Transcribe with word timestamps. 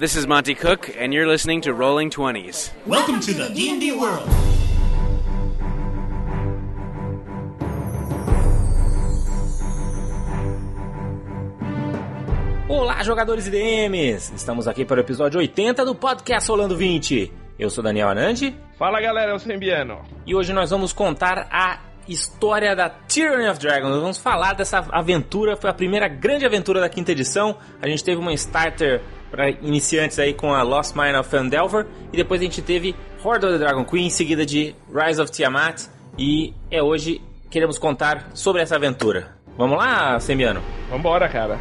This 0.00 0.16
is 0.16 0.26
Monty 0.26 0.54
Cook, 0.54 0.96
and 0.98 1.12
you're 1.12 1.26
listening 1.26 1.60
to 1.60 1.74
Rolling 1.74 2.08
Twenties. 2.08 2.72
Welcome 2.86 3.20
to 3.20 3.34
the 3.34 3.50
D&D 3.50 3.92
world. 3.92 4.26
Olá, 12.66 13.02
jogadores 13.02 13.46
e 13.46 13.50
DMs! 13.50 14.32
Estamos 14.34 14.66
aqui 14.66 14.86
para 14.86 14.96
o 14.96 15.00
episódio 15.00 15.38
80 15.38 15.84
do 15.84 15.94
podcast 15.94 16.48
Rolando 16.50 16.74
20. 16.74 17.30
Eu 17.58 17.68
sou 17.68 17.84
Daniel 17.84 18.08
Anandi 18.08 18.56
Fala 18.78 19.02
galera, 19.02 19.32
eu 19.32 19.38
sou 19.38 19.52
Embiano. 19.52 20.00
e 20.24 20.34
hoje 20.34 20.54
nós 20.54 20.70
vamos 20.70 20.94
contar 20.94 21.46
a 21.52 21.78
história 22.08 22.74
da 22.74 22.88
Tyranny 22.88 23.50
of 23.50 23.60
Dragons. 23.60 23.90
Nós 23.90 24.00
vamos 24.00 24.16
falar 24.16 24.54
dessa 24.54 24.78
aventura, 24.92 25.58
foi 25.58 25.68
a 25.68 25.74
primeira 25.74 26.08
grande 26.08 26.46
aventura 26.46 26.80
da 26.80 26.88
quinta 26.88 27.12
edição. 27.12 27.58
A 27.82 27.86
gente 27.86 28.02
teve 28.02 28.18
uma 28.18 28.32
starter 28.32 29.02
para 29.30 29.50
iniciantes 29.50 30.18
aí 30.18 30.34
com 30.34 30.52
a 30.52 30.62
Lost 30.62 30.94
Mine 30.94 31.16
of 31.16 31.28
Fandelver 31.28 31.86
e 32.12 32.16
depois 32.16 32.40
a 32.40 32.44
gente 32.44 32.60
teve 32.62 32.94
Horde 33.24 33.46
of 33.46 33.58
the 33.58 33.58
Dragon 33.58 33.84
Queen, 33.84 34.06
em 34.06 34.10
seguida 34.10 34.44
de 34.44 34.74
Rise 34.92 35.20
of 35.20 35.30
Tiamat 35.30 35.86
e 36.18 36.52
é 36.70 36.82
hoje 36.82 37.20
queremos 37.50 37.78
contar 37.78 38.30
sobre 38.34 38.62
essa 38.62 38.76
aventura. 38.76 39.36
Vamos 39.56 39.76
lá, 39.76 40.18
Sembiano? 40.20 40.62
Vambora, 40.88 41.28
cara. 41.28 41.58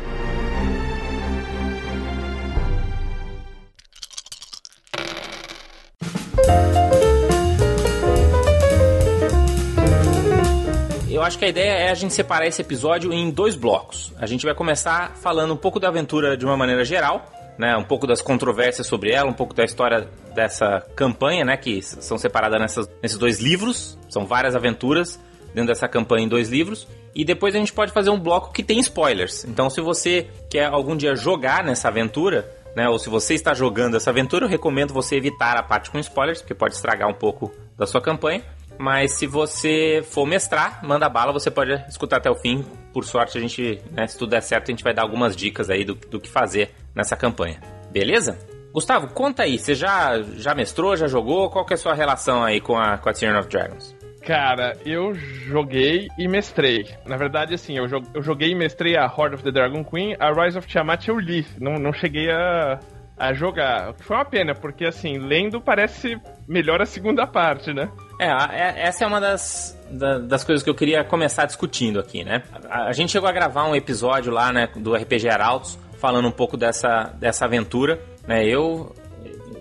Eu 11.19 11.23
acho 11.23 11.37
que 11.37 11.43
a 11.43 11.49
ideia 11.49 11.71
é 11.71 11.89
a 11.89 11.93
gente 11.93 12.13
separar 12.13 12.47
esse 12.47 12.61
episódio 12.61 13.11
em 13.11 13.29
dois 13.29 13.53
blocos. 13.53 14.13
A 14.17 14.25
gente 14.25 14.45
vai 14.45 14.55
começar 14.55 15.17
falando 15.17 15.53
um 15.53 15.57
pouco 15.57 15.77
da 15.77 15.89
aventura 15.89 16.37
de 16.37 16.45
uma 16.45 16.55
maneira 16.55 16.85
geral, 16.85 17.29
né? 17.59 17.75
Um 17.75 17.83
pouco 17.83 18.07
das 18.07 18.21
controvérsias 18.21 18.87
sobre 18.87 19.11
ela, 19.11 19.29
um 19.29 19.33
pouco 19.33 19.53
da 19.53 19.65
história 19.65 20.07
dessa 20.33 20.79
campanha, 20.95 21.43
né? 21.43 21.57
Que 21.57 21.81
são 21.81 22.17
separadas 22.17 22.57
nessas- 22.59 22.89
nesses 23.03 23.17
dois 23.17 23.39
livros. 23.41 23.99
São 24.09 24.25
várias 24.25 24.55
aventuras 24.55 25.19
dentro 25.53 25.67
dessa 25.67 25.85
campanha 25.87 26.25
em 26.25 26.29
dois 26.29 26.47
livros. 26.47 26.87
E 27.13 27.25
depois 27.25 27.53
a 27.53 27.57
gente 27.59 27.73
pode 27.73 27.91
fazer 27.91 28.09
um 28.11 28.19
bloco 28.19 28.53
que 28.53 28.63
tem 28.63 28.79
spoilers. 28.79 29.43
Então, 29.43 29.69
se 29.69 29.81
você 29.81 30.27
quer 30.49 30.65
algum 30.67 30.95
dia 30.95 31.15
jogar 31.15 31.61
nessa 31.63 31.89
aventura, 31.89 32.49
né? 32.73 32.87
Ou 32.87 32.97
se 32.97 33.09
você 33.09 33.33
está 33.33 33.53
jogando 33.53 33.97
essa 33.97 34.09
aventura, 34.09 34.45
eu 34.45 34.49
recomendo 34.49 34.93
você 34.93 35.17
evitar 35.17 35.57
a 35.57 35.63
parte 35.63 35.91
com 35.91 35.99
spoilers, 35.99 36.39
porque 36.41 36.53
pode 36.55 36.75
estragar 36.75 37.09
um 37.09 37.13
pouco 37.13 37.51
da 37.77 37.85
sua 37.85 37.99
campanha. 37.99 38.41
Mas 38.77 39.15
se 39.15 39.27
você 39.27 40.01
for 40.09 40.25
mestrar, 40.25 40.79
manda 40.85 41.09
bala, 41.09 41.33
você 41.33 41.51
pode 41.51 41.73
escutar 41.89 42.15
até 42.17 42.31
o 42.31 42.35
fim. 42.35 42.63
Por 42.93 43.03
sorte, 43.03 43.37
a 43.37 43.41
gente, 43.41 43.81
né, 43.91 44.07
se 44.07 44.17
tudo 44.17 44.29
der 44.29 44.41
certo, 44.41 44.69
a 44.69 44.71
gente 44.71 44.85
vai 44.85 44.93
dar 44.93 45.01
algumas 45.01 45.35
dicas 45.35 45.69
aí 45.69 45.83
do, 45.83 45.95
do 45.95 46.17
que 46.21 46.29
fazer 46.29 46.73
nessa 46.95 47.15
campanha. 47.15 47.59
Beleza? 47.91 48.37
Gustavo, 48.71 49.07
conta 49.13 49.43
aí, 49.43 49.57
você 49.57 49.73
já, 49.73 50.21
já 50.37 50.53
mestrou, 50.53 50.95
já 50.95 51.07
jogou? 51.07 51.49
Qual 51.49 51.65
que 51.65 51.73
é 51.73 51.75
a 51.75 51.77
sua 51.77 51.93
relação 51.95 52.43
aí 52.43 52.61
com 52.61 52.77
a, 52.77 52.97
com 52.99 53.09
a 53.09 53.13
Tyranny 53.13 53.39
of 53.39 53.49
Dragons? 53.49 53.95
Cara, 54.21 54.77
eu 54.85 55.15
joguei 55.15 56.07
e 56.19 56.27
mestrei. 56.27 56.85
Na 57.05 57.17
verdade, 57.17 57.53
assim, 57.55 57.77
eu, 57.77 57.87
jo- 57.87 58.03
eu 58.13 58.21
joguei 58.21 58.51
e 58.51 58.55
mestrei 58.55 58.95
a 58.95 59.07
Horde 59.07 59.35
of 59.35 59.43
the 59.43 59.49
Dragon 59.51 59.83
Queen, 59.83 60.15
a 60.19 60.31
Rise 60.31 60.57
of 60.57 60.67
Tiamat 60.67 61.07
eu 61.07 61.17
li. 61.17 61.47
Não, 61.59 61.73
não 61.75 61.91
cheguei 61.91 62.29
a, 62.29 62.79
a 63.17 63.33
jogar. 63.33 63.89
O 63.89 63.93
que 63.95 64.03
foi 64.03 64.17
uma 64.17 64.25
pena, 64.25 64.53
porque 64.53 64.85
assim, 64.85 65.17
lendo 65.17 65.59
parece 65.59 66.19
melhor 66.47 66.79
a 66.81 66.85
segunda 66.85 67.25
parte, 67.25 67.73
né? 67.73 67.89
É, 68.19 68.27
é- 68.27 68.81
essa 68.87 69.03
é 69.03 69.07
uma 69.07 69.19
das, 69.19 69.75
da- 69.89 70.19
das 70.19 70.43
coisas 70.43 70.63
que 70.63 70.69
eu 70.69 70.75
queria 70.75 71.03
começar 71.03 71.45
discutindo 71.45 71.99
aqui, 71.99 72.23
né? 72.23 72.43
A, 72.69 72.83
a 72.89 72.91
gente 72.91 73.11
chegou 73.11 73.27
a 73.27 73.31
gravar 73.31 73.65
um 73.67 73.73
episódio 73.75 74.31
lá, 74.31 74.51
né, 74.51 74.69
do 74.75 74.93
RPG 74.93 75.27
Arautos, 75.29 75.79
falando 75.99 76.27
um 76.27 76.31
pouco 76.31 76.57
dessa, 76.57 77.13
dessa 77.19 77.45
aventura, 77.45 78.01
né? 78.27 78.45
Eu, 78.45 78.95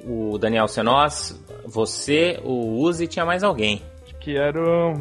o 0.04 0.38
Daniel 0.38 0.68
Senós, 0.68 1.38
você, 1.66 2.40
o 2.42 2.80
Uzi 2.80 3.04
e 3.04 3.08
tinha 3.08 3.24
mais 3.24 3.42
alguém. 3.42 3.82
Que 4.20 4.36
era 4.36 4.58
o... 4.58 4.94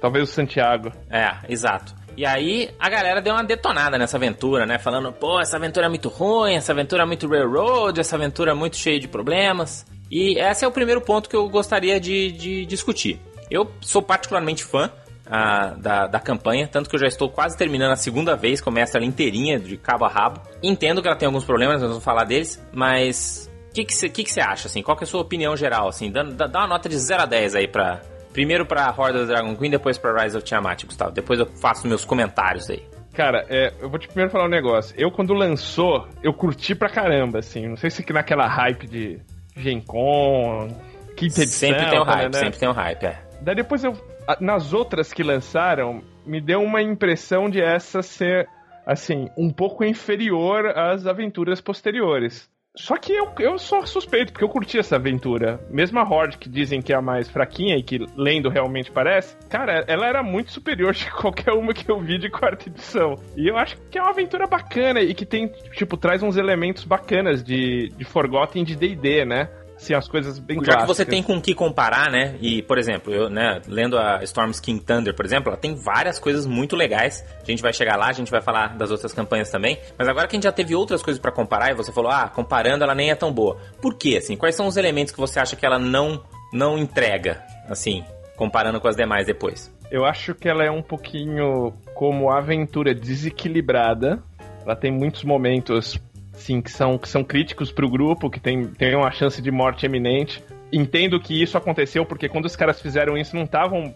talvez 0.00 0.28
o 0.28 0.32
Santiago. 0.32 0.92
É, 1.08 1.32
exato. 1.48 1.94
E 2.16 2.26
aí 2.26 2.70
a 2.78 2.90
galera 2.90 3.22
deu 3.22 3.32
uma 3.32 3.44
detonada 3.44 3.96
nessa 3.96 4.16
aventura, 4.16 4.66
né? 4.66 4.78
Falando, 4.78 5.12
pô, 5.12 5.40
essa 5.40 5.56
aventura 5.56 5.86
é 5.86 5.88
muito 5.88 6.08
ruim, 6.08 6.54
essa 6.54 6.72
aventura 6.72 7.04
é 7.04 7.06
muito 7.06 7.26
railroad, 7.28 7.98
essa 7.98 8.16
aventura 8.16 8.50
é 8.50 8.54
muito 8.54 8.76
cheia 8.76 8.98
de 8.98 9.08
problemas. 9.08 9.86
E 10.10 10.38
esse 10.38 10.64
é 10.64 10.68
o 10.68 10.72
primeiro 10.72 11.00
ponto 11.00 11.28
que 11.28 11.36
eu 11.36 11.48
gostaria 11.48 12.00
de, 12.00 12.32
de 12.32 12.66
discutir. 12.66 13.20
Eu 13.50 13.70
sou 13.80 14.02
particularmente 14.02 14.64
fã 14.64 14.90
ah, 15.30 15.74
da, 15.76 16.06
da 16.06 16.18
campanha, 16.18 16.66
tanto 16.66 16.90
que 16.90 16.96
eu 16.96 17.00
já 17.00 17.06
estou 17.06 17.30
quase 17.30 17.56
terminando 17.56 17.92
a 17.92 17.96
segunda 17.96 18.34
vez, 18.34 18.60
começa 18.60 18.98
ela 18.98 19.06
inteirinha, 19.06 19.58
de 19.58 19.76
cabo 19.76 20.04
a 20.04 20.08
rabo. 20.08 20.40
Entendo 20.62 21.00
que 21.00 21.08
ela 21.08 21.16
tem 21.16 21.26
alguns 21.26 21.44
problemas, 21.44 21.80
nós 21.80 21.90
vamos 21.90 22.04
falar 22.04 22.24
deles, 22.24 22.62
mas 22.72 23.50
o 23.70 23.72
que 23.72 23.92
você 23.92 24.08
que 24.08 24.24
que 24.24 24.32
você 24.32 24.40
acha, 24.40 24.66
assim? 24.66 24.82
Qual 24.82 24.96
que 24.96 25.04
é 25.04 25.06
a 25.06 25.08
sua 25.08 25.20
opinião 25.20 25.56
geral, 25.56 25.88
assim? 25.88 26.10
Dá, 26.10 26.22
dá 26.22 26.58
uma 26.60 26.66
nota 26.66 26.88
de 26.88 26.98
0 26.98 27.22
a 27.22 27.26
10 27.26 27.54
aí 27.54 27.68
pra... 27.68 28.00
Primeiro 28.32 28.64
pra 28.64 28.94
Horde 28.96 29.18
of 29.18 29.26
the 29.26 29.32
Dragon 29.32 29.56
Queen, 29.56 29.70
depois 29.72 29.98
pra 29.98 30.22
Rise 30.22 30.36
of 30.36 30.46
Tiamat, 30.46 30.84
Gustavo. 30.84 31.10
Depois 31.10 31.40
eu 31.40 31.46
faço 31.46 31.88
meus 31.88 32.04
comentários 32.04 32.70
aí. 32.70 32.80
Cara, 33.12 33.44
é, 33.48 33.74
eu 33.80 33.90
vou 33.90 33.98
te 33.98 34.06
primeiro 34.06 34.30
falar 34.30 34.44
um 34.44 34.48
negócio. 34.48 34.94
Eu, 34.96 35.10
quando 35.10 35.34
lançou, 35.34 36.06
eu 36.22 36.32
curti 36.32 36.74
pra 36.74 36.88
caramba, 36.88 37.40
assim. 37.40 37.66
Não 37.66 37.76
sei 37.76 37.90
se 37.90 38.04
que 38.04 38.12
naquela 38.12 38.46
hype 38.46 38.86
de 38.86 39.20
Gen 39.56 39.80
Con, 39.80 40.68
quinta 41.16 41.42
edição... 41.42 41.68
Sempre 41.70 41.90
tem 41.90 41.98
o 41.98 42.04
tá, 42.04 42.14
hype, 42.14 42.32
né? 42.32 42.38
sempre 42.38 42.58
tem 42.60 42.68
o 42.68 42.72
hype, 42.72 43.04
é. 43.04 43.18
Daí 43.40 43.54
depois 43.54 43.82
eu. 43.82 43.92
Nas 44.40 44.72
outras 44.72 45.12
que 45.12 45.22
lançaram, 45.22 46.02
me 46.26 46.40
deu 46.40 46.60
uma 46.60 46.82
impressão 46.82 47.48
de 47.48 47.60
essa 47.60 48.02
ser, 48.02 48.48
assim, 48.86 49.28
um 49.36 49.50
pouco 49.50 49.84
inferior 49.84 50.66
às 50.76 51.06
aventuras 51.06 51.60
posteriores. 51.60 52.50
Só 52.76 52.96
que 52.96 53.12
eu, 53.12 53.32
eu 53.40 53.58
sou 53.58 53.84
suspeito, 53.84 54.32
porque 54.32 54.44
eu 54.44 54.48
curti 54.48 54.78
essa 54.78 54.94
aventura. 54.94 55.60
Mesmo 55.70 55.98
a 55.98 56.04
Horde, 56.04 56.38
que 56.38 56.48
dizem 56.48 56.80
que 56.80 56.92
é 56.92 56.96
a 56.96 57.02
mais 57.02 57.28
fraquinha 57.28 57.76
e 57.76 57.82
que 57.82 57.98
lendo 58.16 58.48
realmente 58.48 58.92
parece, 58.92 59.36
cara, 59.48 59.84
ela 59.88 60.06
era 60.06 60.22
muito 60.22 60.52
superior 60.52 60.94
de 60.94 61.10
qualquer 61.10 61.52
uma 61.52 61.74
que 61.74 61.90
eu 61.90 62.00
vi 62.00 62.16
de 62.16 62.30
quarta 62.30 62.68
edição. 62.68 63.16
E 63.36 63.48
eu 63.48 63.56
acho 63.56 63.76
que 63.90 63.98
é 63.98 64.02
uma 64.02 64.10
aventura 64.10 64.46
bacana 64.46 65.00
e 65.00 65.14
que 65.14 65.26
tem, 65.26 65.48
tipo, 65.72 65.96
traz 65.96 66.22
uns 66.22 66.36
elementos 66.36 66.84
bacanas 66.84 67.42
de, 67.42 67.88
de 67.96 68.04
Forgotten 68.04 68.62
de 68.62 68.76
DD, 68.76 69.24
né? 69.24 69.48
Assim, 69.80 69.94
as 69.94 70.06
coisas 70.06 70.38
bem 70.38 70.58
Já 70.58 70.60
que 70.60 70.66
clássicas. 70.66 70.96
você 70.96 71.04
tem 71.06 71.22
com 71.22 71.38
o 71.38 71.40
que 71.40 71.54
comparar, 71.54 72.10
né? 72.10 72.36
E, 72.38 72.60
por 72.62 72.76
exemplo, 72.76 73.12
eu, 73.12 73.30
né, 73.30 73.62
lendo 73.66 73.96
a 73.98 74.22
Storm's 74.24 74.60
King 74.60 74.84
Thunder, 74.84 75.14
por 75.16 75.24
exemplo, 75.24 75.48
ela 75.48 75.56
tem 75.56 75.74
várias 75.74 76.18
coisas 76.18 76.44
muito 76.46 76.76
legais. 76.76 77.24
A 77.42 77.50
gente 77.50 77.62
vai 77.62 77.72
chegar 77.72 77.96
lá, 77.96 78.08
a 78.08 78.12
gente 78.12 78.30
vai 78.30 78.42
falar 78.42 78.76
das 78.76 78.90
outras 78.90 79.14
campanhas 79.14 79.50
também. 79.50 79.78
Mas 79.96 80.06
agora 80.06 80.28
que 80.28 80.36
a 80.36 80.36
gente 80.36 80.44
já 80.44 80.52
teve 80.52 80.74
outras 80.74 81.02
coisas 81.02 81.20
pra 81.20 81.32
comparar 81.32 81.70
e 81.70 81.74
você 81.74 81.90
falou, 81.90 82.10
ah, 82.10 82.28
comparando 82.28 82.84
ela 82.84 82.94
nem 82.94 83.10
é 83.10 83.14
tão 83.14 83.32
boa. 83.32 83.56
Por 83.80 83.96
quê, 83.96 84.18
assim? 84.18 84.36
Quais 84.36 84.54
são 84.54 84.66
os 84.66 84.76
elementos 84.76 85.14
que 85.14 85.18
você 85.18 85.40
acha 85.40 85.56
que 85.56 85.64
ela 85.64 85.78
não, 85.78 86.22
não 86.52 86.76
entrega, 86.76 87.42
assim, 87.66 88.04
comparando 88.36 88.78
com 88.82 88.88
as 88.88 88.96
demais 88.96 89.26
depois? 89.26 89.74
Eu 89.90 90.04
acho 90.04 90.34
que 90.34 90.46
ela 90.46 90.62
é 90.62 90.70
um 90.70 90.82
pouquinho 90.82 91.72
como 91.94 92.30
aventura 92.30 92.94
desequilibrada. 92.94 94.22
Ela 94.62 94.76
tem 94.76 94.92
muitos 94.92 95.24
momentos, 95.24 95.98
sim, 96.40 96.60
que 96.60 96.70
são, 96.70 96.96
que 96.98 97.08
são 97.08 97.22
críticos 97.22 97.70
pro 97.70 97.88
grupo, 97.88 98.30
que 98.30 98.40
tem, 98.40 98.66
tem 98.66 98.94
uma 98.96 99.10
chance 99.10 99.40
de 99.40 99.50
morte 99.50 99.86
eminente. 99.86 100.42
Entendo 100.72 101.18
que 101.20 101.40
isso 101.42 101.56
aconteceu 101.58 102.04
porque 102.04 102.28
quando 102.28 102.44
os 102.46 102.54
caras 102.56 102.80
fizeram 102.80 103.16
isso, 103.18 103.34
não 103.36 103.44
estavam. 103.44 103.92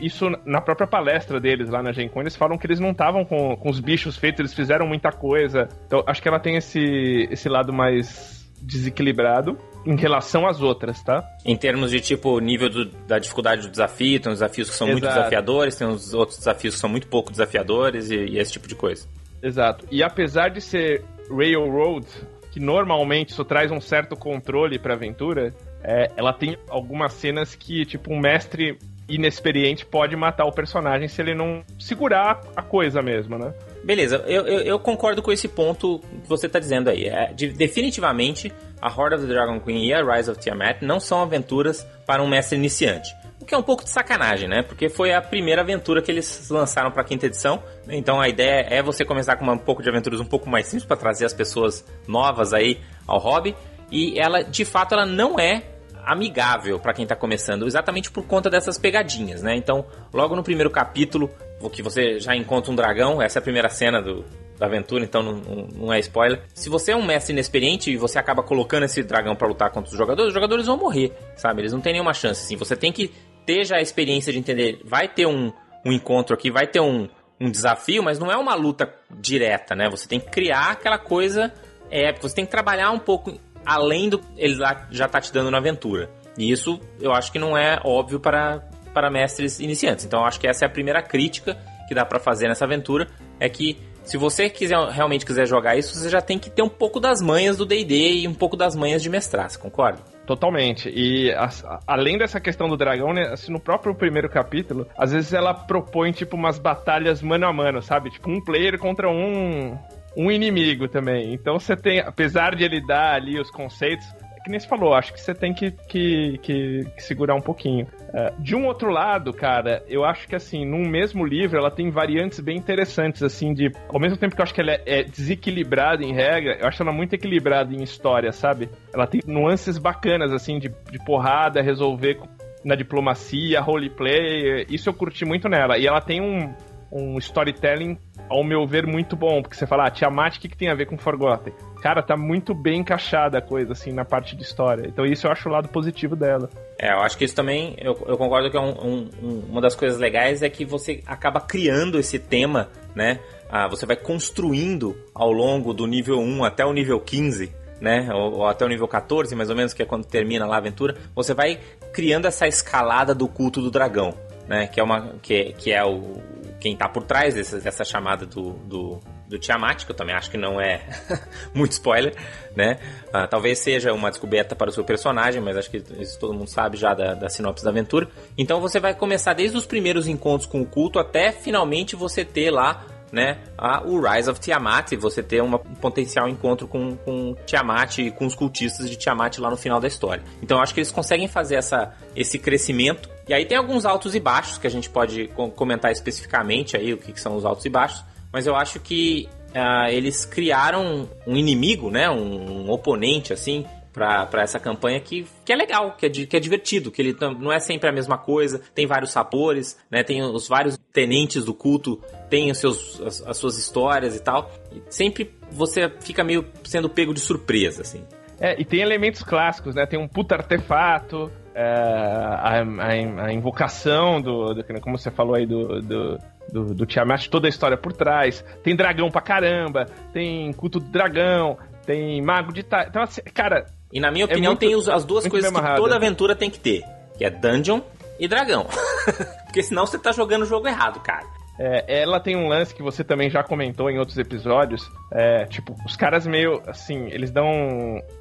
isso 0.00 0.30
na 0.46 0.60
própria 0.60 0.86
palestra 0.86 1.38
deles 1.38 1.68
lá 1.68 1.82
na 1.82 1.92
Gen 1.92 2.08
Con, 2.08 2.22
eles 2.22 2.34
falam 2.36 2.56
que 2.56 2.66
eles 2.66 2.80
não 2.80 2.90
estavam 2.92 3.24
com, 3.24 3.54
com 3.56 3.68
os 3.68 3.80
bichos 3.80 4.16
feitos, 4.16 4.40
eles 4.40 4.54
fizeram 4.54 4.86
muita 4.86 5.10
coisa. 5.12 5.68
Então, 5.86 6.02
acho 6.06 6.22
que 6.22 6.28
ela 6.28 6.40
tem 6.40 6.56
esse, 6.56 7.28
esse 7.30 7.48
lado 7.48 7.72
mais 7.72 8.42
desequilibrado 8.62 9.58
em 9.84 9.94
relação 9.96 10.46
às 10.46 10.62
outras, 10.62 11.02
tá? 11.02 11.22
Em 11.44 11.54
termos 11.54 11.90
de, 11.90 12.00
tipo, 12.00 12.38
nível 12.40 12.70
do- 12.70 12.86
da 13.06 13.18
dificuldade 13.18 13.60
do 13.62 13.70
desafio, 13.70 14.18
tem 14.18 14.32
uns 14.32 14.36
desafios 14.38 14.70
que 14.70 14.76
são 14.76 14.86
muito 14.86 15.04
Exato. 15.04 15.16
desafiadores, 15.18 15.76
tem 15.76 15.86
uns 15.86 16.14
outros 16.14 16.38
desafios 16.38 16.74
que 16.74 16.80
são 16.80 16.88
muito 16.88 17.06
pouco 17.06 17.30
desafiadores 17.30 18.10
e, 18.10 18.16
e 18.16 18.38
esse 18.38 18.52
tipo 18.52 18.66
de 18.66 18.74
coisa. 18.74 19.06
Exato. 19.42 19.84
E 19.90 20.02
apesar 20.02 20.48
de 20.48 20.62
ser 20.62 21.04
Railroad, 21.30 22.06
que 22.50 22.60
normalmente 22.60 23.30
isso 23.30 23.44
traz 23.44 23.70
um 23.70 23.80
certo 23.80 24.16
controle 24.16 24.78
pra 24.78 24.94
aventura, 24.94 25.52
é, 25.82 26.10
ela 26.16 26.32
tem 26.32 26.56
algumas 26.68 27.12
cenas 27.12 27.54
que, 27.54 27.84
tipo, 27.84 28.12
um 28.12 28.18
mestre 28.18 28.78
inexperiente 29.06 29.84
pode 29.84 30.16
matar 30.16 30.46
o 30.46 30.52
personagem 30.52 31.08
se 31.08 31.20
ele 31.20 31.34
não 31.34 31.62
segurar 31.78 32.40
a 32.56 32.62
coisa 32.62 33.02
mesmo, 33.02 33.36
né? 33.38 33.52
Beleza, 33.84 34.24
eu, 34.26 34.46
eu, 34.46 34.60
eu 34.60 34.78
concordo 34.78 35.20
com 35.20 35.30
esse 35.30 35.46
ponto 35.46 35.98
que 36.22 36.26
você 36.28 36.46
está 36.46 36.58
dizendo 36.58 36.88
aí. 36.88 37.04
É, 37.06 37.30
de- 37.34 37.48
definitivamente, 37.52 38.50
a 38.80 38.88
Horde 38.88 39.16
of 39.16 39.26
the 39.26 39.32
Dragon 39.32 39.60
Queen 39.60 39.86
e 39.88 39.92
a 39.92 40.02
Rise 40.02 40.30
of 40.30 40.40
Tiamat 40.40 40.80
não 40.80 40.98
são 40.98 41.20
aventuras 41.22 41.82
para 42.06 42.22
um 42.22 42.26
mestre 42.28 42.56
iniciante. 42.56 43.10
O 43.40 43.44
que 43.44 43.54
é 43.54 43.58
um 43.58 43.62
pouco 43.62 43.84
de 43.84 43.90
sacanagem, 43.90 44.48
né? 44.48 44.62
Porque 44.62 44.88
foi 44.88 45.12
a 45.12 45.20
primeira 45.20 45.62
aventura 45.62 46.00
que 46.00 46.10
eles 46.10 46.48
lançaram 46.48 46.90
para 46.90 47.02
a 47.02 47.04
quinta 47.04 47.26
edição. 47.26 47.62
Então 47.88 48.20
a 48.20 48.28
ideia 48.28 48.66
é 48.70 48.82
você 48.82 49.04
começar 49.04 49.36
com 49.36 49.44
um 49.44 49.58
pouco 49.58 49.82
de 49.82 49.88
aventuras 49.88 50.20
um 50.20 50.24
pouco 50.24 50.48
mais 50.48 50.66
simples 50.66 50.84
para 50.84 50.96
trazer 50.96 51.26
as 51.26 51.34
pessoas 51.34 51.84
novas 52.06 52.54
aí 52.54 52.80
ao 53.06 53.18
hobby. 53.18 53.54
E 53.90 54.18
ela, 54.18 54.42
de 54.42 54.64
fato, 54.64 54.94
ela 54.94 55.04
não 55.04 55.38
é 55.38 55.62
amigável 56.04 56.78
para 56.78 56.92
quem 56.92 57.06
tá 57.06 57.16
começando, 57.16 57.66
exatamente 57.66 58.10
por 58.10 58.26
conta 58.26 58.50
dessas 58.50 58.78
pegadinhas, 58.78 59.42
né? 59.42 59.56
Então, 59.56 59.86
logo 60.12 60.36
no 60.36 60.42
primeiro 60.42 60.70
capítulo, 60.70 61.30
que 61.70 61.82
você 61.82 62.18
já 62.18 62.36
encontra 62.36 62.70
um 62.70 62.74
dragão, 62.74 63.22
essa 63.22 63.38
é 63.38 63.40
a 63.40 63.42
primeira 63.42 63.68
cena 63.68 64.00
do, 64.00 64.24
da 64.64 64.70
aventura, 64.70 65.04
então 65.04 65.22
não, 65.22 65.68
não, 65.74 65.92
é 65.92 65.98
spoiler. 66.00 66.42
Se 66.54 66.68
você 66.68 66.92
é 66.92 66.96
um 66.96 67.04
mestre 67.04 67.32
inexperiente 67.32 67.90
e 67.90 67.96
você 67.96 68.18
acaba 68.18 68.42
colocando 68.42 68.84
esse 68.84 69.02
dragão 69.02 69.36
para 69.36 69.46
lutar 69.46 69.70
contra 69.70 69.90
os 69.90 69.96
jogadores, 69.96 70.28
os 70.28 70.34
jogadores 70.34 70.66
vão 70.66 70.76
morrer, 70.76 71.12
sabe? 71.36 71.62
Eles 71.62 71.72
não 71.72 71.80
têm 71.80 71.92
nenhuma 71.92 72.14
chance, 72.14 72.44
assim. 72.44 72.56
Você 72.56 72.76
tem 72.76 72.92
que 72.92 73.12
ter 73.46 73.64
já 73.64 73.76
a 73.76 73.82
experiência 73.82 74.32
de 74.32 74.38
entender, 74.38 74.80
vai 74.84 75.06
ter 75.06 75.26
um, 75.26 75.52
um 75.84 75.92
encontro 75.92 76.34
aqui, 76.34 76.50
vai 76.50 76.66
ter 76.66 76.80
um, 76.80 77.08
um 77.40 77.50
desafio, 77.50 78.02
mas 78.02 78.18
não 78.18 78.30
é 78.30 78.36
uma 78.36 78.54
luta 78.54 78.92
direta, 79.10 79.74
né? 79.74 79.88
Você 79.90 80.08
tem 80.08 80.18
que 80.18 80.30
criar 80.30 80.72
aquela 80.72 80.98
coisa 80.98 81.52
épica, 81.90 82.28
você 82.28 82.34
tem 82.34 82.44
que 82.44 82.50
trabalhar 82.50 82.90
um 82.90 82.98
pouco 82.98 83.38
além 83.64 84.08
do 84.08 84.20
ele 84.36 84.56
já 84.90 85.08
tá 85.08 85.20
te 85.20 85.32
dando 85.32 85.50
na 85.50 85.58
aventura. 85.58 86.10
E 86.36 86.50
isso 86.50 86.80
eu 87.00 87.12
acho 87.12 87.30
que 87.30 87.38
não 87.38 87.56
é 87.56 87.78
óbvio 87.84 88.18
para, 88.18 88.60
para 88.92 89.10
mestres 89.10 89.60
iniciantes. 89.60 90.04
Então 90.04 90.20
eu 90.20 90.26
acho 90.26 90.40
que 90.40 90.46
essa 90.46 90.64
é 90.64 90.66
a 90.66 90.70
primeira 90.70 91.02
crítica 91.02 91.56
que 91.86 91.94
dá 91.94 92.04
para 92.04 92.18
fazer 92.18 92.48
nessa 92.48 92.64
aventura, 92.64 93.08
é 93.38 93.48
que 93.48 93.78
se 94.04 94.16
você 94.16 94.48
quiser 94.50 94.78
realmente 94.88 95.24
quiser 95.24 95.46
jogar 95.46 95.76
isso, 95.76 95.94
você 95.94 96.08
já 96.08 96.20
tem 96.20 96.38
que 96.38 96.50
ter 96.50 96.62
um 96.62 96.68
pouco 96.68 97.00
das 97.00 97.20
manhas 97.20 97.56
do 97.56 97.64
D&D 97.64 98.20
e 98.20 98.28
um 98.28 98.34
pouco 98.34 98.56
das 98.56 98.76
manhas 98.76 99.02
de 99.02 99.08
mestrar, 99.08 99.50
você 99.50 99.58
concorda? 99.58 100.00
Totalmente. 100.26 100.88
E 100.88 101.32
a, 101.32 101.48
além 101.86 102.16
dessa 102.16 102.40
questão 102.40 102.68
do 102.68 102.76
dragão, 102.76 103.12
né, 103.12 103.28
assim, 103.32 103.52
no 103.52 103.60
próprio 103.60 103.94
primeiro 103.94 104.28
capítulo, 104.28 104.86
às 104.96 105.12
vezes 105.12 105.32
ela 105.32 105.52
propõe, 105.52 106.12
tipo, 106.12 106.36
umas 106.36 106.58
batalhas 106.58 107.20
mano 107.20 107.46
a 107.46 107.52
mano, 107.52 107.82
sabe? 107.82 108.10
Tipo, 108.10 108.30
um 108.30 108.42
player 108.42 108.78
contra 108.78 109.08
um, 109.08 109.78
um 110.16 110.30
inimigo 110.30 110.88
também. 110.88 111.34
Então 111.34 111.58
você 111.58 111.76
tem, 111.76 112.00
apesar 112.00 112.54
de 112.54 112.64
ele 112.64 112.84
dar 112.86 113.14
ali 113.14 113.38
os 113.38 113.50
conceitos, 113.50 114.06
que 114.44 114.50
nem 114.50 114.60
você 114.60 114.68
falou, 114.68 114.94
acho 114.94 115.12
que 115.12 115.20
você 115.20 115.34
tem 115.34 115.54
que, 115.54 115.70
que, 115.70 116.38
que, 116.42 116.84
que 116.96 117.02
segurar 117.02 117.34
um 117.34 117.40
pouquinho. 117.40 117.86
Uh, 117.86 118.42
de 118.42 118.54
um 118.54 118.66
outro 118.66 118.90
lado, 118.90 119.32
cara, 119.32 119.82
eu 119.88 120.04
acho 120.04 120.28
que 120.28 120.36
assim, 120.36 120.66
num 120.66 120.86
mesmo 120.88 121.24
livro, 121.24 121.58
ela 121.58 121.70
tem 121.70 121.90
variantes 121.90 122.40
bem 122.40 122.56
interessantes, 122.56 123.22
assim, 123.22 123.54
de. 123.54 123.72
Ao 123.88 123.98
mesmo 123.98 124.18
tempo 124.18 124.34
que 124.34 124.40
eu 124.40 124.44
acho 124.44 124.54
que 124.54 124.60
ela 124.60 124.72
é, 124.72 124.82
é 124.86 125.02
desequilibrada 125.02 126.04
em 126.04 126.12
regra, 126.12 126.58
eu 126.60 126.68
acho 126.68 126.82
ela 126.82 126.92
muito 126.92 127.14
equilibrada 127.14 127.74
em 127.74 127.82
história, 127.82 128.32
sabe? 128.32 128.68
Ela 128.92 129.06
tem 129.06 129.22
nuances 129.26 129.78
bacanas, 129.78 130.30
assim, 130.30 130.58
de, 130.58 130.68
de 130.68 130.98
porrada, 131.04 131.62
resolver 131.62 132.20
na 132.62 132.74
diplomacia, 132.74 133.60
roleplay. 133.60 134.66
Isso 134.68 134.90
eu 134.90 134.94
curti 134.94 135.24
muito 135.24 135.48
nela. 135.48 135.78
E 135.78 135.86
ela 135.86 136.00
tem 136.00 136.20
um, 136.20 136.52
um 136.92 137.18
storytelling, 137.18 137.98
ao 138.28 138.42
meu 138.42 138.66
ver, 138.66 138.86
muito 138.86 139.16
bom. 139.16 139.42
Porque 139.42 139.56
você 139.56 139.66
fala, 139.66 139.86
ah, 139.86 139.90
Tiamat, 139.90 140.36
o 140.36 140.40
que, 140.40 140.48
que 140.48 140.56
tem 140.56 140.68
a 140.68 140.74
ver 140.74 140.86
com 140.86 140.98
Forgotten? 140.98 141.52
Cara, 141.82 142.02
tá 142.02 142.16
muito 142.16 142.54
bem 142.54 142.80
encaixada 142.80 143.38
a 143.38 143.42
coisa, 143.42 143.72
assim, 143.72 143.92
na 143.92 144.04
parte 144.04 144.34
de 144.34 144.42
história. 144.42 144.86
Então 144.86 145.04
isso 145.04 145.26
eu 145.26 145.32
acho 145.32 145.48
o 145.48 145.52
lado 145.52 145.68
positivo 145.68 146.16
dela. 146.16 146.48
É, 146.78 146.92
eu 146.92 147.00
acho 147.00 147.16
que 147.16 147.24
isso 147.24 147.34
também, 147.34 147.76
eu, 147.78 147.96
eu 148.06 148.16
concordo 148.16 148.50
que 148.50 148.56
é 148.56 148.60
um, 148.60 149.08
um, 149.22 149.38
uma 149.50 149.60
das 149.60 149.74
coisas 149.74 149.98
legais 149.98 150.42
é 150.42 150.48
que 150.48 150.64
você 150.64 151.02
acaba 151.06 151.40
criando 151.40 151.98
esse 151.98 152.18
tema, 152.18 152.68
né? 152.94 153.20
Ah, 153.50 153.68
você 153.68 153.86
vai 153.86 153.96
construindo 153.96 154.96
ao 155.14 155.30
longo 155.30 155.72
do 155.72 155.86
nível 155.86 156.18
1 156.18 156.44
até 156.44 156.64
o 156.64 156.72
nível 156.72 156.98
15, 156.98 157.52
né? 157.80 158.08
Ou, 158.12 158.38
ou, 158.38 158.46
até 158.46 158.64
o 158.64 158.68
nível 158.68 158.88
14, 158.88 159.34
mais 159.36 159.50
ou 159.50 159.56
menos, 159.56 159.72
que 159.72 159.82
é 159.82 159.86
quando 159.86 160.06
termina 160.06 160.46
lá 160.46 160.56
a 160.56 160.58
aventura. 160.58 160.96
Você 161.14 161.34
vai 161.34 161.60
criando 161.92 162.26
essa 162.26 162.48
escalada 162.48 163.14
do 163.14 163.28
culto 163.28 163.60
do 163.60 163.70
dragão, 163.70 164.14
né? 164.48 164.66
Que 164.66 164.80
é, 164.80 164.82
uma, 164.82 165.14
que, 165.22 165.52
que 165.54 165.72
é 165.72 165.84
o, 165.84 166.22
quem 166.60 166.76
tá 166.76 166.88
por 166.88 167.02
trás 167.02 167.34
dessa, 167.34 167.60
dessa 167.60 167.84
chamada 167.84 168.24
do, 168.24 168.52
do, 168.52 169.00
do 169.28 169.38
Tiamat, 169.38 169.84
que 169.84 169.92
eu 169.92 169.96
também 169.96 170.14
acho 170.14 170.30
que 170.30 170.38
não 170.38 170.60
é 170.60 170.82
muito 171.54 171.72
spoiler, 171.72 172.14
né? 172.56 172.78
Uh, 173.08 173.28
talvez 173.28 173.58
seja 173.58 173.92
uma 173.92 174.10
descoberta 174.10 174.56
para 174.56 174.70
o 174.70 174.72
seu 174.72 174.84
personagem, 174.84 175.40
mas 175.42 175.56
acho 175.56 175.70
que 175.70 175.82
isso 175.98 176.18
todo 176.18 176.32
mundo 176.32 176.48
sabe 176.48 176.76
já 176.76 176.94
da, 176.94 177.14
da 177.14 177.28
sinopse 177.28 177.64
da 177.64 177.70
aventura. 177.70 178.08
Então 178.36 178.60
você 178.60 178.80
vai 178.80 178.94
começar 178.94 179.34
desde 179.34 179.56
os 179.56 179.66
primeiros 179.66 180.08
encontros 180.08 180.48
com 180.48 180.60
o 180.62 180.66
culto 180.66 180.98
até 180.98 181.32
finalmente 181.32 181.96
você 181.96 182.24
ter 182.24 182.50
lá 182.50 182.86
né, 183.14 183.38
a, 183.56 183.82
o 183.82 184.00
Rise 184.00 184.28
of 184.28 184.40
Tiamat 184.40 184.92
e 184.92 184.96
você 184.96 185.22
ter 185.22 185.40
uma, 185.40 185.56
um 185.56 185.74
potencial 185.74 186.28
encontro 186.28 186.66
com, 186.66 186.96
com 186.96 187.36
Tiamat 187.46 187.98
e 187.98 188.10
com 188.10 188.26
os 188.26 188.34
cultistas 188.34 188.90
de 188.90 188.96
Tiamat 188.96 189.38
lá 189.38 189.48
no 189.48 189.56
final 189.56 189.78
da 189.80 189.86
história. 189.86 190.22
Então 190.42 190.58
eu 190.58 190.62
acho 190.62 190.74
que 190.74 190.80
eles 190.80 190.90
conseguem 190.90 191.28
fazer 191.28 191.54
essa, 191.54 191.94
esse 192.16 192.38
crescimento. 192.38 193.08
E 193.28 193.34
aí 193.34 193.46
tem 193.46 193.56
alguns 193.56 193.84
altos 193.84 194.14
e 194.14 194.20
baixos 194.20 194.58
que 194.58 194.66
a 194.66 194.70
gente 194.70 194.90
pode 194.90 195.28
comentar 195.56 195.90
especificamente 195.90 196.76
aí 196.76 196.92
o 196.92 196.98
que, 196.98 197.12
que 197.12 197.20
são 197.20 197.36
os 197.36 197.44
altos 197.44 197.64
e 197.64 197.70
baixos. 197.70 198.04
Mas 198.32 198.46
eu 198.46 198.54
acho 198.54 198.80
que 198.80 199.28
uh, 199.50 199.88
eles 199.88 200.24
criaram 200.24 201.08
um 201.26 201.36
inimigo, 201.36 201.90
né, 201.90 202.10
um, 202.10 202.66
um 202.66 202.70
oponente 202.70 203.32
assim 203.32 203.64
para 203.94 204.42
essa 204.42 204.58
campanha 204.58 204.98
que, 204.98 205.24
que 205.44 205.52
é 205.52 205.56
legal, 205.56 205.92
que 205.96 206.06
é, 206.06 206.10
que 206.10 206.36
é 206.36 206.40
divertido, 206.40 206.90
que 206.90 207.00
ele 207.00 207.16
não 207.38 207.52
é 207.52 207.60
sempre 207.60 207.88
a 207.88 207.92
mesma 207.92 208.18
coisa, 208.18 208.60
tem 208.74 208.88
vários 208.88 209.12
sabores, 209.12 209.78
né? 209.88 210.02
Tem 210.02 210.20
os 210.20 210.48
vários 210.48 210.76
tenentes 210.92 211.44
do 211.44 211.54
culto, 211.54 212.02
tem 212.28 212.50
os 212.50 212.58
seus, 212.58 213.00
as, 213.00 213.22
as 213.22 213.36
suas 213.36 213.56
histórias 213.56 214.16
e 214.16 214.20
tal. 214.20 214.50
E 214.72 214.82
sempre 214.90 215.32
você 215.48 215.88
fica 216.00 216.24
meio 216.24 216.44
sendo 216.64 216.90
pego 216.90 217.14
de 217.14 217.20
surpresa, 217.20 217.82
assim. 217.82 218.04
É, 218.40 218.60
e 218.60 218.64
tem 218.64 218.80
elementos 218.80 219.22
clássicos, 219.22 219.76
né? 219.76 219.86
Tem 219.86 219.96
um 219.96 220.08
puta 220.08 220.34
artefato, 220.34 221.30
é, 221.54 221.64
a, 221.64 222.62
a, 222.62 223.26
a, 223.26 223.32
invocação 223.32 224.20
do, 224.20 224.54
do, 224.54 224.64
Como 224.80 224.98
você 224.98 225.10
falou 225.10 225.36
aí 225.36 225.46
do, 225.46 225.80
do, 225.80 226.18
do, 226.52 226.74
do 226.74 226.86
Tiamat, 226.86 227.28
toda 227.28 227.46
a 227.46 227.48
história 227.48 227.76
por 227.76 227.92
trás. 227.92 228.44
Tem 228.62 228.74
dragão 228.74 229.10
pra 229.10 229.20
caramba, 229.20 229.86
tem 230.12 230.52
culto 230.52 230.80
do 230.80 230.90
dragão, 230.90 231.56
tem 231.86 232.20
mago 232.20 232.52
de. 232.52 232.62
Ta... 232.62 232.86
Então, 232.88 233.02
assim, 233.02 233.20
cara, 233.32 233.66
e 233.92 234.00
na 234.00 234.10
minha 234.10 234.24
é 234.24 234.26
opinião, 234.26 234.50
é 234.50 234.54
muito, 234.54 234.60
tem 234.60 234.74
os, 234.74 234.88
as 234.88 235.04
duas 235.04 235.26
coisas 235.28 235.52
que 235.52 235.76
toda 235.76 235.94
aventura 235.94 236.34
tem 236.34 236.50
que 236.50 236.58
ter: 236.58 236.82
que 237.16 237.24
é 237.24 237.30
dungeon 237.30 237.80
e 238.18 238.26
dragão. 238.26 238.66
Porque 239.46 239.62
senão 239.62 239.86
você 239.86 239.98
tá 239.98 240.10
jogando 240.10 240.42
o 240.42 240.46
jogo 240.46 240.66
errado, 240.66 241.00
cara. 241.00 241.24
É, 241.58 242.00
ela 242.02 242.18
tem 242.18 242.36
um 242.36 242.48
lance 242.48 242.74
que 242.74 242.82
você 242.82 243.04
também 243.04 243.30
já 243.30 243.42
comentou 243.42 243.88
em 243.88 243.98
outros 243.98 244.18
episódios. 244.18 244.90
É, 245.12 245.44
tipo, 245.46 245.74
os 245.86 245.96
caras 245.96 246.26
meio 246.26 246.62
assim, 246.66 247.06
eles 247.10 247.30
dão 247.30 247.46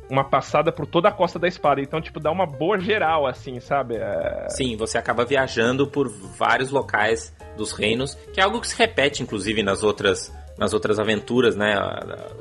uma 0.10 0.24
passada 0.24 0.72
por 0.72 0.86
toda 0.86 1.10
a 1.10 1.12
costa 1.12 1.40
da 1.40 1.48
espada. 1.48 1.82
Então, 1.82 2.00
tipo, 2.00 2.20
dá 2.20 2.32
uma 2.32 2.46
boa 2.46 2.80
geral, 2.80 3.26
assim, 3.26 3.60
sabe? 3.60 3.96
É... 3.96 4.48
Sim, 4.50 4.76
você 4.78 4.98
acaba 4.98 5.26
viajando 5.26 5.88
por 5.88 6.10
vários 6.38 6.70
locais 6.70 7.36
dos 7.58 7.72
reinos, 7.72 8.16
que 8.34 8.40
é 8.40 8.44
algo 8.44 8.62
que 8.62 8.68
se 8.68 8.78
repete, 8.78 9.24
inclusive, 9.24 9.64
nas 9.64 9.84
outras 9.84 10.32
nas 10.58 10.72
outras 10.72 11.00
aventuras, 11.00 11.56
né, 11.56 11.76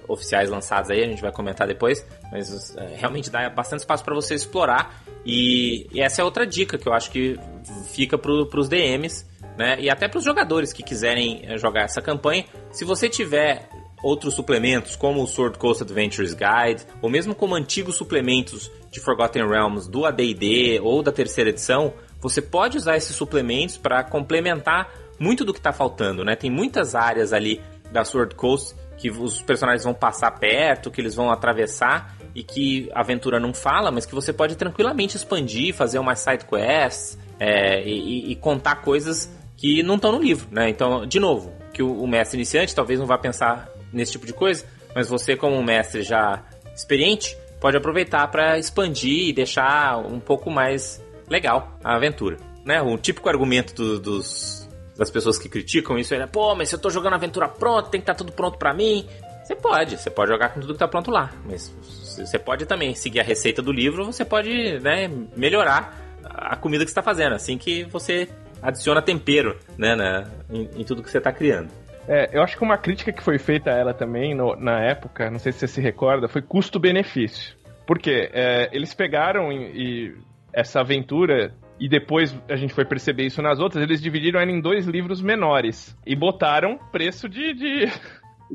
oficiais 0.07 0.51
lançadas 0.51 0.91
aí, 0.91 1.03
a 1.03 1.07
gente 1.07 1.23
vai 1.23 1.33
comentar 1.33 1.67
depois, 1.67 2.07
mas 2.31 2.77
é, 2.77 2.97
realmente 2.97 3.31
dá 3.31 3.49
bastante 3.49 3.81
espaço 3.81 4.05
para 4.05 4.15
você 4.15 4.35
explorar 4.35 5.03
e, 5.25 5.87
e, 5.93 6.01
essa 6.01 6.21
é 6.21 6.25
outra 6.25 6.47
dica 6.47 6.77
que 6.77 6.87
eu 6.87 6.93
acho 6.93 7.11
que 7.11 7.39
fica 7.87 8.19
para 8.19 8.31
os 8.31 8.69
DMs, 8.69 9.27
né, 9.57 9.77
e 9.79 9.91
até 9.91 10.09
para 10.09 10.19
os 10.19 10.25
jogadores 10.25 10.73
que 10.73 10.83
quiserem 10.83 11.43
é, 11.45 11.59
jogar 11.59 11.83
essa 11.83 12.01
campanha, 12.01 12.45
se 12.71 12.85
você 12.85 13.09
tiver 13.09 13.69
outros 14.03 14.35
suplementos 14.35 14.97
como 14.97 15.23
o 15.23 15.27
Sword 15.27 15.59
Coast 15.59 15.83
Adventures 15.83 16.35
Guide, 16.35 16.85
ou 17.01 17.09
mesmo 17.09 17.35
como 17.35 17.55
antigos 17.55 17.97
suplementos 17.97 18.71
de 18.91 19.01
Forgotten 19.01 19.47
Realms 19.47 19.89
do 19.89 20.05
AD&D 20.05 20.81
ou 20.83 21.03
da 21.03 21.13
terceira 21.13 21.51
edição, 21.51 21.95
você 22.21 22.43
pode 22.43 22.77
usar 22.77 22.97
esses 22.97 23.15
suplementos 23.15 23.77
para 23.77 24.03
complementar 24.03 24.91
muito 25.19 25.45
do 25.45 25.53
que 25.53 25.61
está 25.61 25.73
faltando, 25.73 26.25
né? 26.25 26.35
Tem 26.35 26.51
muitas 26.51 26.95
áreas 26.95 27.33
ali 27.33 27.61
da 27.93 28.05
Sword 28.05 28.35
Coast 28.35 28.75
que 28.97 29.11
os 29.11 29.41
personagens 29.43 29.85
vão 29.85 29.95
passar 29.95 30.31
perto, 30.33 30.91
que 30.91 31.01
eles 31.01 31.15
vão 31.15 31.31
atravessar 31.31 32.17
e 32.35 32.43
que 32.43 32.89
a 32.95 33.01
aventura 33.01 33.39
não 33.39 33.53
fala, 33.53 33.91
mas 33.91 34.07
que 34.07 34.15
você 34.15 34.33
pode 34.33 34.57
tranquilamente 34.57 35.17
expandir, 35.17 35.75
fazer 35.75 35.99
umas 35.99 36.21
side 36.21 36.45
quests 36.45 37.19
é, 37.39 37.83
e, 37.85 38.31
e, 38.31 38.37
contar 38.37 38.77
coisas 38.77 39.29
que 39.63 39.81
não 39.81 39.95
estão 39.95 40.11
no 40.11 40.21
livro, 40.21 40.49
né? 40.51 40.69
Então, 40.69 41.07
de 41.07 41.21
novo, 41.21 41.55
que 41.73 41.85
o, 41.85 42.03
o, 42.03 42.09
mestre 42.09 42.37
iniciante 42.37 42.75
talvez 42.75 42.99
não 42.99 43.07
vá 43.07 43.17
pensar 43.17 43.69
nesse 43.93 44.11
tipo 44.11 44.27
de 44.27 44.33
coisa, 44.33 44.67
mas 44.93 45.09
você 45.09 45.37
como 45.37 45.55
um 45.55 45.63
mestre 45.63 46.03
já 46.03 46.43
experiente 46.75 47.37
pode 47.61 47.77
aproveitar 47.77 48.27
para 48.27 48.59
expandir 48.59 49.29
e 49.29 49.33
deixar 49.33 49.99
um 49.99 50.19
pouco 50.19 50.51
mais 50.51 51.01
legal 51.31 51.79
a 51.85 51.95
aventura, 51.95 52.39
né? 52.65 52.83
O 52.83 52.99
típico 52.99 53.29
argumento 53.29 53.73
do, 53.73 54.01
dos 54.01 54.69
das 54.99 55.11
pessoas 55.11 55.39
que 55.39 55.49
criticam 55.49 55.97
isso, 55.97 56.13
é, 56.13 56.27
pô, 56.27 56.57
mas 56.57 56.69
se 56.69 56.75
eu 56.75 56.79
tô 56.79 56.91
jogando 56.91 57.15
aventura 57.15 57.49
pronta, 57.49 57.89
tem 57.89 58.01
que 58.01 58.03
estar 58.03 58.15
tá 58.15 58.19
tudo 58.19 58.33
pronto 58.33 58.59
para 58.59 58.75
mim. 58.75 59.07
Você 59.45 59.55
pode, 59.55 59.97
você 59.97 60.11
pode 60.11 60.33
jogar 60.33 60.49
com 60.49 60.61
tudo 60.61 60.73
que 60.73 60.79
tá 60.79 60.89
pronto 60.89 61.11
lá, 61.11 61.31
mas 61.47 61.73
você 62.03 62.39
pode 62.39 62.67
também 62.67 62.97
seguir 62.97 63.21
a 63.21 63.25
receita 63.25 63.63
do 63.63 63.71
livro, 63.71 64.05
você 64.05 64.25
pode, 64.25 64.81
né, 64.81 65.09
melhorar 65.37 66.03
a 66.25 66.57
comida 66.57 66.85
que 66.85 66.91
você 66.91 66.95
tá 66.97 67.03
fazendo, 67.03 67.35
assim 67.35 67.57
que 67.57 67.85
você 67.85 68.29
adiciona 68.63 69.03
tempero, 69.03 69.59
né, 69.77 69.95
na, 69.95 70.29
em, 70.51 70.81
em 70.81 70.85
tudo 70.85 71.03
que 71.03 71.11
você 71.11 71.21
tá 71.21 71.33
criando. 71.33 71.69
É, 72.09 72.31
eu 72.33 72.43
acho 72.43 72.57
que 72.57 72.65
uma 72.65 72.79
crítica 72.79 73.13
que 73.13 73.23
foi 73.23 73.39
feita 73.39 73.71
a 73.71 73.77
ela 73.77 73.95
também 73.95 74.35
no, 74.35 74.57
na 74.57 74.81
época, 74.81 75.31
não 75.31 75.39
sei 75.39 75.53
se 75.53 75.61
você 75.61 75.69
se 75.69 75.81
recorda, 75.81 76.29
foi 76.29 76.43
custo-benefício. 76.43 77.57
Porque 77.87 78.31
é, 78.33 78.69
eles 78.73 78.95
pegaram 78.95 79.53
e, 79.53 79.57
e 79.57 80.17
essa 80.53 80.81
aventura 80.81 81.53
e 81.79 81.89
depois 81.89 82.37
a 82.49 82.57
gente 82.57 82.75
foi 82.75 82.85
perceber 82.85 83.25
isso 83.25 83.43
nas 83.43 83.59
outras, 83.59 83.83
eles 83.83 84.01
dividiram 84.01 84.41
ela 84.41 84.51
em 84.51 84.61
dois 84.61 84.87
livros 84.87 85.21
menores 85.21 85.97
e 86.07 86.15
botaram 86.15 86.79
preço 86.91 87.29
de. 87.29 87.55
de, 87.55 87.93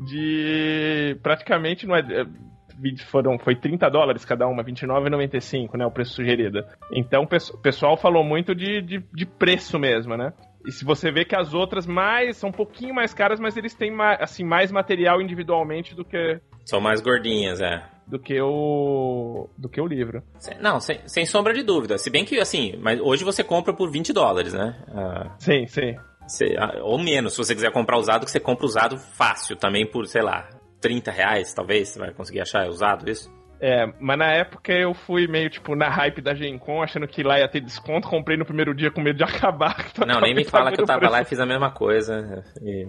de 0.06 1.16
praticamente 1.22 1.86
não 1.86 1.94
é, 1.94 2.02
é 2.84 3.04
foram 3.04 3.38
foi 3.38 3.54
30 3.56 3.88
dólares 3.90 4.24
cada 4.24 4.46
uma, 4.46 4.62
29,95, 4.64 5.76
né, 5.76 5.86
o 5.86 5.90
preço 5.90 6.14
sugerido. 6.14 6.64
Então 6.92 7.22
o 7.24 7.58
pessoal 7.58 7.96
falou 7.96 8.24
muito 8.24 8.54
de, 8.54 8.80
de, 8.82 9.04
de 9.12 9.26
preço 9.26 9.78
mesmo, 9.78 10.16
né? 10.16 10.32
E 10.66 10.72
se 10.72 10.84
você 10.84 11.10
vê 11.10 11.24
que 11.24 11.36
as 11.36 11.54
outras 11.54 11.86
mais 11.86 12.36
são 12.36 12.50
um 12.50 12.52
pouquinho 12.52 12.94
mais 12.94 13.14
caras, 13.14 13.40
mas 13.40 13.56
eles 13.56 13.74
têm 13.74 13.90
mais, 13.90 14.20
assim, 14.20 14.44
mais 14.44 14.70
material 14.72 15.22
individualmente 15.22 15.94
do 15.94 16.04
que 16.04 16.40
São 16.64 16.80
mais 16.80 17.00
gordinhas, 17.00 17.60
é. 17.60 17.82
do 18.06 18.18
que 18.18 18.38
o 18.40 19.48
do 19.56 19.68
que 19.68 19.80
o 19.80 19.86
livro. 19.86 20.22
Não, 20.60 20.80
sem, 20.80 20.98
sem 21.06 21.24
sombra 21.24 21.54
de 21.54 21.62
dúvida. 21.62 21.96
Se 21.96 22.10
bem 22.10 22.24
que, 22.24 22.38
assim, 22.38 22.74
mas 22.82 23.00
hoje 23.00 23.24
você 23.24 23.42
compra 23.44 23.72
por 23.72 23.90
20 23.90 24.12
dólares, 24.12 24.52
né? 24.52 24.76
Ah, 24.88 25.34
Sim, 25.38 25.66
sim. 25.66 25.94
você- 26.26 26.56
ah, 26.58 26.80
ou 26.82 26.98
menos, 26.98 27.32
se 27.32 27.38
você 27.38 27.54
quiser 27.54 27.70
comprar 27.72 27.96
usado, 27.96 28.24
que 28.26 28.30
você 28.30 28.40
compra 28.40 28.66
usado 28.66 28.98
fácil 28.98 29.56
também 29.56 29.86
por, 29.86 30.06
sei 30.06 30.22
lá, 30.22 30.48
30 30.80 31.10
reais, 31.10 31.52
talvez. 31.54 31.88
Você 31.90 31.98
vai 31.98 32.10
conseguir 32.12 32.40
achar 32.40 32.68
usado 32.68 33.08
isso? 33.10 33.32
É, 33.60 33.86
mas 33.98 34.16
na 34.18 34.32
época 34.32 34.72
eu 34.72 34.94
fui 34.94 35.26
meio, 35.26 35.50
tipo, 35.50 35.74
na 35.74 35.88
hype 35.88 36.20
da 36.20 36.32
Gen 36.34 36.56
Con, 36.58 36.80
achando 36.80 37.08
que 37.08 37.24
lá 37.24 37.40
ia 37.40 37.48
ter 37.48 37.60
desconto, 37.60 38.08
comprei 38.08 38.36
no 38.36 38.44
primeiro 38.44 38.72
dia 38.72 38.88
com 38.90 39.00
medo 39.00 39.16
de 39.16 39.24
acabar. 39.24 39.76
Não, 40.06 40.20
nem 40.20 40.34
me 40.34 40.44
fala 40.44 40.70
que 40.72 40.80
eu 40.80 40.86
tava 40.86 41.08
lá 41.08 41.18
e 41.18 41.20
preço. 41.20 41.30
fiz 41.30 41.40
a 41.40 41.46
mesma 41.46 41.70
coisa. 41.70 42.44
e- 42.62 42.86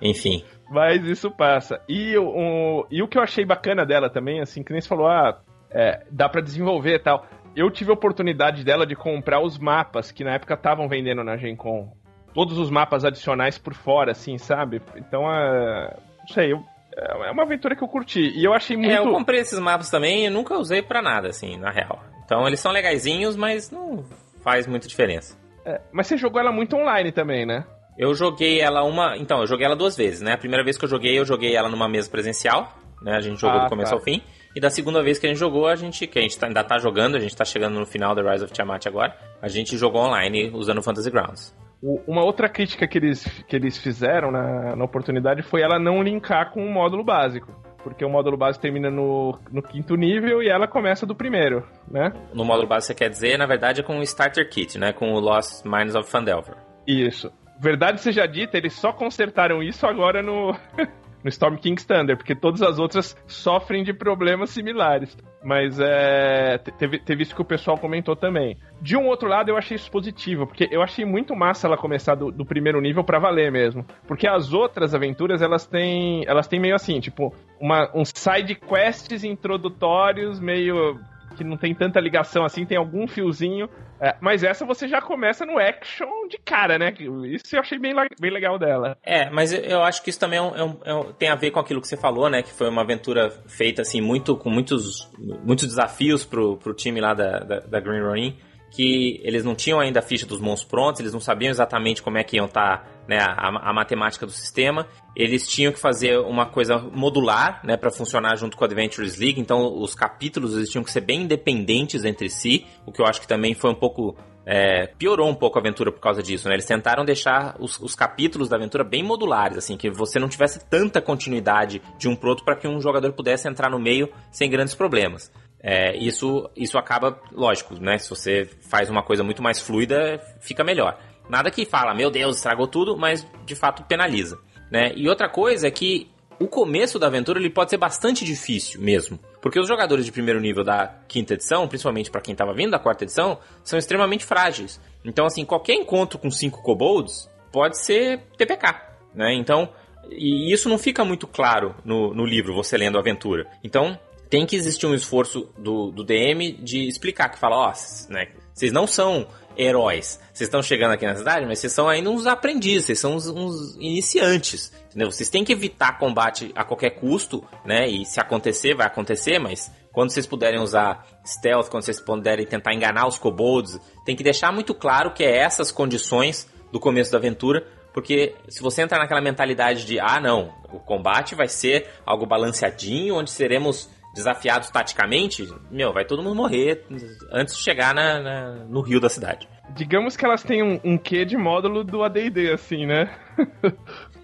enfim. 0.00 0.44
Mas 0.70 1.04
isso 1.04 1.30
passa. 1.30 1.80
E 1.88 2.16
o, 2.16 2.86
e 2.90 3.02
o 3.02 3.08
que 3.08 3.18
eu 3.18 3.22
achei 3.22 3.44
bacana 3.44 3.84
dela 3.84 4.08
também, 4.10 4.40
assim, 4.40 4.62
que 4.62 4.72
nem 4.72 4.80
você 4.80 4.88
falou, 4.88 5.06
ah, 5.06 5.40
é, 5.70 6.04
dá 6.10 6.28
pra 6.28 6.40
desenvolver 6.40 6.94
e 6.94 6.98
tal. 6.98 7.26
Eu 7.54 7.70
tive 7.70 7.90
a 7.90 7.94
oportunidade 7.94 8.64
dela 8.64 8.86
de 8.86 8.96
comprar 8.96 9.40
os 9.40 9.58
mapas 9.58 10.10
que 10.10 10.24
na 10.24 10.34
época 10.34 10.54
estavam 10.54 10.88
vendendo 10.88 11.22
na 11.22 11.36
Gen 11.36 11.54
Con. 11.54 11.92
Todos 12.32 12.56
os 12.58 12.70
mapas 12.70 13.04
adicionais 13.04 13.58
por 13.58 13.74
fora, 13.74 14.12
assim, 14.12 14.38
sabe? 14.38 14.80
Então, 14.96 15.22
é, 15.30 15.96
não 16.20 16.28
sei, 16.28 16.52
eu- 16.52 16.64
é 16.96 17.30
uma 17.30 17.42
aventura 17.44 17.74
que 17.76 17.82
eu 17.82 17.88
curti. 17.88 18.20
E 18.34 18.44
eu 18.44 18.52
achei 18.52 18.76
muito... 18.76 18.90
É, 18.92 18.98
eu 18.98 19.10
comprei 19.10 19.40
esses 19.40 19.58
mapas 19.58 19.90
também 19.90 20.26
e 20.26 20.30
nunca 20.30 20.56
usei 20.56 20.82
pra 20.82 21.00
nada, 21.02 21.28
assim, 21.28 21.56
na 21.56 21.70
real. 21.70 22.02
Então 22.24 22.46
eles 22.46 22.60
são 22.60 22.72
legaisinhos, 22.72 23.36
mas 23.36 23.70
não 23.70 24.04
faz 24.42 24.66
muita 24.66 24.88
diferença. 24.88 25.36
é, 25.64 25.80
mas 25.92 26.06
você 26.06 26.16
jogou 26.16 26.40
ela 26.40 26.52
muito 26.52 26.76
online 26.76 27.12
também, 27.12 27.46
né? 27.46 27.64
Eu 27.98 28.14
joguei 28.14 28.58
ela 28.60 28.82
uma. 28.84 29.16
Então, 29.18 29.40
eu 29.40 29.46
joguei 29.46 29.66
ela 29.66 29.76
duas 29.76 29.94
vezes, 29.96 30.22
né? 30.22 30.32
A 30.32 30.38
primeira 30.38 30.64
vez 30.64 30.78
que 30.78 30.84
eu 30.84 30.88
joguei, 30.88 31.18
eu 31.18 31.26
joguei 31.26 31.54
ela 31.54 31.68
numa 31.68 31.86
mesa 31.88 32.08
presencial, 32.10 32.72
né? 33.02 33.14
A 33.16 33.20
gente 33.20 33.38
jogou 33.38 33.60
Ah, 33.60 33.64
do 33.64 33.68
começo 33.68 33.90
tá. 33.90 33.96
ao 33.96 34.02
fim. 34.02 34.22
E 34.56 34.60
da 34.60 34.70
segunda 34.70 35.02
vez 35.02 35.18
que 35.18 35.26
a 35.26 35.28
gente 35.28 35.38
jogou, 35.38 35.66
a 35.66 35.76
gente. 35.76 36.06
Que 36.06 36.18
a 36.18 36.22
gente 36.22 36.38
tá- 36.38 36.46
ainda 36.46 36.64
tá 36.64 36.78
jogando, 36.78 37.16
a 37.16 37.20
gente 37.20 37.36
tá 37.36 37.44
chegando 37.44 37.78
no 37.78 37.84
final 37.84 38.14
da 38.14 38.22
Rise 38.32 38.44
of 38.44 38.52
Tiamat 38.52 38.86
agora. 38.86 39.14
A 39.42 39.48
gente 39.48 39.76
jogou 39.76 40.00
online 40.02 40.50
usando 40.54 40.78
o 40.78 40.82
Fantasy 40.82 41.10
Grounds. 41.10 41.54
O- 41.82 42.00
Uma 42.06 42.24
outra 42.24 42.48
crítica 42.48 42.86
que 42.86 42.96
eles, 42.98 43.24
que 43.48 43.56
eles 43.56 43.76
fizeram 43.76 44.30
na, 44.30 44.76
na 44.76 44.84
oportunidade 44.84 45.42
foi 45.42 45.62
ela 45.62 45.78
não 45.78 46.02
linkar 46.02 46.50
com 46.52 46.64
o 46.64 46.70
módulo 46.70 47.02
básico. 47.02 47.52
Porque 47.82 48.04
o 48.04 48.08
módulo 48.08 48.36
básico 48.36 48.62
termina 48.62 48.88
no, 48.88 49.36
no 49.50 49.60
quinto 49.60 49.96
nível 49.96 50.40
e 50.40 50.48
ela 50.48 50.68
começa 50.68 51.04
do 51.04 51.16
primeiro, 51.16 51.66
né? 51.90 52.12
No 52.32 52.44
módulo 52.44 52.68
base, 52.68 52.86
você 52.86 52.94
quer 52.94 53.08
dizer, 53.10 53.36
na 53.36 53.44
verdade, 53.44 53.80
é 53.80 53.82
com 53.82 53.98
o 53.98 54.02
Starter 54.04 54.48
Kit, 54.48 54.78
né? 54.78 54.92
Com 54.92 55.12
o 55.12 55.18
Lost 55.18 55.64
Mines 55.64 55.96
of 55.96 56.08
Fandelver. 56.08 56.54
Isso. 56.86 57.32
Verdade 57.60 58.00
seja 58.00 58.24
dita, 58.26 58.56
eles 58.56 58.72
só 58.74 58.92
consertaram 58.92 59.60
isso 59.60 59.84
agora 59.84 60.22
no, 60.22 60.54
no 61.22 61.28
Storm 61.28 61.56
King's 61.56 61.84
Thunder, 61.84 62.16
porque 62.16 62.34
todas 62.34 62.62
as 62.62 62.78
outras 62.78 63.16
sofrem 63.26 63.82
de 63.84 63.92
problemas 63.92 64.50
similares. 64.50 65.16
Mas 65.44 65.78
é, 65.80 66.58
te- 66.58 66.72
teve, 66.72 66.98
teve 66.98 67.22
isso 67.22 67.34
que 67.34 67.42
o 67.42 67.44
pessoal 67.44 67.76
comentou 67.76 68.14
também. 68.14 68.56
De 68.80 68.96
um 68.96 69.06
outro 69.06 69.28
lado, 69.28 69.48
eu 69.48 69.56
achei 69.56 69.74
isso 69.76 69.90
positivo, 69.90 70.46
porque 70.46 70.68
eu 70.70 70.82
achei 70.82 71.04
muito 71.04 71.34
massa 71.34 71.66
ela 71.66 71.76
começar 71.76 72.14
do, 72.14 72.30
do 72.30 72.44
primeiro 72.44 72.80
nível 72.80 73.02
pra 73.02 73.18
valer 73.18 73.50
mesmo. 73.50 73.84
Porque 74.06 74.26
as 74.26 74.52
outras 74.52 74.94
aventuras, 74.94 75.42
elas 75.42 75.66
têm, 75.66 76.24
elas 76.26 76.46
têm 76.46 76.60
meio 76.60 76.74
assim, 76.74 77.00
tipo, 77.00 77.34
uma, 77.60 77.90
uns 77.94 78.12
side 78.14 78.54
quests 78.54 79.24
introdutórios, 79.24 80.38
meio 80.40 80.98
que 81.32 81.42
não 81.44 81.56
tem 81.56 81.74
tanta 81.74 81.98
ligação 82.00 82.44
assim, 82.44 82.64
tem 82.66 82.76
algum 82.78 83.06
fiozinho. 83.08 83.68
É, 84.00 84.16
mas 84.20 84.42
essa 84.42 84.64
você 84.66 84.88
já 84.88 85.00
começa 85.00 85.46
no 85.46 85.58
action 85.58 86.08
de 86.28 86.36
cara, 86.38 86.76
né? 86.78 86.92
Isso 87.26 87.54
eu 87.54 87.60
achei 87.60 87.78
bem, 87.78 87.94
bem 88.20 88.30
legal 88.32 88.58
dela. 88.58 88.96
É, 89.04 89.30
mas 89.30 89.52
eu- 89.52 89.82
acho 89.82 90.02
que 90.02 90.10
isso 90.10 90.18
também 90.18 90.38
é 90.38 90.42
é 90.42 90.64
um- 90.64 90.78
é 90.84 90.94
um- 90.94 91.12
tem 91.12 91.28
a 91.28 91.34
ver 91.36 91.50
com 91.52 91.60
aquilo 91.60 91.80
que 91.80 91.86
você 91.88 91.96
falou, 91.96 92.28
né? 92.28 92.42
Que 92.42 92.52
foi 92.52 92.68
uma 92.68 92.82
aventura 92.82 93.30
feita, 93.46 93.82
assim, 93.82 94.00
muito 94.00 94.36
com 94.36 94.50
muitos, 94.50 95.08
muitos 95.44 95.66
desafios 95.68 96.24
pro, 96.24 96.56
pro 96.56 96.74
time 96.74 97.00
lá 97.00 97.14
da, 97.14 97.38
da, 97.40 97.60
da 97.60 97.80
Green 97.80 98.02
Ronin. 98.02 98.36
Que 98.74 99.20
eles 99.22 99.44
não 99.44 99.54
tinham 99.54 99.78
ainda 99.78 100.00
a 100.00 100.02
ficha 100.02 100.26
dos 100.26 100.40
monstros 100.40 100.70
prontos, 100.70 101.00
eles 101.00 101.12
não 101.12 101.20
sabiam 101.20 101.50
exatamente 101.50 102.02
como 102.02 102.16
é 102.16 102.24
que 102.24 102.36
iam 102.36 102.46
estar 102.46 102.88
né, 103.06 103.18
a, 103.18 103.70
a 103.70 103.72
matemática 103.72 104.24
do 104.24 104.32
sistema. 104.32 104.86
Eles 105.14 105.46
tinham 105.46 105.72
que 105.72 105.78
fazer 105.78 106.18
uma 106.18 106.46
coisa 106.46 106.78
modular, 106.78 107.60
né, 107.64 107.76
para 107.76 107.90
funcionar 107.90 108.36
junto 108.36 108.56
com 108.56 108.64
a 108.64 108.66
Adventures 108.66 109.18
League. 109.18 109.40
Então, 109.40 109.78
os 109.78 109.94
capítulos 109.94 110.56
eles 110.56 110.70
tinham 110.70 110.82
que 110.82 110.90
ser 110.90 111.02
bem 111.02 111.22
independentes 111.22 112.04
entre 112.04 112.30
si, 112.30 112.66
o 112.86 112.92
que 112.92 113.02
eu 113.02 113.06
acho 113.06 113.20
que 113.20 113.28
também 113.28 113.54
foi 113.54 113.70
um 113.70 113.74
pouco 113.74 114.16
é, 114.44 114.86
piorou 114.98 115.28
um 115.28 115.34
pouco 115.34 115.58
a 115.58 115.60
aventura 115.60 115.92
por 115.92 116.00
causa 116.00 116.22
disso, 116.22 116.48
né? 116.48 116.54
Eles 116.54 116.66
tentaram 116.66 117.04
deixar 117.04 117.56
os, 117.60 117.78
os 117.78 117.94
capítulos 117.94 118.48
da 118.48 118.56
aventura 118.56 118.82
bem 118.82 119.02
modulares, 119.02 119.56
assim, 119.56 119.76
que 119.76 119.90
você 119.90 120.18
não 120.18 120.28
tivesse 120.28 120.68
tanta 120.68 121.00
continuidade 121.00 121.80
de 121.98 122.08
um 122.08 122.16
pro 122.16 122.30
outro 122.30 122.44
para 122.44 122.56
que 122.56 122.66
um 122.66 122.80
jogador 122.80 123.12
pudesse 123.12 123.48
entrar 123.48 123.70
no 123.70 123.78
meio 123.78 124.08
sem 124.30 124.50
grandes 124.50 124.74
problemas. 124.74 125.30
É, 125.62 125.96
isso, 125.96 126.50
isso 126.56 126.76
acaba, 126.76 127.20
lógico, 127.30 127.74
né? 127.80 127.96
Se 127.98 128.10
você 128.10 128.48
faz 128.68 128.90
uma 128.90 129.02
coisa 129.02 129.22
muito 129.22 129.42
mais 129.42 129.60
fluida, 129.60 130.20
fica 130.40 130.64
melhor. 130.64 130.98
Nada 131.28 131.50
que 131.50 131.64
fala, 131.64 131.94
meu 131.94 132.10
Deus, 132.10 132.36
estragou 132.36 132.66
tudo, 132.66 132.96
mas 132.96 133.26
de 133.46 133.54
fato 133.54 133.84
penaliza. 133.84 134.38
Né? 134.70 134.92
E 134.96 135.08
outra 135.08 135.28
coisa 135.28 135.68
é 135.68 135.70
que 135.70 136.10
o 136.40 136.48
começo 136.48 136.98
da 136.98 137.06
aventura 137.06 137.38
ele 137.38 137.50
pode 137.50 137.70
ser 137.70 137.76
bastante 137.76 138.24
difícil 138.24 138.80
mesmo. 138.80 139.18
Porque 139.40 139.60
os 139.60 139.68
jogadores 139.68 140.04
de 140.04 140.10
primeiro 140.10 140.40
nível 140.40 140.64
da 140.64 140.88
quinta 141.06 141.34
edição, 141.34 141.68
principalmente 141.68 142.10
para 142.10 142.20
quem 142.20 142.32
estava 142.32 142.52
vindo 142.52 142.72
da 142.72 142.78
quarta 142.78 143.04
edição, 143.04 143.38
são 143.62 143.78
extremamente 143.78 144.24
frágeis. 144.24 144.80
Então, 145.04 145.26
assim, 145.26 145.44
qualquer 145.44 145.74
encontro 145.74 146.18
com 146.18 146.30
cinco 146.30 146.62
kobolds 146.62 147.30
pode 147.52 147.78
ser 147.78 148.20
TPK. 148.36 148.74
Né? 149.14 149.34
Então, 149.34 149.68
e 150.10 150.52
isso 150.52 150.68
não 150.68 150.78
fica 150.78 151.04
muito 151.04 151.26
claro 151.26 151.74
no, 151.84 152.12
no 152.12 152.24
livro, 152.24 152.54
você 152.54 152.76
lendo 152.76 152.96
a 152.96 153.00
aventura. 153.00 153.46
Então, 153.62 153.98
tem 154.32 154.46
que 154.46 154.56
existir 154.56 154.86
um 154.86 154.94
esforço 154.94 155.50
do, 155.58 155.90
do 155.90 156.02
DM 156.02 156.52
de 156.52 156.88
explicar, 156.88 157.28
que 157.28 157.38
fala, 157.38 157.68
ó, 157.68 157.72
né, 158.08 158.28
vocês 158.54 158.72
não 158.72 158.86
são 158.86 159.26
heróis. 159.54 160.18
Vocês 160.32 160.48
estão 160.48 160.62
chegando 160.62 160.92
aqui 160.92 161.04
na 161.04 161.14
cidade, 161.14 161.44
mas 161.44 161.58
vocês 161.58 161.74
são 161.74 161.86
ainda 161.86 162.08
uns 162.08 162.26
aprendizes, 162.26 162.86
vocês 162.86 162.98
são 162.98 163.14
uns, 163.14 163.28
uns 163.28 163.76
iniciantes, 163.76 164.72
entendeu? 164.86 165.10
Vocês 165.10 165.28
têm 165.28 165.44
que 165.44 165.52
evitar 165.52 165.98
combate 165.98 166.50
a 166.54 166.64
qualquer 166.64 166.92
custo, 166.92 167.44
né? 167.62 167.86
E 167.86 168.06
se 168.06 168.20
acontecer, 168.20 168.74
vai 168.74 168.86
acontecer, 168.86 169.38
mas 169.38 169.70
quando 169.92 170.08
vocês 170.08 170.26
puderem 170.26 170.60
usar 170.60 171.06
stealth, 171.26 171.68
quando 171.68 171.82
vocês 171.82 172.00
puderem 172.00 172.46
tentar 172.46 172.72
enganar 172.72 173.06
os 173.06 173.18
kobolds, 173.18 173.78
tem 174.02 174.16
que 174.16 174.24
deixar 174.24 174.50
muito 174.50 174.72
claro 174.72 175.12
que 175.12 175.22
é 175.22 175.40
essas 175.40 175.70
condições 175.70 176.48
do 176.72 176.80
começo 176.80 177.12
da 177.12 177.18
aventura, 177.18 177.66
porque 177.92 178.34
se 178.48 178.62
você 178.62 178.80
entrar 178.80 178.98
naquela 178.98 179.20
mentalidade 179.20 179.84
de, 179.84 180.00
ah, 180.00 180.18
não, 180.18 180.54
o 180.72 180.80
combate 180.80 181.34
vai 181.34 181.48
ser 181.48 181.86
algo 182.06 182.24
balanceadinho, 182.24 183.16
onde 183.16 183.30
seremos 183.30 183.90
desafiados 184.14 184.70
taticamente, 184.70 185.48
meu, 185.70 185.92
vai 185.92 186.04
todo 186.04 186.22
mundo 186.22 186.34
morrer 186.36 186.84
antes 187.32 187.56
de 187.56 187.62
chegar 187.62 187.94
na, 187.94 188.20
na- 188.20 188.54
no 188.68 188.80
rio 188.80 189.00
da 189.00 189.08
cidade. 189.08 189.48
Digamos 189.74 190.16
que 190.16 190.24
elas 190.24 190.42
têm 190.42 190.62
um, 190.62 190.78
um 190.84 190.98
quê 190.98 191.24
de 191.24 191.36
módulo 191.36 191.82
do 191.82 192.02
AD&D, 192.02 192.52
assim, 192.52 192.86
né? 192.86 193.14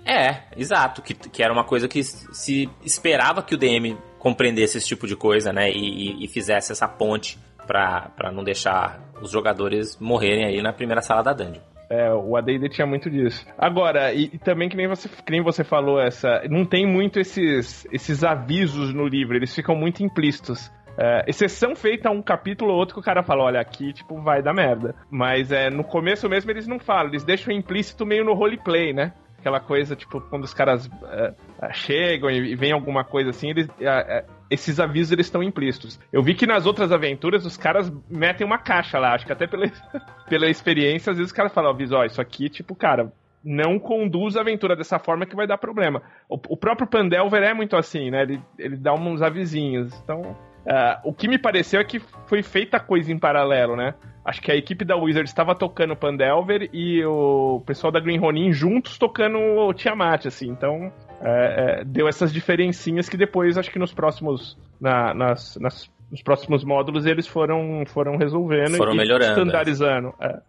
É, 0.05 0.45
exato, 0.57 1.03
que, 1.03 1.13
que 1.13 1.43
era 1.43 1.53
uma 1.53 1.65
coisa 1.65 1.87
que 1.87 2.03
se 2.03 2.71
esperava 2.83 3.43
que 3.43 3.55
o 3.55 3.59
DM 3.59 3.95
compreendesse 4.19 4.79
esse 4.79 4.87
tipo 4.87 5.07
de 5.07 5.15
coisa, 5.15 5.53
né, 5.53 5.71
e, 5.71 5.77
e- 6.23 6.25
e 6.25 6.29
fizesse 6.29 6.73
essa 6.73 6.89
ponte 6.89 7.39
pra 7.67 8.33
não 8.33 8.43
deixar 8.43 8.99
os 9.21 9.31
jogadores 9.31 9.99
morrerem 10.01 10.47
aí 10.47 10.63
na 10.63 10.73
primeira 10.73 11.03
sala 11.03 11.21
da 11.23 11.35
dungeon. 11.35 11.61
É, 11.91 12.13
o 12.13 12.37
AD&D 12.37 12.69
tinha 12.69 12.87
muito 12.87 13.09
disso. 13.09 13.47
Agora, 13.57 14.13
e, 14.13 14.25
e 14.25 14.39
também 14.39 14.69
que 14.69 14.77
nem, 14.77 14.87
você, 14.87 15.09
que 15.09 15.31
nem 15.31 15.43
você 15.43 15.65
falou, 15.65 16.01
essa, 16.01 16.43
não 16.51 16.65
tem 16.65 16.87
muito 16.87 17.19
esses, 17.19 17.87
esses 17.91 18.23
avisos 18.23 18.93
no 18.93 19.07
livro, 19.07 19.37
eles 19.37 19.55
ficam 19.55 19.75
muito 19.75 20.03
implícitos. 20.03 20.71
É, 21.01 21.25
exceção 21.29 21.77
feita 21.77 22.09
a 22.09 22.13
um 22.13 22.21
capítulo 22.21 22.73
ou 22.73 22.79
outro 22.79 22.95
que 22.95 23.01
o 23.01 23.05
cara 23.05 23.23
fala, 23.23 23.45
olha, 23.45 23.61
aqui, 23.61 23.93
tipo, 23.93 24.21
vai 24.21 24.43
dar 24.43 24.53
merda. 24.53 24.95
Mas 25.11 25.53
é, 25.53 25.71
no 25.71 25.85
começo 25.85 26.29
mesmo 26.29 26.51
eles 26.51 26.67
não 26.67 26.79
falam, 26.79 27.09
eles 27.09 27.25
deixam 27.25 27.55
implícito 27.55 28.05
meio 28.05 28.25
no 28.25 28.35
roleplay, 28.35 28.93
né? 28.93 29.13
Aquela 29.39 29.61
coisa, 29.61 29.95
tipo, 29.95 30.21
quando 30.23 30.43
os 30.43 30.53
caras 30.53 30.91
é, 31.05 31.35
é, 31.63 31.73
chegam 31.73 32.29
e, 32.29 32.53
e 32.53 32.57
vem 32.57 32.73
alguma 32.73 33.05
coisa 33.05 33.31
assim, 33.31 33.51
eles, 33.51 33.69
é, 33.81 34.19
é, 34.19 34.25
esses 34.51 34.81
avisos 34.81 35.13
eles 35.13 35.27
estão 35.27 35.43
implícitos. 35.43 36.01
Eu 36.13 36.23
vi 36.23 36.35
que 36.35 36.47
nas 36.47 36.67
outras 36.67 36.93
aventuras 36.93 37.45
os 37.45 37.57
caras 37.57 37.93
metem 38.09 38.47
uma 38.47 38.59
caixa 38.59 38.99
lá, 38.99 39.15
acho 39.15 39.27
que 39.27 39.33
até 39.33 39.47
pela, 39.47 39.67
pela 40.29 40.49
experiência, 40.49 41.11
às 41.11 41.19
vezes 41.19 41.31
os 41.31 41.37
caras 41.37 41.53
falam, 41.53 41.71
aviso, 41.71 41.95
ó, 41.95 42.05
isso 42.05 42.21
aqui, 42.21 42.49
tipo, 42.49 42.75
cara, 42.75 43.13
não 43.45 43.79
conduz 43.79 44.37
a 44.37 44.41
aventura 44.41 44.75
dessa 44.75 44.99
forma 44.99 45.27
que 45.27 45.37
vai 45.37 45.47
dar 45.47 45.59
problema. 45.59 46.03
O, 46.29 46.35
o 46.49 46.57
próprio 46.57 46.87
Pandelver 46.87 47.43
é 47.43 47.55
muito 47.55 47.77
assim, 47.77 48.11
né? 48.11 48.23
Ele, 48.23 48.41
ele 48.59 48.77
dá 48.77 48.93
uns 48.95 49.23
avisinhos. 49.23 49.93
Então, 50.03 50.37
ah, 50.69 51.01
o 51.05 51.13
que 51.13 51.29
me 51.29 51.39
pareceu 51.39 51.81
é 51.81 51.85
que 51.85 52.01
foi 52.27 52.43
feita 52.43 52.81
coisa 52.81 53.13
em 53.13 53.19
paralelo, 53.19 53.77
né? 53.77 53.95
Acho 54.25 54.43
que 54.43 54.53
a 54.53 54.57
equipe 54.57 54.85
da 54.85 54.97
Wizard 54.97 55.27
estava 55.27 55.55
tocando 55.55 55.97
Pandelver 55.97 56.69
e 56.73 57.03
o 57.05 57.63
pessoal 57.65 57.91
da 57.91 58.01
Green 58.01 58.19
Ronin 58.19 58.53
juntos 58.53 58.99
tocando 58.99 59.39
o 59.39 59.73
Tiamat, 59.73 60.27
assim. 60.27 60.51
Então, 60.51 60.93
é, 61.21 61.81
é, 61.81 61.85
deu 61.85 62.09
essas 62.09 62.33
diferencinhas 62.33 63.09
que 63.09 63.17
depois, 63.17 63.59
acho 63.59 63.71
que 63.71 63.79
nos 63.79 63.93
próximos. 63.93 64.57
Na, 64.81 65.13
nas, 65.13 65.57
nas, 65.57 65.91
nos 66.11 66.23
próximos 66.23 66.63
módulos 66.63 67.05
eles 67.05 67.27
foram, 67.27 67.83
foram 67.87 68.17
resolvendo 68.17 68.77
foram 68.77 68.95
e 68.95 68.97
melhorando, 68.97 69.25
é. 69.25 69.31
estandarizando. 69.31 70.15
É. 70.21 70.41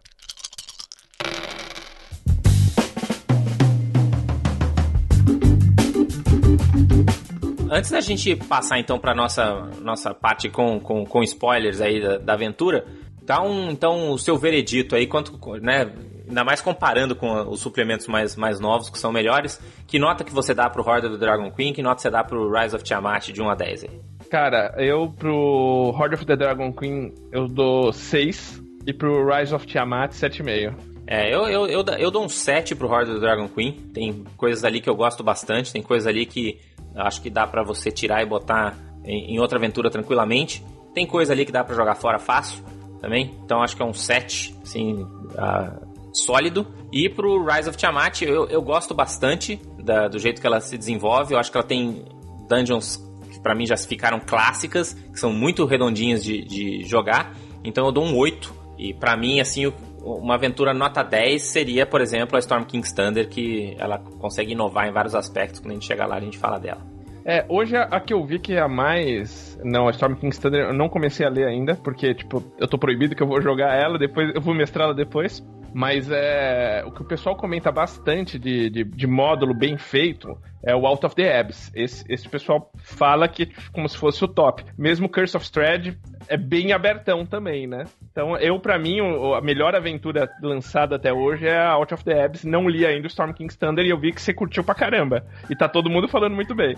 Antes 7.72 7.90
da 7.90 8.00
gente 8.00 8.34
passar 8.34 8.78
então 8.78 8.98
para 8.98 9.14
nossa 9.14 9.68
nossa 9.80 10.12
parte 10.14 10.48
com, 10.48 10.80
com, 10.80 11.04
com 11.04 11.22
spoilers 11.22 11.80
aí 11.80 12.00
da, 12.00 12.18
da 12.18 12.32
aventura, 12.34 12.84
dá 13.22 13.42
um 13.42 13.70
então 13.70 14.10
o 14.10 14.18
seu 14.18 14.36
veredito 14.36 14.96
aí 14.96 15.06
quanto, 15.06 15.38
né, 15.60 15.92
ainda 16.30 16.44
mais 16.44 16.62
comparando 16.62 17.14
com 17.14 17.48
os 17.48 17.60
suplementos 17.60 18.06
mais, 18.06 18.36
mais 18.36 18.58
novos 18.58 18.88
que 18.88 18.98
são 18.98 19.12
melhores, 19.12 19.60
que 19.86 19.98
nota 19.98 20.24
que 20.24 20.32
você 20.32 20.54
dá 20.54 20.70
pro 20.70 20.82
of 20.82 21.00
the 21.02 21.16
Dragon 21.16 21.50
Queen, 21.50 21.72
que 21.72 21.82
nota 21.82 22.00
você 22.00 22.10
dá 22.10 22.24
pro 22.24 22.50
Rise 22.50 22.74
of 22.74 22.84
Tiamat 22.84 23.28
de 23.28 23.42
1 23.42 23.50
a 23.50 23.54
10 23.54 23.84
aí? 23.84 24.00
Cara, 24.30 24.74
eu 24.78 25.12
pro 25.18 25.92
Horde 25.94 26.14
of 26.14 26.24
the 26.24 26.36
Dragon 26.36 26.72
Queen 26.72 27.12
eu 27.32 27.46
dou 27.48 27.92
6 27.92 28.62
e 28.86 28.92
pro 28.92 29.26
Rise 29.28 29.54
of 29.54 29.66
Tiamat 29.66 30.12
7,5. 30.12 30.74
É, 31.06 31.34
eu, 31.34 31.48
eu, 31.48 31.66
eu, 31.66 31.84
eu 31.98 32.10
dou 32.10 32.24
um 32.24 32.28
7 32.28 32.76
pro 32.76 32.88
Horde 32.88 33.10
of 33.10 33.20
the 33.20 33.26
Dragon 33.26 33.48
Queen. 33.48 33.72
Tem 33.92 34.24
coisas 34.36 34.64
ali 34.64 34.80
que 34.80 34.88
eu 34.88 34.94
gosto 34.94 35.24
bastante, 35.24 35.72
tem 35.72 35.82
coisas 35.82 36.06
ali 36.06 36.24
que 36.24 36.60
acho 36.94 37.20
que 37.20 37.28
dá 37.28 37.46
para 37.46 37.64
você 37.64 37.90
tirar 37.90 38.22
e 38.22 38.26
botar 38.26 38.76
em, 39.04 39.34
em, 39.34 39.40
outra 39.40 39.58
aventura 39.58 39.90
tranquilamente. 39.90 40.64
Tem 40.94 41.04
coisa 41.06 41.32
ali 41.32 41.44
que 41.44 41.52
dá 41.52 41.64
para 41.64 41.74
jogar 41.74 41.96
fora 41.96 42.18
fácil 42.20 42.62
também. 43.00 43.34
Então 43.44 43.62
acho 43.62 43.74
que 43.74 43.82
é 43.82 43.84
um 43.84 43.92
7, 43.92 44.54
assim, 44.62 45.02
uh, 45.02 45.89
sólido. 46.12 46.66
E 46.92 47.08
pro 47.08 47.44
Rise 47.44 47.68
of 47.68 47.78
Tiamat 47.78 48.22
eu, 48.22 48.46
eu 48.48 48.62
gosto 48.62 48.94
bastante 48.94 49.60
da, 49.78 50.08
do 50.08 50.18
jeito 50.18 50.40
que 50.40 50.46
ela 50.46 50.60
se 50.60 50.76
desenvolve. 50.76 51.34
Eu 51.34 51.38
acho 51.38 51.50
que 51.50 51.56
ela 51.56 51.66
tem 51.66 52.04
dungeons 52.48 53.10
para 53.42 53.54
mim 53.54 53.66
já 53.66 53.76
ficaram 53.76 54.20
clássicas, 54.20 54.92
que 54.92 55.18
são 55.18 55.32
muito 55.32 55.64
redondinhas 55.64 56.22
de, 56.22 56.44
de 56.44 56.84
jogar. 56.84 57.34
Então 57.64 57.86
eu 57.86 57.92
dou 57.92 58.04
um 58.04 58.16
8. 58.16 58.60
E 58.78 58.94
para 58.94 59.16
mim, 59.16 59.40
assim, 59.40 59.72
uma 60.02 60.34
aventura 60.34 60.72
nota 60.72 61.02
10 61.02 61.42
seria, 61.42 61.86
por 61.86 62.00
exemplo, 62.00 62.36
a 62.36 62.38
Storm 62.38 62.64
King's 62.64 62.92
Thunder, 62.92 63.28
que 63.28 63.74
ela 63.78 63.98
consegue 63.98 64.52
inovar 64.52 64.88
em 64.88 64.92
vários 64.92 65.14
aspectos. 65.14 65.60
Quando 65.60 65.72
a 65.72 65.74
gente 65.74 65.86
chegar 65.86 66.06
lá, 66.06 66.16
a 66.16 66.20
gente 66.20 66.38
fala 66.38 66.58
dela. 66.58 66.80
É, 67.24 67.44
hoje 67.48 67.76
a, 67.76 67.82
a, 67.82 68.00
que 68.00 68.14
eu 68.14 68.24
vi 68.24 68.38
que 68.38 68.54
é 68.54 68.60
a 68.60 68.68
mais. 68.68 69.58
Não, 69.62 69.86
a 69.86 69.90
Storm 69.90 70.14
King's 70.14 70.38
Thunder 70.38 70.68
eu 70.68 70.74
não 70.74 70.88
comecei 70.88 71.26
a 71.26 71.28
ler 71.28 71.46
ainda, 71.46 71.74
porque, 71.76 72.14
tipo, 72.14 72.42
eu 72.58 72.66
tô 72.66 72.78
proibido 72.78 73.14
que 73.14 73.22
eu 73.22 73.26
vou 73.26 73.42
jogar 73.42 73.74
ela, 73.76 73.98
depois 73.98 74.34
eu 74.34 74.40
vou 74.40 74.54
mestrá-la 74.54 74.94
depois. 74.94 75.44
Mas 75.72 76.10
é 76.10 76.82
o 76.84 76.90
que 76.90 77.02
o 77.02 77.04
pessoal 77.04 77.36
comenta 77.36 77.70
bastante 77.70 78.38
de, 78.38 78.68
de, 78.70 78.84
de, 78.84 79.06
módulo 79.06 79.54
bem 79.54 79.78
feito 79.78 80.36
é 80.62 80.74
o 80.74 80.86
Out 80.86 81.06
of 81.06 81.14
the 81.14 81.38
Abyss. 81.38 81.70
Esse, 81.74 82.04
esse 82.08 82.28
pessoal 82.28 82.70
fala 82.82 83.28
que 83.28 83.46
como 83.72 83.88
se 83.88 83.96
fosse 83.96 84.24
o 84.24 84.28
top. 84.28 84.64
Mesmo 84.76 85.08
Curse 85.08 85.36
of 85.36 85.44
Strahd 85.44 85.96
é 86.28 86.36
bem 86.36 86.72
abertão 86.72 87.24
também, 87.24 87.66
né? 87.66 87.84
Então, 88.10 88.36
eu, 88.36 88.58
para 88.58 88.78
mim, 88.78 88.98
a 89.36 89.40
melhor 89.40 89.74
aventura 89.74 90.28
lançada 90.42 90.96
até 90.96 91.12
hoje 91.12 91.46
é 91.46 91.56
a 91.56 91.72
Out 91.72 91.94
of 91.94 92.04
the 92.04 92.24
Abyss. 92.24 92.44
Não 92.44 92.68
li 92.68 92.84
ainda 92.84 93.06
o 93.06 93.10
Storm 93.10 93.32
King's 93.32 93.56
Thunder 93.56 93.84
e 93.84 93.90
eu 93.90 93.98
vi 93.98 94.12
que 94.12 94.20
você 94.20 94.34
curtiu 94.34 94.64
pra 94.64 94.74
caramba. 94.74 95.24
E 95.48 95.56
tá 95.56 95.68
todo 95.68 95.88
mundo 95.88 96.08
falando 96.08 96.34
muito 96.34 96.54
bem. 96.54 96.74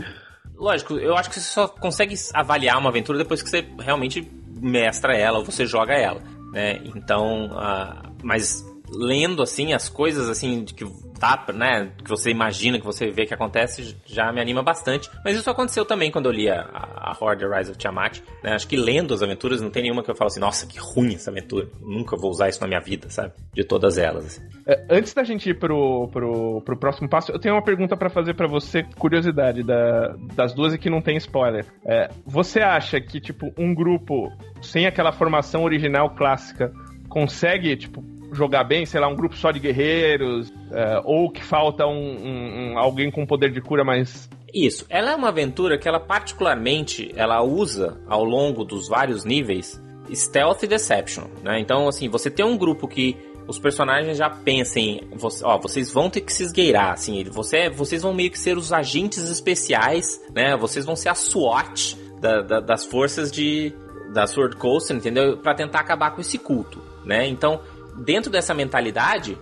Lógico, 0.55 0.95
eu 0.95 1.17
acho 1.17 1.29
que 1.29 1.35
você 1.37 1.41
só 1.41 1.67
consegue 1.67 2.15
avaliar 2.35 2.79
uma 2.79 2.91
aventura 2.91 3.19
depois 3.19 3.43
que 3.43 3.49
você 3.49 3.67
realmente 3.81 4.31
mestra 4.61 5.17
ela 5.17 5.39
ou 5.39 5.45
você 5.45 5.67
joga 5.67 5.95
ela, 5.95 6.21
né? 6.53 6.79
Então, 6.95 7.47
uh, 7.47 8.15
mas 8.23 8.65
lendo 8.95 9.43
assim 9.43 9.73
as 9.73 9.89
coisas 9.89 10.29
assim 10.29 10.65
que 10.65 10.85
tá, 11.23 11.47
né, 11.55 11.93
que 12.03 12.11
você 12.11 12.31
imagina, 12.31 12.81
que 12.81 12.85
você 12.85 13.09
vê 13.11 13.25
que 13.25 13.33
acontece, 13.33 13.97
já 14.05 14.33
me 14.33 14.41
anima 14.41 14.61
bastante. 14.61 15.09
Mas 15.25 15.37
isso 15.37 15.49
aconteceu 15.49 15.85
também 15.85 16.11
quando 16.11 16.27
eu 16.27 16.33
li 16.33 16.51
a, 16.51 16.63
a 16.73 17.17
Horde 17.19 17.47
Rise 17.47 17.71
of 17.71 17.79
Tiamat, 17.79 18.19
né? 18.43 18.55
Acho 18.55 18.67
que 18.67 18.77
lendo 18.77 19.15
as 19.15 19.23
aventuras 19.23 19.61
não 19.61 19.71
tem 19.71 19.85
nenhuma 19.85 20.03
que 20.03 20.11
eu 20.11 20.17
falo 20.17 20.27
assim, 20.27 20.41
nossa, 20.41 20.67
que 20.67 20.81
ruim 20.81 21.15
essa 21.15 21.31
aventura. 21.31 21.69
Nunca 21.81 22.17
vou 22.17 22.29
usar 22.29 22.49
isso 22.49 22.61
na 22.61 22.67
minha 22.67 22.81
vida, 22.81 23.09
sabe? 23.09 23.35
De 23.55 23.63
todas 23.63 23.99
elas. 23.99 24.27
Assim. 24.27 24.43
É, 24.67 24.85
antes 24.91 25.15
da 25.15 25.23
gente 25.23 25.49
ir 25.49 25.59
pro, 25.61 26.09
pro, 26.09 26.61
pro 26.63 26.77
próximo 26.77 27.09
passo, 27.09 27.31
eu 27.31 27.39
tenho 27.39 27.55
uma 27.55 27.63
pergunta 27.63 27.97
para 27.97 28.11
fazer 28.11 28.35
para 28.35 28.49
você, 28.49 28.83
curiosidade 28.99 29.63
da, 29.63 30.17
das 30.35 30.53
duas 30.53 30.75
e 30.75 30.79
que 30.79 30.91
não 30.91 31.01
tem 31.01 31.17
spoiler. 31.19 31.65
É, 31.87 32.09
você 32.27 32.61
acha 32.61 33.01
que, 33.01 33.21
tipo, 33.21 33.53
um 33.57 33.73
grupo 33.73 34.29
sem 34.61 34.87
aquela 34.87 35.13
formação 35.13 35.63
original 35.63 36.17
clássica 36.17 36.73
consegue, 37.09 37.77
tipo, 37.77 38.03
jogar 38.33 38.65
bem, 38.65 38.87
sei 38.87 39.01
lá, 39.01 39.09
um 39.09 39.15
grupo 39.15 39.37
só 39.37 39.51
de 39.51 39.61
guerreiros, 39.61 40.53
é, 40.71 41.01
ou 41.05 41.31
que 41.31 41.45
falta 41.45 41.87
um, 41.87 41.93
um, 41.93 42.73
um, 42.73 42.79
alguém 42.79 43.11
com 43.11 43.27
poder 43.27 43.51
de 43.51 43.61
cura 43.61 43.85
mais. 43.85 44.29
Isso. 44.53 44.85
Ela 44.89 45.13
é 45.13 45.17
uma 45.17 45.29
aventura 45.29 45.79
que 45.79 45.89
ela 45.89 46.01
particularmente 46.01 47.13
ela 47.17 47.43
usa 47.43 48.01
ao 48.07 48.25
longo 48.25 48.65
dos 48.65 48.89
vários 48.89 49.25
níveis 49.25 49.81
stealth 50.15 50.63
e 50.63 50.67
deception, 50.67 51.25
né? 51.43 51.59
Então, 51.59 51.89
assim, 51.89 52.09
você 52.09 52.31
tem 52.31 52.45
um 52.45 52.57
grupo 52.57 52.87
que 52.87 53.17
os 53.47 53.59
personagens 53.59 54.17
já 54.17 54.31
pensem, 54.31 55.09
ó, 55.43 55.59
vocês 55.59 55.91
vão 55.91 56.09
ter 56.09 56.21
que 56.21 56.33
se 56.33 56.43
esgueirar, 56.45 56.93
assim, 56.93 57.25
você, 57.25 57.69
vocês 57.69 58.03
vão 58.03 58.15
meio 58.15 58.31
que 58.31 58.39
ser 58.39 58.57
os 58.57 58.73
agentes 58.73 59.29
especiais, 59.29 60.21
né? 60.35 60.57
Vocês 60.57 60.85
vão 60.85 60.95
ser 60.95 61.09
a 61.09 61.15
SWAT 61.15 61.97
da, 62.21 62.41
da, 62.43 62.61
das 62.61 62.85
forças 62.85 63.31
de 63.31 63.73
da 64.13 64.27
Sword 64.27 64.57
Coast, 64.57 64.93
entendeu? 64.93 65.39
Para 65.39 65.55
tentar 65.55 65.81
acabar 65.81 66.11
com 66.11 66.21
esse 66.21 66.39
culto, 66.39 66.83
né? 67.05 67.27
Então, 67.27 67.61
dentro 67.97 68.31
dessa 68.31 68.55
mentalidade, 68.55 69.39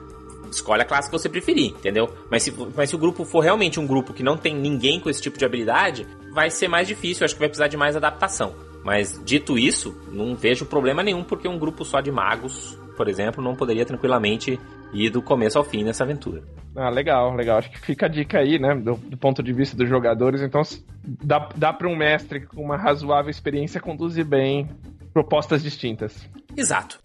escolhe 0.50 0.82
a 0.82 0.84
classe 0.84 1.08
que 1.08 1.16
você 1.16 1.28
preferir, 1.28 1.70
entendeu? 1.70 2.08
Mas 2.30 2.42
se, 2.42 2.54
mas 2.74 2.90
se 2.90 2.96
o 2.96 2.98
grupo 2.98 3.24
for 3.24 3.40
realmente 3.40 3.78
um 3.78 3.86
grupo 3.86 4.12
que 4.12 4.22
não 4.22 4.36
tem 4.36 4.54
ninguém 4.54 5.00
com 5.00 5.08
esse 5.08 5.22
tipo 5.22 5.38
de 5.38 5.44
habilidade, 5.44 6.06
vai 6.32 6.50
ser 6.50 6.68
mais 6.68 6.88
difícil, 6.88 7.24
acho 7.24 7.34
que 7.34 7.40
vai 7.40 7.48
precisar 7.48 7.68
de 7.68 7.76
mais 7.76 7.96
adaptação. 7.96 8.54
Mas 8.84 9.20
dito 9.24 9.58
isso, 9.58 9.94
não 10.10 10.34
vejo 10.34 10.64
problema 10.64 11.02
nenhum, 11.02 11.22
porque 11.22 11.46
um 11.46 11.58
grupo 11.58 11.84
só 11.84 12.00
de 12.00 12.10
magos, 12.10 12.78
por 12.96 13.08
exemplo, 13.08 13.42
não 13.42 13.54
poderia 13.54 13.84
tranquilamente 13.84 14.58
ir 14.92 15.10
do 15.10 15.22
começo 15.22 15.58
ao 15.58 15.64
fim 15.64 15.84
nessa 15.84 16.04
aventura. 16.04 16.42
Ah, 16.74 16.88
legal, 16.88 17.34
legal. 17.34 17.58
Acho 17.58 17.70
que 17.70 17.80
fica 17.80 18.06
a 18.06 18.08
dica 18.08 18.38
aí, 18.38 18.58
né? 18.58 18.74
Do, 18.74 18.94
do 18.94 19.16
ponto 19.16 19.42
de 19.42 19.52
vista 19.52 19.76
dos 19.76 19.88
jogadores. 19.88 20.40
Então, 20.40 20.62
dá, 21.04 21.48
dá 21.54 21.72
para 21.72 21.88
um 21.88 21.96
mestre 21.96 22.46
com 22.46 22.62
uma 22.62 22.76
razoável 22.76 23.30
experiência 23.30 23.80
conduzir 23.80 24.24
bem 24.24 24.68
propostas 25.12 25.62
distintas. 25.62 26.28
Exato. 26.56 27.00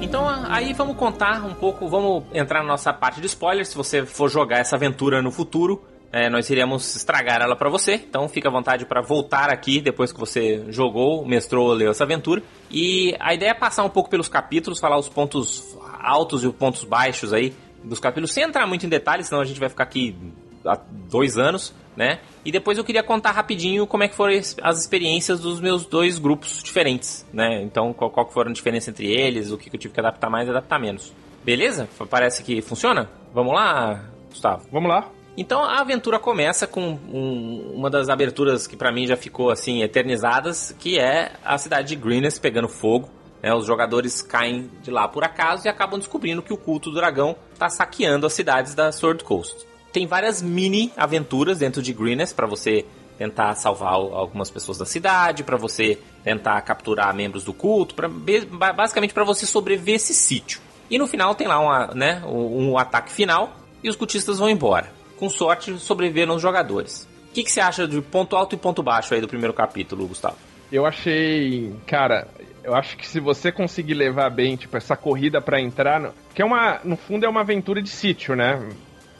Então 0.00 0.28
aí 0.48 0.72
vamos 0.72 0.96
contar 0.96 1.44
um 1.44 1.54
pouco, 1.54 1.88
vamos 1.88 2.24
entrar 2.32 2.60
na 2.62 2.68
nossa 2.68 2.92
parte 2.92 3.20
de 3.20 3.26
spoilers. 3.26 3.68
Se 3.68 3.76
você 3.76 4.04
for 4.04 4.28
jogar 4.28 4.58
essa 4.58 4.76
aventura 4.76 5.22
no 5.22 5.30
futuro, 5.30 5.82
é, 6.12 6.28
nós 6.28 6.48
iríamos 6.50 6.94
estragar 6.94 7.40
ela 7.40 7.56
para 7.56 7.70
você. 7.70 7.94
Então 7.94 8.28
fica 8.28 8.48
à 8.48 8.52
vontade 8.52 8.84
para 8.84 9.00
voltar 9.00 9.50
aqui 9.50 9.80
depois 9.80 10.12
que 10.12 10.20
você 10.20 10.64
jogou, 10.68 11.26
mestrou, 11.26 11.72
leu 11.72 11.90
essa 11.90 12.04
aventura. 12.04 12.42
E 12.70 13.16
a 13.18 13.32
ideia 13.32 13.50
é 13.50 13.54
passar 13.54 13.82
um 13.84 13.88
pouco 13.88 14.10
pelos 14.10 14.28
capítulos, 14.28 14.78
falar 14.78 14.98
os 14.98 15.08
pontos 15.08 15.76
altos 15.98 16.44
e 16.44 16.46
os 16.46 16.54
pontos 16.54 16.84
baixos 16.84 17.32
aí 17.32 17.54
dos 17.82 17.98
capítulos, 17.98 18.32
sem 18.32 18.44
entrar 18.44 18.66
muito 18.66 18.86
em 18.86 18.88
detalhes, 18.88 19.26
senão 19.26 19.40
a 19.40 19.44
gente 19.44 19.58
vai 19.58 19.68
ficar 19.68 19.84
aqui 19.84 20.16
há 20.64 20.78
dois 21.08 21.36
anos 21.38 21.74
né? 21.96 22.20
E 22.44 22.50
depois 22.50 22.78
eu 22.78 22.84
queria 22.84 23.02
contar 23.02 23.32
rapidinho 23.32 23.86
como 23.86 24.02
é 24.02 24.08
que 24.08 24.14
foram 24.14 24.34
as 24.62 24.78
experiências 24.78 25.40
dos 25.40 25.60
meus 25.60 25.86
dois 25.86 26.18
grupos 26.18 26.62
diferentes, 26.62 27.26
né? 27.32 27.62
Então, 27.62 27.92
qual, 27.92 28.10
qual 28.10 28.30
foram 28.30 28.50
a 28.50 28.54
diferença 28.54 28.90
entre 28.90 29.10
eles, 29.10 29.50
o 29.50 29.58
que 29.58 29.74
eu 29.74 29.78
tive 29.78 29.94
que 29.94 30.00
adaptar 30.00 30.30
mais 30.30 30.46
e 30.48 30.50
adaptar 30.50 30.78
menos. 30.78 31.12
Beleza? 31.44 31.88
Parece 32.08 32.42
que 32.42 32.62
funciona? 32.62 33.10
Vamos 33.34 33.54
lá, 33.54 34.04
Gustavo? 34.30 34.66
Vamos 34.70 34.88
lá. 34.88 35.08
Então 35.36 35.64
a 35.64 35.80
aventura 35.80 36.18
começa 36.18 36.66
com 36.66 36.98
um, 37.10 37.72
uma 37.74 37.88
das 37.88 38.10
aberturas 38.10 38.66
que 38.66 38.76
para 38.76 38.92
mim 38.92 39.06
já 39.06 39.16
ficou 39.16 39.50
assim 39.50 39.82
eternizadas, 39.82 40.76
que 40.78 40.98
é 40.98 41.32
a 41.42 41.56
cidade 41.56 41.88
de 41.88 41.96
Greenest 41.96 42.38
pegando 42.38 42.68
fogo. 42.68 43.08
Né? 43.42 43.52
Os 43.52 43.66
jogadores 43.66 44.20
caem 44.20 44.70
de 44.82 44.90
lá 44.90 45.08
por 45.08 45.24
acaso 45.24 45.66
e 45.66 45.70
acabam 45.70 45.98
descobrindo 45.98 46.42
que 46.42 46.52
o 46.52 46.56
culto 46.56 46.90
do 46.90 46.96
dragão 46.96 47.34
está 47.52 47.70
saqueando 47.70 48.26
as 48.26 48.34
cidades 48.34 48.74
da 48.74 48.92
Sword 48.92 49.24
Coast 49.24 49.71
tem 49.92 50.06
várias 50.06 50.40
mini 50.40 50.92
aventuras 50.96 51.58
dentro 51.58 51.82
de 51.82 51.92
Greenest 51.92 52.34
para 52.34 52.46
você 52.46 52.84
tentar 53.18 53.54
salvar 53.54 53.92
algumas 53.92 54.50
pessoas 54.50 54.78
da 54.78 54.86
cidade, 54.86 55.44
para 55.44 55.56
você 55.56 55.98
tentar 56.24 56.60
capturar 56.62 57.14
membros 57.14 57.44
do 57.44 57.52
culto, 57.52 57.94
pra, 57.94 58.08
basicamente 58.08 59.14
para 59.14 59.22
você 59.22 59.46
sobreviver 59.46 59.96
esse 59.96 60.14
sítio. 60.14 60.60
E 60.90 60.98
no 60.98 61.06
final 61.06 61.34
tem 61.34 61.46
lá 61.46 61.58
uma, 61.58 61.86
né, 61.94 62.22
um, 62.26 62.70
um, 62.70 62.78
ataque 62.78 63.12
final 63.12 63.54
e 63.82 63.88
os 63.88 63.96
cultistas 63.96 64.38
vão 64.38 64.48
embora. 64.48 64.92
Com 65.18 65.30
sorte, 65.30 65.78
sobreviveram 65.78 66.34
os 66.34 66.42
jogadores. 66.42 67.08
O 67.30 67.32
que, 67.32 67.44
que 67.44 67.52
você 67.52 67.60
acha 67.60 67.86
de 67.86 68.00
ponto 68.00 68.34
alto 68.34 68.54
e 68.54 68.58
ponto 68.58 68.82
baixo 68.82 69.14
aí 69.14 69.20
do 69.20 69.28
primeiro 69.28 69.54
capítulo, 69.54 70.06
Gustavo? 70.06 70.36
Eu 70.70 70.84
achei, 70.84 71.72
cara, 71.86 72.26
eu 72.64 72.74
acho 72.74 72.96
que 72.96 73.06
se 73.06 73.20
você 73.20 73.52
conseguir 73.52 73.94
levar 73.94 74.30
bem, 74.30 74.56
tipo, 74.56 74.76
essa 74.76 74.96
corrida 74.96 75.40
para 75.40 75.60
entrar, 75.60 76.00
no... 76.00 76.12
que 76.34 76.42
é 76.42 76.44
uma, 76.44 76.80
no 76.82 76.96
fundo 76.96 77.24
é 77.24 77.28
uma 77.28 77.40
aventura 77.40 77.80
de 77.80 77.88
sítio, 77.88 78.34
né? 78.34 78.68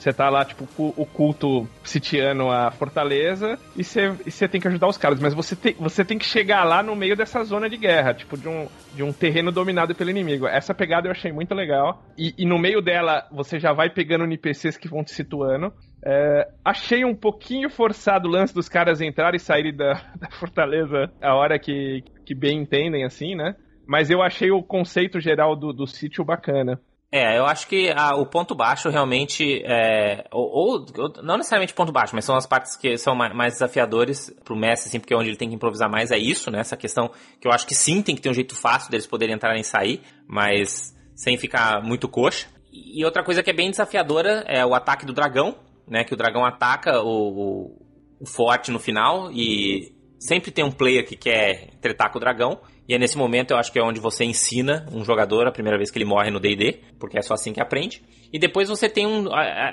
Você 0.02 0.12
tá 0.12 0.28
lá, 0.28 0.44
tipo, 0.44 0.66
o 0.76 1.06
culto 1.06 1.68
sitiando 1.84 2.50
a 2.50 2.72
fortaleza 2.72 3.56
e 3.76 3.84
você, 3.84 4.12
e 4.26 4.32
você 4.32 4.48
tem 4.48 4.60
que 4.60 4.66
ajudar 4.66 4.88
os 4.88 4.98
caras. 4.98 5.20
Mas 5.20 5.32
você 5.32 5.54
tem, 5.54 5.74
você 5.74 6.04
tem 6.04 6.18
que 6.18 6.24
chegar 6.24 6.64
lá 6.64 6.82
no 6.82 6.96
meio 6.96 7.16
dessa 7.16 7.44
zona 7.44 7.70
de 7.70 7.76
guerra, 7.76 8.12
tipo, 8.12 8.36
de 8.36 8.48
um, 8.48 8.66
de 8.96 9.04
um 9.04 9.12
terreno 9.12 9.52
dominado 9.52 9.94
pelo 9.94 10.10
inimigo. 10.10 10.48
Essa 10.48 10.74
pegada 10.74 11.06
eu 11.06 11.12
achei 11.12 11.30
muito 11.30 11.54
legal. 11.54 12.02
E, 12.18 12.34
e 12.36 12.44
no 12.44 12.58
meio 12.58 12.82
dela, 12.82 13.28
você 13.30 13.60
já 13.60 13.72
vai 13.72 13.90
pegando 13.90 14.24
NPCs 14.24 14.76
que 14.76 14.88
vão 14.88 15.04
te 15.04 15.12
situando. 15.12 15.72
É, 16.04 16.48
achei 16.64 17.04
um 17.04 17.14
pouquinho 17.14 17.70
forçado 17.70 18.26
o 18.26 18.32
lance 18.32 18.52
dos 18.52 18.68
caras 18.68 19.00
entrarem 19.00 19.36
e 19.36 19.40
saírem 19.40 19.72
da, 19.72 19.92
da 20.18 20.28
fortaleza 20.32 21.12
a 21.22 21.36
hora 21.36 21.60
que, 21.60 22.02
que 22.26 22.34
bem 22.34 22.58
entendem, 22.58 23.04
assim, 23.04 23.36
né? 23.36 23.54
Mas 23.86 24.10
eu 24.10 24.20
achei 24.20 24.50
o 24.50 24.64
conceito 24.64 25.20
geral 25.20 25.54
do, 25.54 25.72
do 25.72 25.86
sítio 25.86 26.24
bacana. 26.24 26.80
É, 27.14 27.36
eu 27.36 27.44
acho 27.44 27.66
que 27.66 27.90
a, 27.90 28.16
o 28.16 28.24
ponto 28.24 28.54
baixo 28.54 28.88
realmente 28.88 29.62
é. 29.66 30.24
Ou, 30.32 30.86
ou, 30.96 31.12
não 31.22 31.36
necessariamente 31.36 31.74
ponto 31.74 31.92
baixo, 31.92 32.14
mas 32.14 32.24
são 32.24 32.34
as 32.34 32.46
partes 32.46 32.74
que 32.74 32.96
são 32.96 33.14
mais, 33.14 33.34
mais 33.34 33.52
desafiadores 33.52 34.34
pro 34.42 34.56
Messi, 34.56 34.88
assim, 34.88 34.98
porque 34.98 35.12
é 35.12 35.16
onde 35.18 35.28
ele 35.28 35.36
tem 35.36 35.50
que 35.50 35.54
improvisar 35.54 35.90
mais 35.90 36.10
é 36.10 36.16
isso, 36.16 36.50
né? 36.50 36.60
Essa 36.60 36.74
questão 36.74 37.10
que 37.38 37.46
eu 37.46 37.52
acho 37.52 37.66
que 37.66 37.74
sim, 37.74 38.00
tem 38.00 38.16
que 38.16 38.22
ter 38.22 38.30
um 38.30 38.34
jeito 38.34 38.56
fácil 38.56 38.90
deles 38.90 39.06
poderem 39.06 39.34
entrar 39.34 39.54
e 39.58 39.62
sair, 39.62 40.00
mas 40.26 40.96
sem 41.14 41.36
ficar 41.36 41.82
muito 41.82 42.08
coxa. 42.08 42.46
E 42.72 43.04
outra 43.04 43.22
coisa 43.22 43.42
que 43.42 43.50
é 43.50 43.52
bem 43.52 43.70
desafiadora 43.70 44.46
é 44.48 44.64
o 44.64 44.74
ataque 44.74 45.04
do 45.04 45.12
dragão, 45.12 45.56
né? 45.86 46.04
Que 46.04 46.14
o 46.14 46.16
dragão 46.16 46.46
ataca 46.46 47.02
o, 47.02 47.28
o, 47.28 47.86
o 48.20 48.26
forte 48.26 48.70
no 48.70 48.78
final 48.78 49.30
e 49.30 49.94
sempre 50.18 50.50
tem 50.50 50.64
um 50.64 50.72
player 50.72 51.06
que 51.06 51.16
quer 51.16 51.74
tretar 51.78 52.10
com 52.10 52.16
o 52.16 52.20
dragão. 52.20 52.58
E 52.88 52.94
é 52.94 52.98
nesse 52.98 53.16
momento 53.16 53.52
eu 53.52 53.56
acho 53.56 53.72
que 53.72 53.78
é 53.78 53.82
onde 53.82 54.00
você 54.00 54.24
ensina 54.24 54.86
um 54.92 55.04
jogador 55.04 55.46
a 55.46 55.52
primeira 55.52 55.78
vez 55.78 55.90
que 55.90 55.98
ele 55.98 56.04
morre 56.04 56.30
no 56.30 56.40
D&D, 56.40 56.80
porque 56.98 57.18
é 57.18 57.22
só 57.22 57.34
assim 57.34 57.52
que 57.52 57.60
aprende. 57.60 58.02
E 58.32 58.38
depois 58.38 58.68
você 58.68 58.88
tem 58.88 59.06
um 59.06 59.26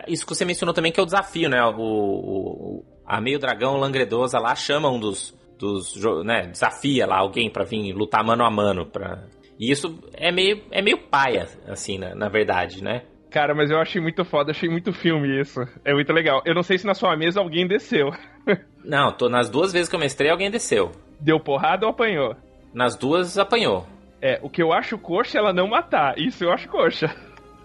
isso 0.07 0.25
que 0.25 0.35
você 0.35 0.45
mencionou 0.45 0.73
também 0.73 0.91
que 0.91 0.99
é 0.99 1.03
o 1.03 1.05
desafio, 1.05 1.49
né? 1.49 1.61
O, 1.63 1.81
o 1.81 2.85
a 3.05 3.19
meio 3.19 3.39
dragão 3.39 3.77
Langredosa 3.77 4.39
lá 4.39 4.55
chama 4.55 4.89
um 4.89 4.99
dos 4.99 5.37
dos, 5.57 5.93
né, 6.23 6.47
desafia 6.47 7.05
lá 7.05 7.17
alguém 7.17 7.49
para 7.49 7.65
vir 7.65 7.91
lutar 7.91 8.23
mano 8.23 8.45
a 8.45 8.49
mano 8.49 8.85
para 8.85 9.25
e 9.59 9.69
isso 9.69 9.99
é 10.13 10.31
meio 10.31 10.63
é 10.71 10.81
meio 10.81 10.97
paia 10.97 11.49
assim, 11.67 11.97
na, 11.97 12.15
na 12.15 12.29
verdade, 12.29 12.81
né? 12.81 13.03
Cara, 13.29 13.53
mas 13.53 13.69
eu 13.69 13.77
achei 13.77 14.01
muito 14.01 14.25
foda, 14.25 14.51
achei 14.51 14.67
muito 14.67 14.91
filme 14.91 15.39
isso. 15.39 15.59
É 15.85 15.93
muito 15.93 16.11
legal. 16.11 16.41
Eu 16.45 16.55
não 16.55 16.63
sei 16.63 16.79
se 16.79 16.87
na 16.87 16.95
sua 16.95 17.15
mesa 17.15 17.39
alguém 17.39 17.67
desceu. 17.67 18.09
não, 18.83 19.11
tô 19.11 19.29
nas 19.29 19.51
duas 19.51 19.71
vezes 19.71 19.87
que 19.87 19.95
eu 19.95 19.99
mestrei 19.99 20.31
alguém 20.31 20.49
desceu. 20.49 20.91
Deu 21.19 21.39
porrada 21.39 21.85
ou 21.85 21.91
apanhou? 21.91 22.35
Nas 22.73 22.95
duas 22.95 23.37
apanhou. 23.37 23.85
É, 24.21 24.39
o 24.41 24.49
que 24.49 24.61
eu 24.61 24.73
acho 24.73 24.97
coxa 24.97 25.37
é 25.37 25.39
ela 25.39 25.53
não 25.53 25.67
matar. 25.67 26.17
Isso 26.17 26.43
eu 26.43 26.51
acho 26.51 26.67
coxa. 26.67 27.15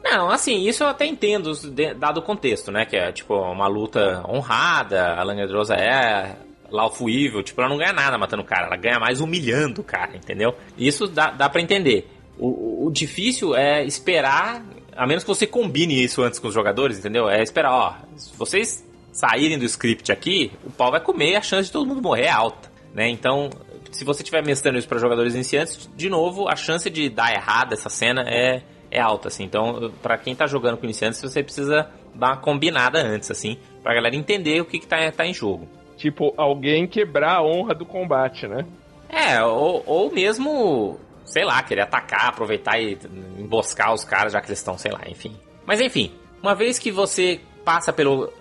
Não, 0.05 0.31
assim, 0.31 0.69
isso 0.69 0.85
eu 0.85 0.89
até 0.89 1.07
entendo, 1.07 1.51
dado 1.97 2.19
o 2.19 2.23
contexto, 2.23 2.71
né? 2.71 2.85
Que 2.85 2.97
é, 2.97 3.11
tipo, 3.11 3.35
uma 3.35 3.67
luta 3.67 4.23
honrada, 4.29 5.15
a 5.15 5.23
Langedrosa 5.23 5.75
é 5.75 6.37
Laufo 6.71 7.09
Evil, 7.09 7.43
tipo, 7.43 7.61
ela 7.61 7.71
não 7.71 7.79
ganha 7.79 7.93
nada 7.93 8.19
matando 8.19 8.43
o 8.43 8.47
cara, 8.47 8.67
ela 8.67 8.77
ganha 8.77 8.99
mais 8.99 9.21
humilhando 9.21 9.81
o 9.81 9.85
cara, 9.85 10.15
entendeu? 10.15 10.55
Isso 10.77 11.07
dá, 11.07 11.31
dá 11.31 11.49
pra 11.49 11.63
entender. 11.63 12.07
O, 12.39 12.87
o, 12.87 12.91
difícil 12.91 13.55
é 13.55 13.83
esperar, 13.85 14.63
a 14.95 15.07
menos 15.07 15.25
que 15.25 15.29
você 15.29 15.47
combine 15.47 16.03
isso 16.03 16.23
antes 16.23 16.39
com 16.39 16.49
os 16.49 16.55
jogadores, 16.55 16.99
entendeu? 16.99 17.29
É 17.29 17.43
esperar, 17.43 17.73
ó, 17.73 17.95
se 18.17 18.37
vocês 18.37 18.87
saírem 19.11 19.59
do 19.59 19.65
script 19.65 20.13
aqui, 20.13 20.53
o 20.65 20.71
pau 20.71 20.91
vai 20.91 21.01
comer, 21.01 21.37
a 21.37 21.43
chance 21.43 21.67
de 21.67 21.73
todo 21.73 21.87
mundo 21.87 22.03
morrer 22.03 22.25
é 22.25 22.31
alta, 22.31 22.71
né? 22.93 23.09
Então, 23.09 23.49
se 23.95 24.05
você 24.05 24.23
estiver 24.23 24.45
mestrando 24.45 24.79
isso 24.79 24.89
para 24.89 24.99
jogadores 24.99 25.35
iniciantes, 25.35 25.89
de 25.97 26.09
novo, 26.09 26.49
a 26.49 26.57
chance 26.57 26.91
de 26.91 27.09
dar 27.09 27.33
errado 27.33 27.73
essa 27.73 27.89
cena 27.89 28.25
é, 28.27 28.63
é 28.91 29.01
alta, 29.01 29.29
assim. 29.29 29.45
Então, 29.45 29.93
para 30.03 30.19
quem 30.19 30.35
tá 30.35 30.47
jogando 30.47 30.77
com 30.77 30.85
iniciantes, 30.85 31.21
você 31.21 31.43
precisa 31.43 31.89
dar 32.15 32.29
uma 32.29 32.37
combinada 32.37 33.01
antes, 33.01 33.31
assim, 33.31 33.57
pra 33.83 33.95
galera 33.95 34.17
entender 34.17 34.61
o 34.61 34.65
que, 34.65 34.79
que 34.79 34.87
tá, 34.87 35.11
tá 35.13 35.25
em 35.25 35.33
jogo. 35.33 35.69
Tipo, 35.97 36.35
alguém 36.37 36.87
quebrar 36.87 37.37
a 37.37 37.43
honra 37.43 37.75
do 37.75 37.87
combate, 37.87 38.49
né? 38.49 38.67
É, 39.09 39.43
ou, 39.45 39.83
ou 39.87 40.13
mesmo, 40.13 40.99
sei 41.25 41.45
lá, 41.45 41.63
querer 41.63 41.83
atacar, 41.83 42.29
aproveitar 42.29 42.81
e 42.81 42.99
emboscar 43.39 43.93
os 43.93 44.05
caras 44.05 44.33
já 44.33 44.41
que 44.41 44.49
eles 44.49 44.59
estão, 44.59 44.77
sei 44.77 44.91
lá, 44.91 45.03
enfim. 45.07 45.37
Mas 45.65 45.81
enfim, 45.81 46.13
uma 46.43 46.55
vez 46.55 46.79
que 46.79 46.91
você 46.91 47.41
passa 47.65 47.93
pelo 47.93 48.33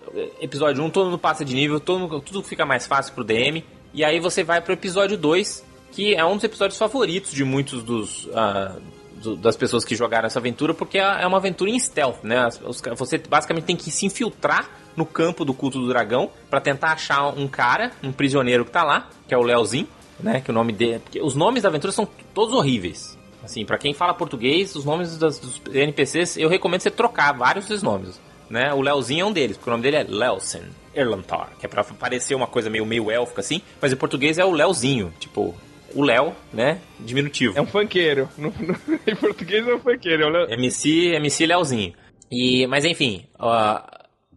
episódio 0.42 0.84
1, 0.84 0.89
todo 0.89 1.06
mundo 1.06 1.20
passa 1.20 1.46
de 1.46 1.56
nível, 1.56 1.80
todo, 1.80 2.20
tudo 2.22 2.44
fica 2.44 2.66
mais 2.66 2.86
fácil 2.88 3.13
pro 3.13 3.24
DM. 3.24 3.63
E 3.93 4.03
aí 4.03 4.19
você 4.19 4.43
vai 4.43 4.60
pro 4.60 4.73
episódio 4.73 5.17
2, 5.17 5.63
que 5.91 6.15
é 6.15 6.25
um 6.25 6.36
dos 6.36 6.43
episódios 6.43 6.77
favoritos 6.77 7.32
de 7.32 7.43
muitos 7.43 7.84
dos. 7.84 8.25
Uh, 8.25 8.82
do, 9.23 9.38
das 9.38 9.56
pessoas 9.56 9.86
que 9.86 9.95
jogaram 9.95 10.27
essa 10.27 10.38
aventura, 10.38 10.73
porque 10.73 10.97
é, 10.97 11.01
é 11.21 11.25
uma 11.25 11.38
aventura 11.38 11.71
em 11.71 11.79
stealth, 11.79 12.23
né? 12.23 12.49
Você 12.97 13.17
basicamente 13.17 13.63
tem 13.63 13.75
que 13.75 13.89
se 13.89 14.06
infiltrar 14.06 14.69
no 14.97 15.06
campo 15.06 15.45
do 15.45 15.53
culto 15.53 15.79
do 15.79 15.88
dragão 15.88 16.29
para 16.49 16.60
tentar 16.60 16.91
achar 16.91 17.27
um 17.29 17.47
cara, 17.47 17.91
um 18.03 18.12
prisioneiro 18.12 18.65
que 18.65 18.71
tá 18.71 18.84
lá, 18.84 19.08
que 19.27 19.34
é 19.34 19.38
o 19.38 19.41
Leozinho, 19.41 19.88
né? 20.19 20.41
Que 20.41 20.51
o 20.51 20.53
nome 20.53 20.73
dele. 20.73 21.01
Os 21.21 21.36
nomes 21.36 21.63
da 21.63 21.69
aventura 21.69 21.93
são 21.93 22.08
todos 22.34 22.53
horríveis. 22.53 23.17
Assim, 23.43 23.65
para 23.65 23.77
quem 23.77 23.93
fala 23.93 24.13
português, 24.13 24.75
os 24.75 24.86
nomes 24.86 25.17
das, 25.17 25.39
dos 25.39 25.62
NPCs, 25.73 26.38
eu 26.38 26.49
recomendo 26.49 26.82
você 26.82 26.91
trocar 26.91 27.32
vários 27.34 27.65
dos 27.65 27.82
nomes. 27.82 28.19
Né? 28.54 28.72
O 28.72 28.82
Leozinho 28.82 29.22
é 29.22 29.26
um 29.26 29.34
deles, 29.34 29.58
porque 29.58 29.68
o 29.68 29.74
nome 29.74 29.82
dele 29.82 29.96
é 29.96 30.04
Leosin. 30.04 30.62
Erlantar, 30.94 31.54
que 31.60 31.66
é 31.66 31.70
pra 31.70 31.84
parecer 31.84 32.36
uma 32.36 32.46
coisa 32.46 32.70
meio, 32.70 32.86
meio 32.86 33.10
élfica 33.10 33.42
assim, 33.42 33.63
mas 33.82 33.92
em 33.92 33.96
português 33.96 34.38
é 34.38 34.46
o 34.46 34.52
Leozinho, 34.52 35.12
tipo, 35.20 35.56
o 35.96 36.04
Léo, 36.04 36.36
né? 36.54 36.80
Diminutivo. 37.00 37.58
É 37.58 37.62
um 37.63 37.66
funkeiro. 37.66 38.30
No, 38.38 38.54
no, 38.60 38.76
em 39.08 39.16
português 39.16 39.68
é 39.68 39.74
um 39.74 39.80
funkeiro. 39.80 40.22
É 40.22 40.30
Leo... 40.30 40.52
MC, 40.52 41.16
MC 41.16 41.48
Leozinho. 41.48 41.96
E, 42.32 42.68
mas 42.68 42.86
enfim, 42.86 43.26
uh, 43.39 43.84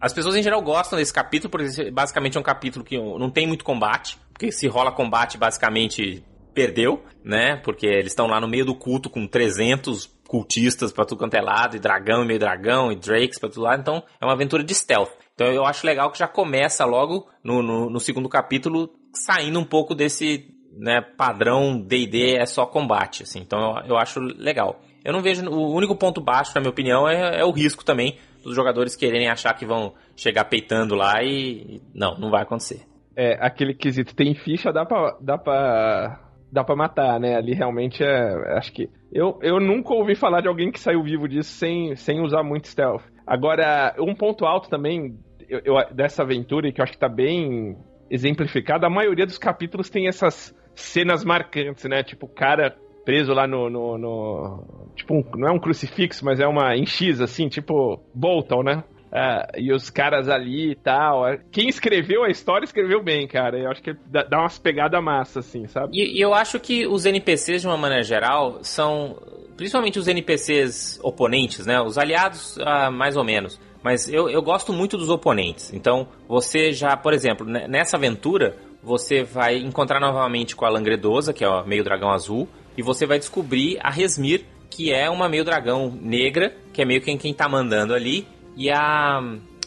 as 0.00 0.14
pessoas 0.14 0.34
em 0.34 0.42
geral 0.42 0.62
gostam 0.62 0.98
desse 0.98 1.12
capítulo, 1.12 1.50
porque 1.50 1.90
basicamente 1.90 2.38
é 2.38 2.40
um 2.40 2.42
capítulo 2.42 2.86
que 2.86 2.96
não 2.96 3.28
tem 3.28 3.46
muito 3.46 3.66
combate, 3.66 4.16
porque 4.32 4.50
se 4.50 4.66
rola 4.66 4.90
combate, 4.92 5.36
basicamente 5.36 6.24
perdeu, 6.54 7.04
né? 7.22 7.56
Porque 7.56 7.86
eles 7.86 8.12
estão 8.12 8.26
lá 8.26 8.40
no 8.40 8.48
meio 8.48 8.64
do 8.64 8.74
culto 8.74 9.10
com 9.10 9.26
300 9.26 10.15
cultistas 10.26 10.92
pra 10.92 11.04
tudo 11.04 11.18
quanto 11.18 11.34
é 11.34 11.40
lado, 11.40 11.76
e 11.76 11.80
dragão 11.80 12.22
e 12.22 12.26
meio 12.26 12.38
dragão, 12.38 12.92
e 12.92 12.96
drakes 12.96 13.38
pra 13.38 13.48
tudo 13.48 13.62
lado, 13.62 13.80
então 13.80 14.02
é 14.20 14.24
uma 14.24 14.32
aventura 14.32 14.62
de 14.62 14.74
stealth. 14.74 15.12
Então 15.34 15.46
eu 15.48 15.64
acho 15.64 15.86
legal 15.86 16.10
que 16.10 16.18
já 16.18 16.26
começa 16.26 16.84
logo 16.84 17.28
no, 17.42 17.62
no, 17.62 17.90
no 17.90 18.00
segundo 18.00 18.28
capítulo 18.28 18.90
saindo 19.12 19.58
um 19.58 19.64
pouco 19.64 19.94
desse 19.94 20.54
né, 20.72 21.00
padrão 21.00 21.80
D&D 21.80 22.36
é 22.36 22.46
só 22.46 22.66
combate, 22.66 23.22
assim. 23.22 23.40
Então 23.40 23.78
eu, 23.78 23.90
eu 23.90 23.96
acho 23.96 24.20
legal. 24.20 24.80
Eu 25.04 25.12
não 25.12 25.22
vejo 25.22 25.48
o 25.48 25.72
único 25.72 25.94
ponto 25.94 26.20
baixo, 26.20 26.52
na 26.54 26.60
minha 26.60 26.70
opinião, 26.70 27.08
é, 27.08 27.40
é 27.40 27.44
o 27.44 27.52
risco 27.52 27.84
também 27.84 28.18
dos 28.46 28.54
jogadores 28.54 28.94
quererem 28.94 29.28
achar 29.28 29.54
que 29.54 29.66
vão 29.66 29.94
chegar 30.14 30.44
peitando 30.44 30.94
lá 30.94 31.22
e, 31.22 31.82
não, 31.92 32.16
não 32.16 32.30
vai 32.30 32.42
acontecer. 32.42 32.82
É, 33.16 33.36
aquele 33.40 33.74
quesito 33.74 34.14
tem 34.14 34.34
ficha, 34.34 34.72
dá 34.72 34.84
pra, 34.84 35.16
dá 35.20 35.36
pra, 35.36 36.25
dá 36.50 36.64
pra 36.64 36.76
matar, 36.76 37.18
né? 37.20 37.36
Ali 37.36 37.54
realmente 37.54 38.02
é, 38.02 38.56
acho 38.56 38.72
que 38.72 38.88
eu, 39.12 39.38
eu 39.42 39.60
nunca 39.60 39.94
ouvi 39.94 40.14
falar 40.14 40.40
de 40.40 40.48
alguém 40.48 40.70
que 40.70 40.80
saiu 40.80 41.02
vivo 41.02 41.28
disso 41.28 41.50
sem, 41.50 41.96
sem 41.96 42.20
usar 42.20 42.42
muito 42.42 42.68
stealth. 42.68 43.02
Agora, 43.26 43.94
um 43.98 44.14
ponto 44.14 44.44
alto 44.44 44.68
também 44.68 45.18
eu, 45.48 45.60
eu, 45.64 45.94
dessa 45.94 46.22
aventura, 46.22 46.68
e 46.68 46.72
que 46.72 46.80
eu 46.80 46.84
acho 46.84 46.92
que 46.92 46.98
tá 46.98 47.08
bem 47.08 47.76
exemplificado, 48.10 48.86
a 48.86 48.90
maioria 48.90 49.26
dos 49.26 49.38
capítulos 49.38 49.90
tem 49.90 50.06
essas 50.08 50.54
cenas 50.74 51.24
marcantes, 51.24 51.84
né? 51.84 52.02
Tipo, 52.02 52.26
o 52.26 52.28
cara 52.28 52.76
preso 53.04 53.32
lá 53.32 53.46
no. 53.46 53.70
no, 53.70 53.96
no 53.96 54.90
tipo, 54.94 55.14
um, 55.14 55.24
não 55.36 55.48
é 55.48 55.52
um 55.52 55.58
crucifixo, 55.58 56.24
mas 56.24 56.40
é 56.40 56.46
uma 56.46 56.76
em 56.76 56.84
X, 56.84 57.20
assim, 57.20 57.48
tipo 57.48 58.00
Bolton, 58.14 58.62
né? 58.62 58.84
Uh, 59.06 59.46
e 59.56 59.72
os 59.72 59.88
caras 59.88 60.28
ali 60.28 60.72
e 60.72 60.74
tal. 60.74 61.24
Quem 61.50 61.68
escreveu 61.68 62.24
a 62.24 62.28
história 62.28 62.64
escreveu 62.64 63.02
bem, 63.02 63.26
cara. 63.26 63.58
Eu 63.58 63.70
acho 63.70 63.82
que 63.82 63.94
dá, 64.06 64.26
umas 64.40 64.58
pegadas 64.58 65.02
massa, 65.02 65.40
assim, 65.40 65.66
sabe? 65.68 65.96
E, 65.96 66.18
e 66.18 66.20
eu 66.20 66.34
acho 66.34 66.58
que 66.58 66.86
os 66.86 67.06
NPCs, 67.06 67.62
de 67.62 67.68
uma 67.68 67.76
maneira 67.76 68.02
geral, 68.02 68.58
são. 68.62 69.16
Principalmente 69.56 69.98
os 69.98 70.06
NPCs 70.06 71.00
oponentes, 71.02 71.64
né? 71.64 71.80
Os 71.80 71.96
aliados, 71.96 72.56
uh, 72.58 72.92
mais 72.92 73.16
ou 73.16 73.24
menos. 73.24 73.58
Mas 73.82 74.08
eu, 74.08 74.28
eu 74.28 74.42
gosto 74.42 74.72
muito 74.72 74.98
dos 74.98 75.08
oponentes. 75.08 75.72
Então, 75.72 76.08
você 76.28 76.72
já, 76.72 76.96
por 76.96 77.12
exemplo, 77.12 77.46
nessa 77.46 77.96
aventura, 77.96 78.56
você 78.82 79.22
vai 79.22 79.56
encontrar 79.58 80.00
novamente 80.00 80.56
com 80.56 80.64
a 80.64 80.68
Langredosa, 80.68 81.32
que 81.32 81.44
é 81.44 81.48
o 81.48 81.64
meio 81.64 81.84
dragão 81.84 82.10
azul, 82.10 82.48
e 82.76 82.82
você 82.82 83.06
vai 83.06 83.18
descobrir 83.18 83.78
a 83.80 83.90
Resmir, 83.90 84.44
que 84.68 84.92
é 84.92 85.08
uma 85.08 85.28
meio 85.28 85.44
dragão 85.44 85.96
negra, 86.02 86.54
que 86.72 86.82
é 86.82 86.84
meio 86.84 87.00
quem, 87.00 87.16
quem 87.16 87.32
tá 87.32 87.48
mandando 87.48 87.94
ali, 87.94 88.26
e 88.56 88.70
a, 88.70 89.20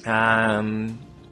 a. 0.05 0.61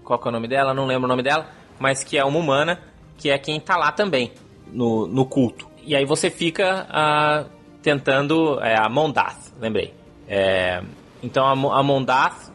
Qual 0.03 0.19
que 0.19 0.27
é 0.27 0.29
o 0.29 0.31
nome 0.31 0.47
dela? 0.47 0.73
Não 0.73 0.85
lembro 0.85 1.05
o 1.05 1.07
nome 1.07 1.23
dela, 1.23 1.49
mas 1.79 2.03
que 2.03 2.17
é 2.17 2.23
uma 2.23 2.39
humana, 2.39 2.79
que 3.17 3.29
é 3.29 3.37
quem 3.37 3.59
tá 3.59 3.75
lá 3.75 3.91
também, 3.91 4.31
no, 4.71 5.07
no 5.07 5.25
culto. 5.25 5.67
E 5.83 5.95
aí 5.95 6.05
você 6.05 6.29
fica 6.29 6.87
uh, 6.87 7.49
tentando. 7.81 8.59
É, 8.61 8.77
a 8.77 8.87
Mondath, 8.87 9.53
lembrei. 9.59 9.93
É, 10.27 10.81
então 11.23 11.45
a, 11.45 11.79
a 11.79 11.83
Mondath, 11.83 12.51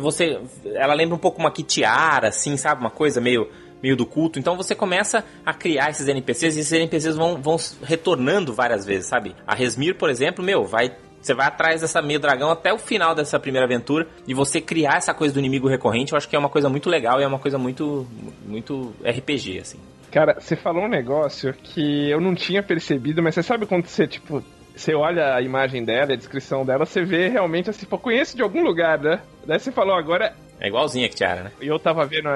você, 0.00 0.40
ela 0.74 0.94
lembra 0.94 1.14
um 1.14 1.18
pouco 1.18 1.40
uma 1.40 1.50
Kitiara, 1.50 2.28
assim, 2.28 2.56
sabe? 2.56 2.80
Uma 2.80 2.90
coisa 2.90 3.20
meio 3.20 3.48
meio 3.84 3.96
do 3.96 4.06
culto. 4.06 4.38
Então 4.38 4.56
você 4.56 4.74
começa 4.74 5.22
a 5.44 5.52
criar 5.52 5.90
esses 5.90 6.08
NPCs 6.08 6.56
e 6.56 6.60
esses 6.60 6.72
NPCs 6.72 7.16
vão, 7.16 7.36
vão 7.42 7.56
retornando 7.82 8.54
várias 8.54 8.86
vezes, 8.86 9.06
sabe? 9.06 9.36
A 9.46 9.54
Resmir, 9.54 9.98
por 9.98 10.08
exemplo, 10.08 10.42
meu, 10.42 10.64
vai 10.64 10.96
você 11.24 11.34
vai 11.34 11.46
atrás 11.46 11.80
dessa 11.80 12.02
meio 12.02 12.20
dragão 12.20 12.50
até 12.50 12.72
o 12.72 12.78
final 12.78 13.14
dessa 13.14 13.38
primeira 13.38 13.66
aventura 13.66 14.06
e 14.26 14.34
você 14.34 14.60
criar 14.60 14.96
essa 14.96 15.14
coisa 15.14 15.32
do 15.34 15.40
inimigo 15.40 15.68
recorrente, 15.68 16.12
eu 16.12 16.18
acho 16.18 16.28
que 16.28 16.36
é 16.36 16.38
uma 16.38 16.48
coisa 16.48 16.68
muito 16.68 16.90
legal 16.90 17.20
e 17.20 17.24
é 17.24 17.26
uma 17.26 17.38
coisa 17.38 17.58
muito 17.58 18.06
muito 18.44 18.94
RPG 19.02 19.60
assim. 19.60 19.78
Cara, 20.10 20.36
você 20.38 20.54
falou 20.54 20.84
um 20.84 20.88
negócio 20.88 21.52
que 21.54 22.10
eu 22.10 22.20
não 22.20 22.34
tinha 22.34 22.62
percebido, 22.62 23.22
mas 23.22 23.34
você 23.34 23.42
sabe 23.42 23.66
quando 23.66 23.86
você 23.86 24.06
tipo 24.06 24.42
você 24.76 24.92
olha 24.94 25.34
a 25.34 25.40
imagem 25.40 25.84
dela, 25.84 26.12
a 26.12 26.16
descrição 26.16 26.64
dela, 26.64 26.84
você 26.84 27.04
vê 27.04 27.28
realmente 27.28 27.70
assim, 27.70 27.86
pô, 27.86 27.96
conheço 27.96 28.36
de 28.36 28.42
algum 28.42 28.62
lugar, 28.62 28.98
né? 28.98 29.20
Daí 29.46 29.58
você 29.58 29.70
falou 29.70 29.94
agora. 29.94 30.34
É 30.60 30.66
igualzinha 30.66 31.08
que 31.08 31.14
Tiara, 31.14 31.44
né? 31.44 31.52
E 31.60 31.68
eu 31.68 31.78
tava 31.78 32.04
vendo, 32.06 32.28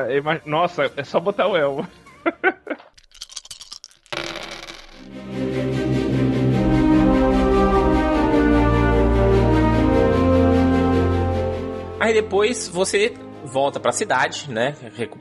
nossa, 0.47 0.91
é 0.97 1.03
só 1.03 1.19
botar 1.19 1.49
o 1.49 1.57
elmo. 1.57 1.87
Aí 12.09 12.15
depois 12.15 12.67
você 12.67 13.13
volta 13.45 13.79
pra 13.79 13.93
cidade, 13.93 14.51
né? 14.51 14.75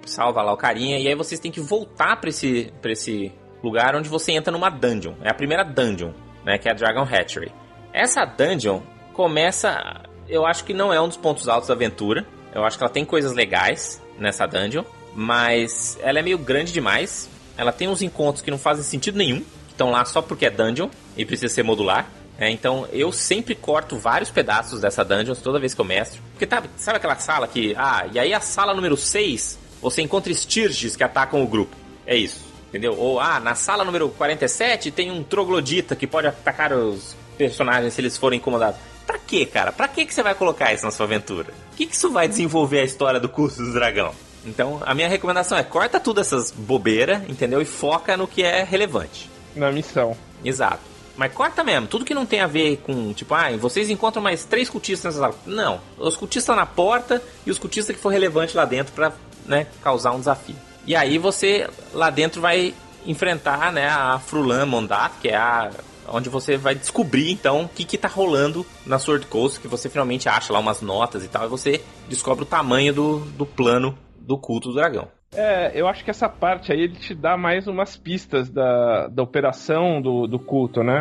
Salva 0.06 0.42
lá 0.42 0.54
o 0.54 0.58
carinha, 0.58 0.98
e 0.98 1.06
aí 1.06 1.16
vocês 1.16 1.38
têm 1.38 1.52
que 1.52 1.60
voltar 1.60 2.16
pra 2.16 2.30
esse, 2.30 2.72
pra 2.82 2.94
esse 2.94 3.30
lugar 3.62 3.94
onde 3.94 4.08
você 4.08 4.32
entra 4.32 4.54
numa 4.54 4.70
dungeon. 4.70 5.16
É 5.22 5.30
a 5.30 5.34
primeira 5.34 5.66
dungeon, 5.66 6.14
né? 6.46 6.58
Que 6.58 6.70
é 6.70 6.72
a 6.72 6.74
Dragon 6.74 7.02
Hatchery. 7.02 7.52
Essa 7.92 8.24
dungeon 8.24 8.80
começa. 9.12 10.02
Eu 10.30 10.46
acho 10.46 10.64
que 10.64 10.74
não 10.74 10.94
é 10.94 11.02
um 11.02 11.10
dos 11.10 11.18
pontos 11.18 11.50
altos 11.50 11.68
da 11.68 11.74
aventura. 11.74 12.26
Eu 12.56 12.64
acho 12.64 12.78
que 12.78 12.84
ela 12.86 12.94
tem 12.94 13.04
coisas 13.04 13.34
legais 13.34 14.02
nessa 14.18 14.46
dungeon, 14.46 14.86
mas 15.14 16.00
ela 16.02 16.20
é 16.20 16.22
meio 16.22 16.38
grande 16.38 16.72
demais. 16.72 17.30
Ela 17.58 17.74
tem 17.74 17.90
uns 17.90 18.02
encontros 18.02 18.42
que 18.42 18.50
não 18.50 18.58
fazem 18.58 18.86
sentido 18.86 19.18
nenhum, 19.18 19.44
estão 19.68 19.92
lá 19.92 20.06
só 20.06 20.22
porque 20.22 20.46
é 20.46 20.50
dungeon 20.50 20.88
e 21.18 21.26
precisa 21.26 21.54
ser 21.54 21.64
modular. 21.64 22.10
É, 22.38 22.50
então 22.50 22.88
eu 22.92 23.12
sempre 23.12 23.56
corto 23.56 23.98
vários 23.98 24.30
pedaços 24.30 24.80
dessa 24.80 25.04
dungeon 25.04 25.36
toda 25.36 25.60
vez 25.60 25.74
que 25.74 25.82
eu 25.82 25.86
mestro. 25.86 26.22
Porque 26.32 26.46
tá, 26.46 26.64
sabe 26.78 26.98
aquela 26.98 27.16
sala 27.18 27.48
que. 27.48 27.74
Ah, 27.76 28.06
e 28.12 28.20
aí 28.20 28.34
a 28.34 28.40
sala 28.40 28.74
número 28.74 28.96
6 28.96 29.58
você 29.82 30.02
encontra 30.02 30.34
Stirges 30.34 30.96
que 30.96 31.04
atacam 31.04 31.42
o 31.42 31.48
grupo. 31.48 31.76
É 32.06 32.16
isso. 32.16 32.46
Entendeu? 32.70 32.96
Ou, 32.98 33.20
ah, 33.20 33.40
na 33.40 33.56
sala 33.56 33.84
número 33.84 34.10
47 34.10 34.92
tem 34.92 35.10
um 35.10 35.24
troglodita 35.24 35.96
que 35.96 36.06
pode 36.06 36.28
atacar 36.28 36.74
os 36.74 37.16
personagens 37.38 37.94
se 37.94 38.02
eles 38.02 38.18
forem 38.18 38.38
incomodados. 38.38 38.80
Pra 39.06 39.18
quê, 39.18 39.46
cara? 39.46 39.72
Pra 39.72 39.88
que, 39.88 40.06
que 40.06 40.14
você 40.14 40.22
vai 40.22 40.36
colocar 40.36 40.74
isso 40.74 40.86
na 40.86 40.92
sua 40.92 41.06
aventura? 41.06 41.54
O 41.74 41.76
que, 41.78 41.86
que 41.86 41.96
isso 41.96 42.12
vai 42.12 42.28
desenvolver 42.28 42.80
a 42.80 42.84
história 42.84 43.20
do 43.20 43.30
curso 43.30 43.64
do 43.64 43.74
dragão? 43.74 44.14
Então, 44.46 44.82
a 44.86 44.94
minha 44.94 45.08
recomendação 45.08 45.58
é 45.58 45.64
corta 45.64 46.00
tudo 46.00 46.20
essas 46.20 46.52
bobeiras, 46.52 47.22
entendeu? 47.30 47.62
E 47.62 47.66
foca 47.66 48.18
no 48.18 48.28
que 48.28 48.44
é 48.44 48.64
relevante. 48.64 49.30
Na 49.56 49.72
missão. 49.72 50.16
Exato. 50.44 50.97
Mas 51.18 51.34
corta 51.34 51.64
mesmo, 51.64 51.88
tudo 51.88 52.06
que 52.06 52.14
não 52.14 52.26
tem 52.26 52.42
a 52.42 52.48
ver 52.48 52.78
com, 52.78 53.12
tipo, 53.12 53.34
ah, 53.34 53.50
vocês 53.58 53.90
encontram 53.90 54.22
mais 54.22 54.46
três 54.46 54.70
cultistas 54.70 55.16
nessa 55.16 55.20
sala. 55.20 55.36
Não, 55.48 55.82
os 55.98 56.16
cultistas 56.16 56.56
na 56.56 56.66
porta 56.66 57.22
e 57.46 57.50
os 57.50 57.58
cultistas 57.58 57.96
que 57.96 58.02
for 58.02 58.10
relevante 58.10 58.56
lá 58.56 58.66
dentro 58.66 58.94
pra, 58.94 59.12
né, 59.46 59.66
causar 59.82 60.12
um 60.12 60.20
desafio. 60.20 60.56
E 60.86 60.96
aí 60.96 61.18
você 61.18 61.68
lá 61.92 62.12
dentro 62.12 62.40
vai 62.40 62.74
enfrentar, 63.06 63.74
né, 63.74 63.90
a 63.90 64.20
Frulan 64.20 64.68
Mondat, 64.68 65.16
que 65.20 65.30
é 65.30 65.36
a 65.36 65.72
onde 66.10 66.30
você 66.30 66.56
vai 66.56 66.74
descobrir 66.74 67.32
então 67.32 67.64
o 67.64 67.68
que 67.68 67.84
que 67.84 67.98
tá 67.98 68.08
rolando 68.08 68.66
na 68.86 68.98
Sword 68.98 69.26
Coast, 69.26 69.60
que 69.60 69.68
você 69.68 69.90
finalmente 69.90 70.30
acha 70.30 70.54
lá 70.54 70.60
umas 70.60 70.82
notas 70.82 71.24
e 71.24 71.28
tal, 71.28 71.46
e 71.46 71.50
você 71.50 71.84
descobre 72.08 72.44
o 72.44 72.48
tamanho 72.48 72.94
do, 72.94 73.20
do 73.20 73.46
plano 73.46 73.98
do 74.18 74.38
culto 74.38 74.70
do 74.70 74.76
dragão. 74.76 75.10
É, 75.36 75.72
eu 75.80 75.88
acho 75.88 76.04
que 76.04 76.10
essa 76.10 76.30
parte 76.30 76.72
aí 76.72 76.82
ele 76.82 76.96
te 76.96 77.14
dá 77.14 77.36
mais 77.38 77.68
umas 77.68 77.98
pistas 77.98 78.50
da, 78.50 79.08
da 79.08 79.24
operação 79.24 80.02
do, 80.02 80.26
do 80.26 80.40
culto, 80.40 80.84
né? 80.84 80.94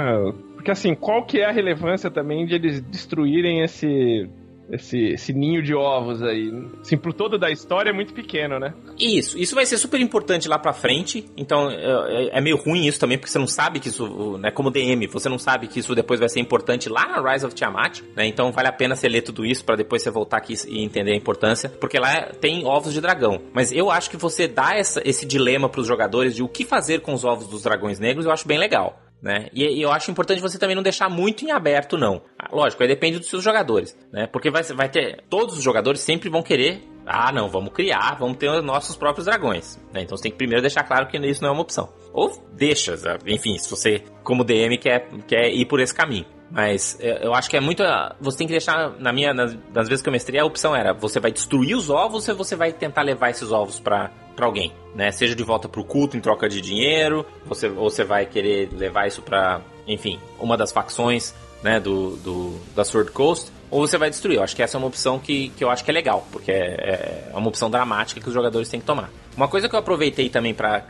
Porque 0.55 0.71
assim, 0.71 0.95
qual 0.95 1.25
que 1.25 1.41
é 1.41 1.47
a 1.47 1.53
relevância 1.53 2.11
também 2.11 2.45
de 2.45 2.55
eles 2.55 2.81
destruírem 2.81 3.62
esse 3.62 4.29
esse, 4.71 4.99
esse 5.09 5.33
ninho 5.33 5.63
de 5.63 5.75
ovos 5.75 6.23
aí. 6.23 6.53
Assim, 6.81 6.97
pro 6.97 7.13
todo 7.13 7.39
da 7.39 7.51
história 7.51 7.91
é 7.91 7.93
muito 7.93 8.13
pequeno, 8.13 8.59
né? 8.59 8.75
Isso, 8.99 9.39
isso 9.39 9.55
vai 9.55 9.67
ser 9.67 9.79
super 9.79 10.01
importante 10.01 10.49
lá 10.49 10.59
pra 10.59 10.73
frente. 10.73 11.25
Então 11.37 11.71
é, 11.71 12.39
é, 12.39 12.41
meio 12.41 12.57
ruim 12.57 12.87
isso 12.87 12.99
também, 12.99 13.19
porque 13.19 13.31
você 13.31 13.39
não 13.39 13.47
sabe 13.47 13.81
que 13.81 13.89
isso, 13.89 14.39
né? 14.39 14.51
Como 14.51 14.71
DM, 14.71 15.07
você 15.07 15.29
não 15.29 15.39
sabe 15.39 15.67
que 15.69 15.81
isso 15.81 15.95
depois 15.95 16.21
vai 16.21 16.29
ser 16.29 16.41
importante 16.41 16.89
lá 16.89 17.07
na 17.07 17.33
Rise 17.33 17.47
of 17.47 17.55
Tiamat, 17.55 18.01
né? 18.15 18.27
Então 18.27 18.53
vale 18.53 18.69
a 18.69 18.73
pena 18.73 18.95
você 18.95 19.09
ler 19.09 19.23
tudo 19.23 19.45
isso 19.45 19.65
para 19.65 19.77
depois 19.77 20.03
você 20.03 20.11
voltar 20.11 20.39
aqui 20.39 20.55
e 20.69 20.83
entender 20.83 21.13
a 21.13 21.17
importância, 21.17 21.69
porque 21.69 21.99
lá 21.99 22.33
tem 22.41 22.65
ovos 22.65 22.93
de 22.93 23.01
dragão. 23.01 23.41
Mas 23.53 23.73
eu 23.73 23.91
acho 23.91 24.11
que 24.11 24.17
você 24.17 24.49
dá 24.49 24.75
essa, 24.75 25.01
esse 25.05 25.27
dilema 25.27 25.69
pros 25.69 25.87
jogadores 25.87 26.35
de 26.35 26.43
o 26.43 26.49
que 26.49 26.65
fazer 26.65 27.01
com 27.01 27.13
os 27.13 27.25
ovos 27.25 27.47
dos 27.47 27.63
dragões 27.63 27.99
negros, 27.99 28.27
eu 28.27 28.33
acho 28.33 28.47
bem 28.47 28.59
legal 28.59 29.06
né? 29.27 29.49
E, 29.53 29.65
e, 29.65 29.83
eu 29.83 29.91
acho 29.91 30.09
importante 30.09 30.41
você 30.41 30.57
também 30.57 30.77
não 30.77 30.85
deixar 30.85 31.11
muito 31.11 31.45
em 31.45 31.51
aberto, 31.51 31.99
não. 31.99 32.23
Ah, 32.39 32.49
lógico, 32.53 32.81
aí 32.85 32.89
depende 32.89 33.19
dos 33.19 33.29
seus 33.29 33.43
jogadores, 33.43 33.99
né? 34.12 34.29
Porque 34.29 34.53
vai, 34.53 34.62
vai 34.62 34.89
ter. 34.89 35.25
Todos 35.29 35.59
os 35.59 35.65
jogadores 35.65 36.01
sempre 36.01 36.31
vão 36.31 36.45
querer. 36.45 36.81
Ah, 37.05 37.33
não, 37.33 37.49
vamos 37.49 37.73
criar, 37.73 38.17
vamos 38.19 38.37
ter 38.37 38.49
os 38.49 38.65
nossos 38.65 38.97
próprios 38.97 39.27
dragões. 39.27 39.81
Né? 39.93 40.03
Então 40.03 40.17
você 40.17 40.25
tem 40.25 40.33
que 40.33 40.39
primeiro 40.39 40.62
deixar 40.62 40.85
claro 40.85 41.09
que 41.09 41.17
isso 41.19 41.43
não 41.43 41.51
é 41.51 41.53
uma 41.53 41.62
opção. 41.62 41.93
Ou 42.12 42.33
deixa, 42.53 42.95
enfim, 43.27 43.59
se 43.59 43.69
você, 43.69 44.03
como 44.23 44.45
DM, 44.45 44.79
quer, 44.79 45.09
quer 45.27 45.53
ir 45.53 45.67
por 45.67 45.81
esse 45.81 45.95
caminho. 45.95 46.27
Mas 46.49 46.97
é, 47.01 47.27
eu 47.27 47.35
acho 47.35 47.51
que 47.51 47.57
é 47.57 47.61
muito. 47.61 47.83
Você 48.21 48.39
tem 48.39 48.47
que 48.47 48.53
deixar, 48.53 48.97
na 49.01 49.12
minha, 49.12 49.35
nas, 49.35 49.57
nas 49.75 49.89
vezes 49.89 50.03
que 50.03 50.09
eu 50.09 50.12
mestrei, 50.12 50.41
a 50.41 50.45
opção 50.45 50.75
era: 50.75 50.93
você 50.93 51.19
vai 51.19 51.33
destruir 51.33 51.77
os 51.77 51.91
ovos 51.91 52.29
ou 52.29 52.37
você 52.37 52.55
vai 52.55 52.73
tentar 52.73 53.03
levar 53.03 53.31
esses 53.31 53.51
ovos 53.51 53.81
para 53.81 54.12
alguém, 54.44 54.72
né? 54.94 55.11
Seja 55.11 55.35
de 55.35 55.42
volta 55.42 55.68
pro 55.68 55.83
culto 55.83 56.16
em 56.16 56.20
troca 56.20 56.49
de 56.49 56.61
dinheiro, 56.61 57.25
você, 57.46 57.68
ou 57.68 57.88
você 57.90 58.05
vai 58.05 58.27
querer 58.27 58.68
levar 58.72 59.07
isso 59.07 59.22
para, 59.22 59.62
enfim, 59.87 60.18
uma 60.38 60.57
das 60.57 60.72
facções, 60.72 61.35
né, 61.62 61.81
do, 61.81 62.16
do 62.16 62.61
da 62.75 62.85
Sword 62.85 63.11
Coast, 63.12 63.51
ou 63.71 63.87
você 63.87 63.99
vai 63.99 64.11
destruir. 64.11 64.37
Eu 64.37 64.43
acho 64.43 64.55
que 64.55 64.63
essa 64.63 64.77
é 64.77 64.79
uma 64.79 64.87
opção 64.87 65.19
que, 65.19 65.51
que 65.51 65.63
eu 65.63 65.71
acho 65.71 65.85
que 65.85 65.91
é 65.91 65.95
legal, 65.95 66.27
porque 66.31 66.51
é, 66.51 67.31
é 67.33 67.37
uma 67.37 67.49
opção 67.49 67.71
dramática 67.71 68.21
que 68.21 68.29
os 68.29 68.35
jogadores 68.35 68.69
têm 68.69 68.81
que 68.81 68.87
tomar. 68.87 69.11
Uma 69.37 69.49
coisa 69.49 69.69
que 69.69 69.75
eu 69.75 69.79
aproveitei 69.79 70.31
também 70.31 70.55
para 70.55 70.81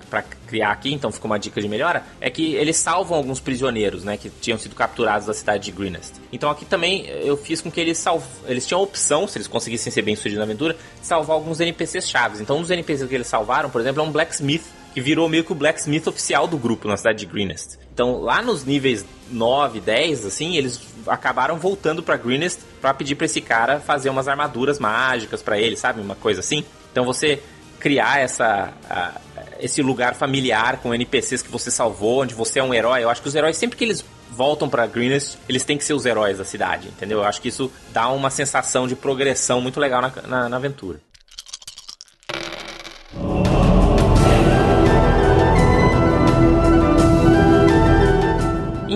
criar 0.46 0.70
aqui, 0.70 0.92
então 0.92 1.10
ficou 1.10 1.28
uma 1.28 1.38
dica 1.38 1.60
de 1.60 1.68
melhora, 1.68 2.04
é 2.20 2.30
que 2.30 2.54
eles 2.54 2.76
salvam 2.76 3.18
alguns 3.18 3.40
prisioneiros, 3.40 4.04
né, 4.04 4.16
que 4.16 4.30
tinham 4.30 4.56
sido 4.56 4.74
capturados 4.76 5.26
da 5.26 5.34
cidade 5.34 5.64
de 5.64 5.72
Greenest. 5.72 6.12
Então 6.32 6.48
aqui 6.48 6.64
também 6.64 7.06
eu 7.06 7.36
fiz 7.36 7.60
com 7.60 7.70
que 7.70 7.80
eles 7.80 7.98
salv... 7.98 8.22
eles 8.46 8.64
tinham 8.64 8.80
a 8.80 8.84
opção, 8.84 9.26
se 9.26 9.36
eles 9.36 9.48
conseguissem 9.48 9.92
ser 9.92 10.02
bem 10.02 10.14
sucedidos 10.14 10.38
na 10.38 10.44
aventura, 10.44 10.76
salvar 11.02 11.34
alguns 11.34 11.58
NPCs 11.58 12.08
chaves. 12.08 12.40
Então 12.40 12.58
um 12.58 12.60
dos 12.60 12.70
NPCs 12.70 13.08
que 13.08 13.14
eles 13.16 13.26
salvaram, 13.26 13.68
por 13.68 13.80
exemplo, 13.80 14.00
é 14.00 14.04
um 14.04 14.12
blacksmith 14.12 14.62
que 14.94 15.00
virou 15.02 15.28
meio 15.28 15.44
que 15.44 15.52
o 15.52 15.54
blacksmith 15.54 16.06
oficial 16.06 16.46
do 16.46 16.56
grupo 16.56 16.88
na 16.88 16.96
cidade 16.96 17.18
de 17.18 17.26
Greenest. 17.26 17.78
Então, 17.92 18.18
lá 18.18 18.40
nos 18.40 18.64
níveis 18.64 19.04
9, 19.30 19.80
10, 19.80 20.24
assim, 20.24 20.56
eles 20.56 20.80
acabaram 21.06 21.58
voltando 21.58 22.02
para 22.02 22.16
Greenest 22.16 22.60
para 22.80 22.92
pedir 22.94 23.14
para 23.14 23.26
esse 23.26 23.40
cara 23.40 23.80
fazer 23.80 24.10
umas 24.10 24.28
armaduras 24.28 24.78
mágicas 24.78 25.42
para 25.42 25.58
ele, 25.58 25.76
sabe? 25.76 26.00
Uma 26.00 26.14
coisa 26.14 26.40
assim. 26.40 26.64
Então, 26.92 27.04
você 27.04 27.42
criar 27.78 28.20
essa 28.20 28.72
a, 28.88 29.20
esse 29.58 29.82
lugar 29.82 30.14
familiar 30.14 30.78
com 30.78 30.94
NPCs 30.94 31.42
que 31.42 31.50
você 31.50 31.70
salvou, 31.70 32.22
onde 32.22 32.34
você 32.34 32.58
é 32.58 32.62
um 32.62 32.74
herói. 32.74 33.04
Eu 33.04 33.10
acho 33.10 33.22
que 33.22 33.28
os 33.28 33.34
heróis 33.34 33.56
sempre 33.56 33.76
que 33.76 33.84
eles 33.84 34.04
voltam 34.30 34.68
para 34.68 34.86
Greenest, 34.86 35.38
eles 35.48 35.64
têm 35.64 35.78
que 35.78 35.84
ser 35.84 35.94
os 35.94 36.04
heróis 36.04 36.38
da 36.38 36.44
cidade, 36.44 36.88
entendeu? 36.88 37.18
Eu 37.18 37.24
acho 37.24 37.40
que 37.40 37.48
isso 37.48 37.70
dá 37.92 38.08
uma 38.08 38.30
sensação 38.30 38.86
de 38.86 38.94
progressão 38.94 39.60
muito 39.60 39.80
legal 39.80 40.02
na, 40.02 40.12
na, 40.26 40.48
na 40.48 40.56
aventura. 40.56 41.00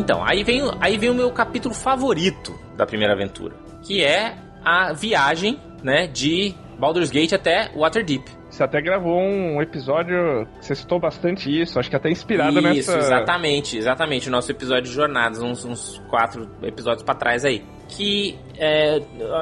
Então, 0.00 0.24
aí 0.24 0.42
vem, 0.42 0.62
aí 0.80 0.96
vem 0.96 1.10
o 1.10 1.14
meu 1.14 1.30
capítulo 1.30 1.74
favorito 1.74 2.58
da 2.74 2.86
primeira 2.86 3.12
aventura, 3.12 3.54
que 3.82 4.02
é 4.02 4.34
a 4.64 4.94
viagem, 4.94 5.60
né, 5.82 6.06
de 6.06 6.54
Baldur's 6.78 7.10
Gate 7.10 7.34
até 7.34 7.70
Waterdeep. 7.76 8.24
Você 8.48 8.64
até 8.64 8.80
gravou 8.80 9.20
um 9.20 9.60
episódio 9.60 10.48
você 10.58 10.74
citou 10.74 10.98
bastante 10.98 11.50
isso, 11.50 11.78
acho 11.78 11.90
que 11.90 11.94
até 11.94 12.10
inspirado 12.10 12.58
isso, 12.58 12.62
nessa. 12.62 12.78
Isso, 12.78 12.98
exatamente, 12.98 13.76
exatamente. 13.76 14.28
O 14.28 14.32
nosso 14.32 14.50
episódio 14.50 14.84
de 14.84 14.92
jornadas, 14.92 15.40
uns, 15.42 15.66
uns 15.66 16.02
quatro 16.08 16.50
episódios 16.62 17.02
para 17.02 17.14
trás 17.14 17.44
aí. 17.44 17.62
Que, 17.86 18.38
é, 18.58 19.00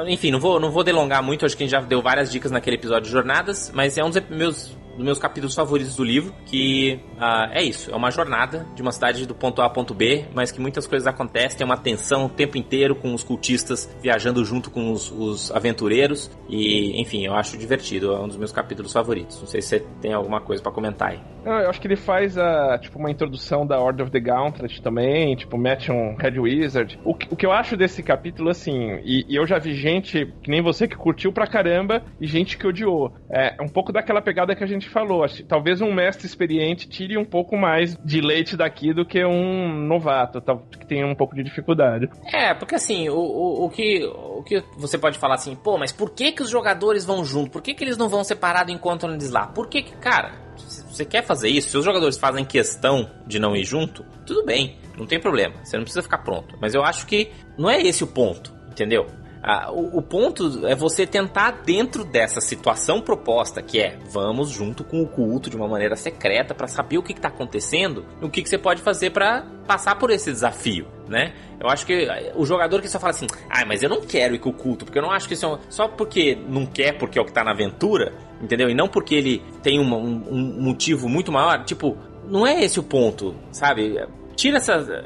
enfim, 0.09 0.33
não 0.33 0.41
vou, 0.41 0.59
não 0.59 0.73
vou 0.73 0.83
delongar 0.83 1.23
muito, 1.23 1.47
acho 1.47 1.57
que 1.57 1.63
a 1.63 1.67
gente 1.67 1.73
já 1.73 1.81
deu 1.81 2.03
várias 2.03 2.33
dicas 2.33 2.51
naquele 2.51 2.77
episódio 2.77 3.05
de 3.05 3.11
jornadas, 3.11 3.71
mas 3.73 3.97
é 3.97 4.03
um 4.03 4.11
dos 4.11 4.21
meus 4.29 4.77
dos 4.99 5.05
meus 5.05 5.19
capítulos 5.19 5.55
favoritos 5.55 5.95
do 5.95 6.05
livro, 6.05 6.35
que 6.45 7.01
uh, 7.17 7.53
é 7.53 7.63
isso, 7.63 7.91
é 7.91 7.97
uma 7.97 8.11
jornada 8.11 8.67
de 8.75 8.83
uma 8.83 8.91
cidade 8.91 9.25
do 9.27 9.35
ponto 9.35 9.63
A 9.63 9.65
ao 9.65 9.73
ponto 9.73 9.95
B, 9.95 10.25
mas 10.35 10.51
que 10.51 10.61
muitas 10.61 10.87
coisas 10.87 11.07
acontecem, 11.07 11.59
tem 11.59 11.65
uma 11.65 11.77
tensão 11.77 12.27
o 12.27 12.29
tempo 12.29 12.59
inteiro 12.59 12.97
com 12.97 13.15
os 13.15 13.23
cultistas 13.23 13.89
viajando 14.03 14.45
junto 14.45 14.71
com 14.71 14.91
os, 14.91 15.11
os 15.11 15.53
aventureiros, 15.53 16.31
e 16.49 17.01
enfim, 17.01 17.25
eu 17.25 17.35
acho 17.35 17.57
divertido, 17.57 18.13
é 18.13 18.19
um 18.19 18.27
dos 18.27 18.37
meus 18.37 18.51
capítulos 18.51 18.93
favoritos. 18.93 19.41
Não 19.41 19.47
sei 19.47 19.63
se 19.63 19.69
você 19.69 19.81
tem 20.01 20.13
alguma 20.13 20.41
coisa 20.41 20.63
para 20.63 20.73
comentar 20.73 21.13
aí. 21.13 21.21
Não, 21.45 21.59
eu 21.61 21.71
acho 21.71 21.81
que 21.81 21.87
ele 21.87 21.97
faz 21.97 22.37
a, 22.37 22.79
tipo, 22.79 22.99
uma 22.99 23.11
introdução 23.11 23.67
da 23.67 23.81
Order 23.81 24.07
of 24.07 24.13
the 24.13 24.21
Gauntlet 24.21 24.83
também, 24.83 25.37
tipo, 25.37 25.57
mete 25.57 25.91
um 25.93 26.17
Red 26.17 26.39
Wizard. 26.39 26.99
O, 27.05 27.13
o 27.13 27.37
que 27.37 27.47
eu 27.47 27.53
acho 27.53 27.77
desse 27.77 28.03
capítulo, 28.03 28.51
assim, 28.51 28.99
e, 29.05 29.25
e, 29.29 29.37
eu 29.37 29.47
já 29.47 29.59
vi 29.59 29.75
gente, 29.75 30.27
que 30.43 30.51
nem 30.51 30.61
você, 30.61 30.89
que 30.89 30.97
curtiu 30.97 31.33
pra 31.33 31.47
caramba, 31.47 32.03
e 32.21 32.27
gente 32.27 32.59
que 32.59 32.67
odiou. 32.67 33.13
É 33.31 33.57
um 33.63 33.69
pouco 33.69 33.93
daquela 33.93 34.21
pegada 34.21 34.55
que 34.55 34.65
a 34.65 34.67
gente 34.67 34.88
falou. 34.89 35.25
Talvez 35.47 35.81
um 35.81 35.93
mestre 35.93 36.27
experiente 36.27 36.89
tire 36.89 37.17
um 37.17 37.25
pouco 37.25 37.57
mais 37.57 37.97
de 38.05 38.21
leite 38.21 38.57
daqui 38.57 38.93
do 38.93 39.05
que 39.05 39.25
um 39.25 39.87
novato, 39.87 40.43
que 40.79 40.87
tenha 40.87 41.07
um 41.07 41.15
pouco 41.15 41.35
de 41.35 41.43
dificuldade. 41.43 42.09
É, 42.33 42.55
porque 42.55 42.75
assim, 42.75 43.09
o, 43.09 43.19
o, 43.19 43.65
o, 43.67 43.71
que, 43.71 44.05
o 44.05 44.43
que 44.43 44.63
você 44.77 44.99
pode 44.99 45.19
falar 45.19 45.35
assim, 45.35 45.55
pô, 45.55 45.79
mas 45.79 45.93
por 45.93 46.11
que 46.11 46.33
que 46.33 46.43
os 46.43 46.51
jogadores 46.51 47.05
vão 47.05 47.25
junto? 47.25 47.51
Por 47.51 47.63
que 47.63 47.75
que 47.75 47.85
eles 47.85 47.97
não 47.97 48.09
vão 48.09 48.25
separado 48.25 48.71
enquanto 48.71 49.07
eles 49.07 49.31
lá? 49.31 49.47
Por 49.47 49.69
que 49.69 49.83
que, 49.83 49.97
cara, 49.97 50.33
você 50.57 51.05
quer 51.05 51.23
fazer 51.23 51.49
isso, 51.49 51.71
se 51.71 51.79
os 51.79 51.85
jogadores 51.85 52.19
fazem 52.19 52.45
questão 52.45 53.11
de 53.27 53.39
não 53.39 53.55
ir 53.55 53.65
junto, 53.65 54.05
tudo 54.27 54.45
bem, 54.45 54.77
não 54.97 55.07
tem 55.07 55.21
problema, 55.21 55.55
você 55.65 55.77
não 55.77 55.85
precisa 55.85 56.03
ficar 56.03 56.19
pronto. 56.19 56.57
Mas 56.61 56.75
eu 56.75 56.83
acho 56.83 57.07
que 57.07 57.31
não 57.57 57.71
é 57.71 57.81
esse 57.81 58.03
o 58.03 58.07
ponto, 58.07 58.53
entendeu? 58.71 59.07
Ah, 59.43 59.71
o, 59.71 59.99
o, 59.99 60.03
ponto 60.03 60.67
é 60.67 60.75
você 60.75 61.07
tentar, 61.07 61.63
dentro 61.65 62.05
dessa 62.05 62.41
situação 62.41 63.01
proposta, 63.01 63.63
que 63.63 63.81
é 63.81 63.99
vamos 64.11 64.51
junto 64.51 64.83
com 64.83 65.01
o 65.01 65.07
culto 65.07 65.49
de 65.49 65.57
uma 65.57 65.69
maneira 65.69 65.97
secreta 65.97 66.55
para 66.55 66.67
saber 66.67 66.99
o 66.99 67.03
que 67.03 67.13
está 67.13 67.29
acontecendo, 67.29 68.05
o 68.21 68.29
que, 68.29 68.43
que 68.43 68.49
você 68.49 68.59
pode 68.59 68.83
fazer 68.83 69.11
para 69.11 69.47
passar 69.67 69.97
por 69.97 70.11
esse 70.11 70.31
desafio. 70.33 70.87
né? 71.09 71.35
Eu 71.61 71.69
acho 71.69 71.87
que 71.87 72.09
o 72.35 72.45
jogador 72.45 72.81
que 72.81 72.89
só 72.89 72.99
fala 72.99 73.11
assim, 73.11 73.27
ah, 73.49 73.65
mas 73.67 73.83
eu 73.83 73.89
não 73.89 74.01
quero 74.01 74.35
ir 74.35 74.39
com 74.39 74.51
o 74.51 74.55
culto, 74.55 74.85
porque 74.85 74.99
eu 74.99 75.03
não 75.03 75.11
acho 75.11 75.27
que 75.29 75.35
isso 75.35 75.47
é 75.47 75.49
um... 75.49 75.59
Só 75.69 75.89
porque 75.89 76.37
não 76.49 76.67
quer 76.67 76.99
porque 76.99 77.19
é 77.19 77.23
o 77.23 77.25
que 77.25 77.33
tá 77.33 77.45
na 77.45 77.53
aventura, 77.53 78.13
entendeu? 78.43 78.69
E 78.69 78.75
não 78.75 78.89
porque 78.89 79.15
ele 79.15 79.43
tem 79.63 79.79
um, 79.79 79.95
um, 79.95 80.25
um 80.31 80.63
motivo 80.63 81.09
muito 81.09 81.33
maior, 81.33 81.65
tipo, 81.65 81.97
não 82.27 82.47
é 82.47 82.63
esse 82.65 82.79
o 82.79 82.83
ponto, 82.83 83.35
sabe? 83.51 83.99
Tira 84.37 84.59
essa 84.59 85.05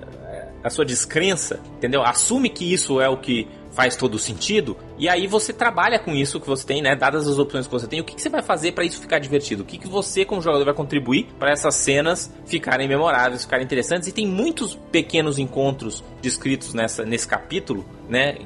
a 0.62 0.70
sua 0.70 0.84
descrença, 0.84 1.60
entendeu? 1.76 2.02
Assume 2.02 2.48
que 2.48 2.72
isso 2.72 3.00
é 3.00 3.08
o 3.08 3.16
que 3.16 3.48
faz 3.72 3.96
todo 3.96 4.18
sentido, 4.18 4.76
e 4.98 5.08
aí 5.08 5.26
você 5.26 5.52
trabalha 5.52 5.98
com 5.98 6.12
isso 6.12 6.38
que 6.40 6.46
você 6.46 6.66
tem, 6.66 6.82
né? 6.82 6.94
Dadas 6.94 7.26
as 7.26 7.38
opções 7.38 7.66
que 7.66 7.72
você 7.72 7.86
tem, 7.86 8.00
o 8.00 8.04
que, 8.04 8.14
que 8.14 8.22
você 8.22 8.28
vai 8.28 8.42
fazer 8.42 8.72
para 8.72 8.84
isso 8.84 9.00
ficar 9.00 9.18
divertido? 9.18 9.62
O 9.62 9.66
que, 9.66 9.78
que 9.78 9.88
você, 9.88 10.24
como 10.24 10.40
jogador, 10.40 10.64
vai 10.64 10.74
contribuir 10.74 11.28
para 11.38 11.50
essas 11.50 11.74
cenas 11.74 12.32
ficarem 12.46 12.86
memoráveis, 12.86 13.44
ficarem 13.44 13.64
interessantes? 13.64 14.08
E 14.08 14.12
tem 14.12 14.26
muitos 14.26 14.78
pequenos 14.90 15.38
encontros 15.38 16.04
descritos 16.20 16.74
nessa, 16.74 17.04
nesse 17.04 17.26
capítulo, 17.26 17.84
né? 18.08 18.36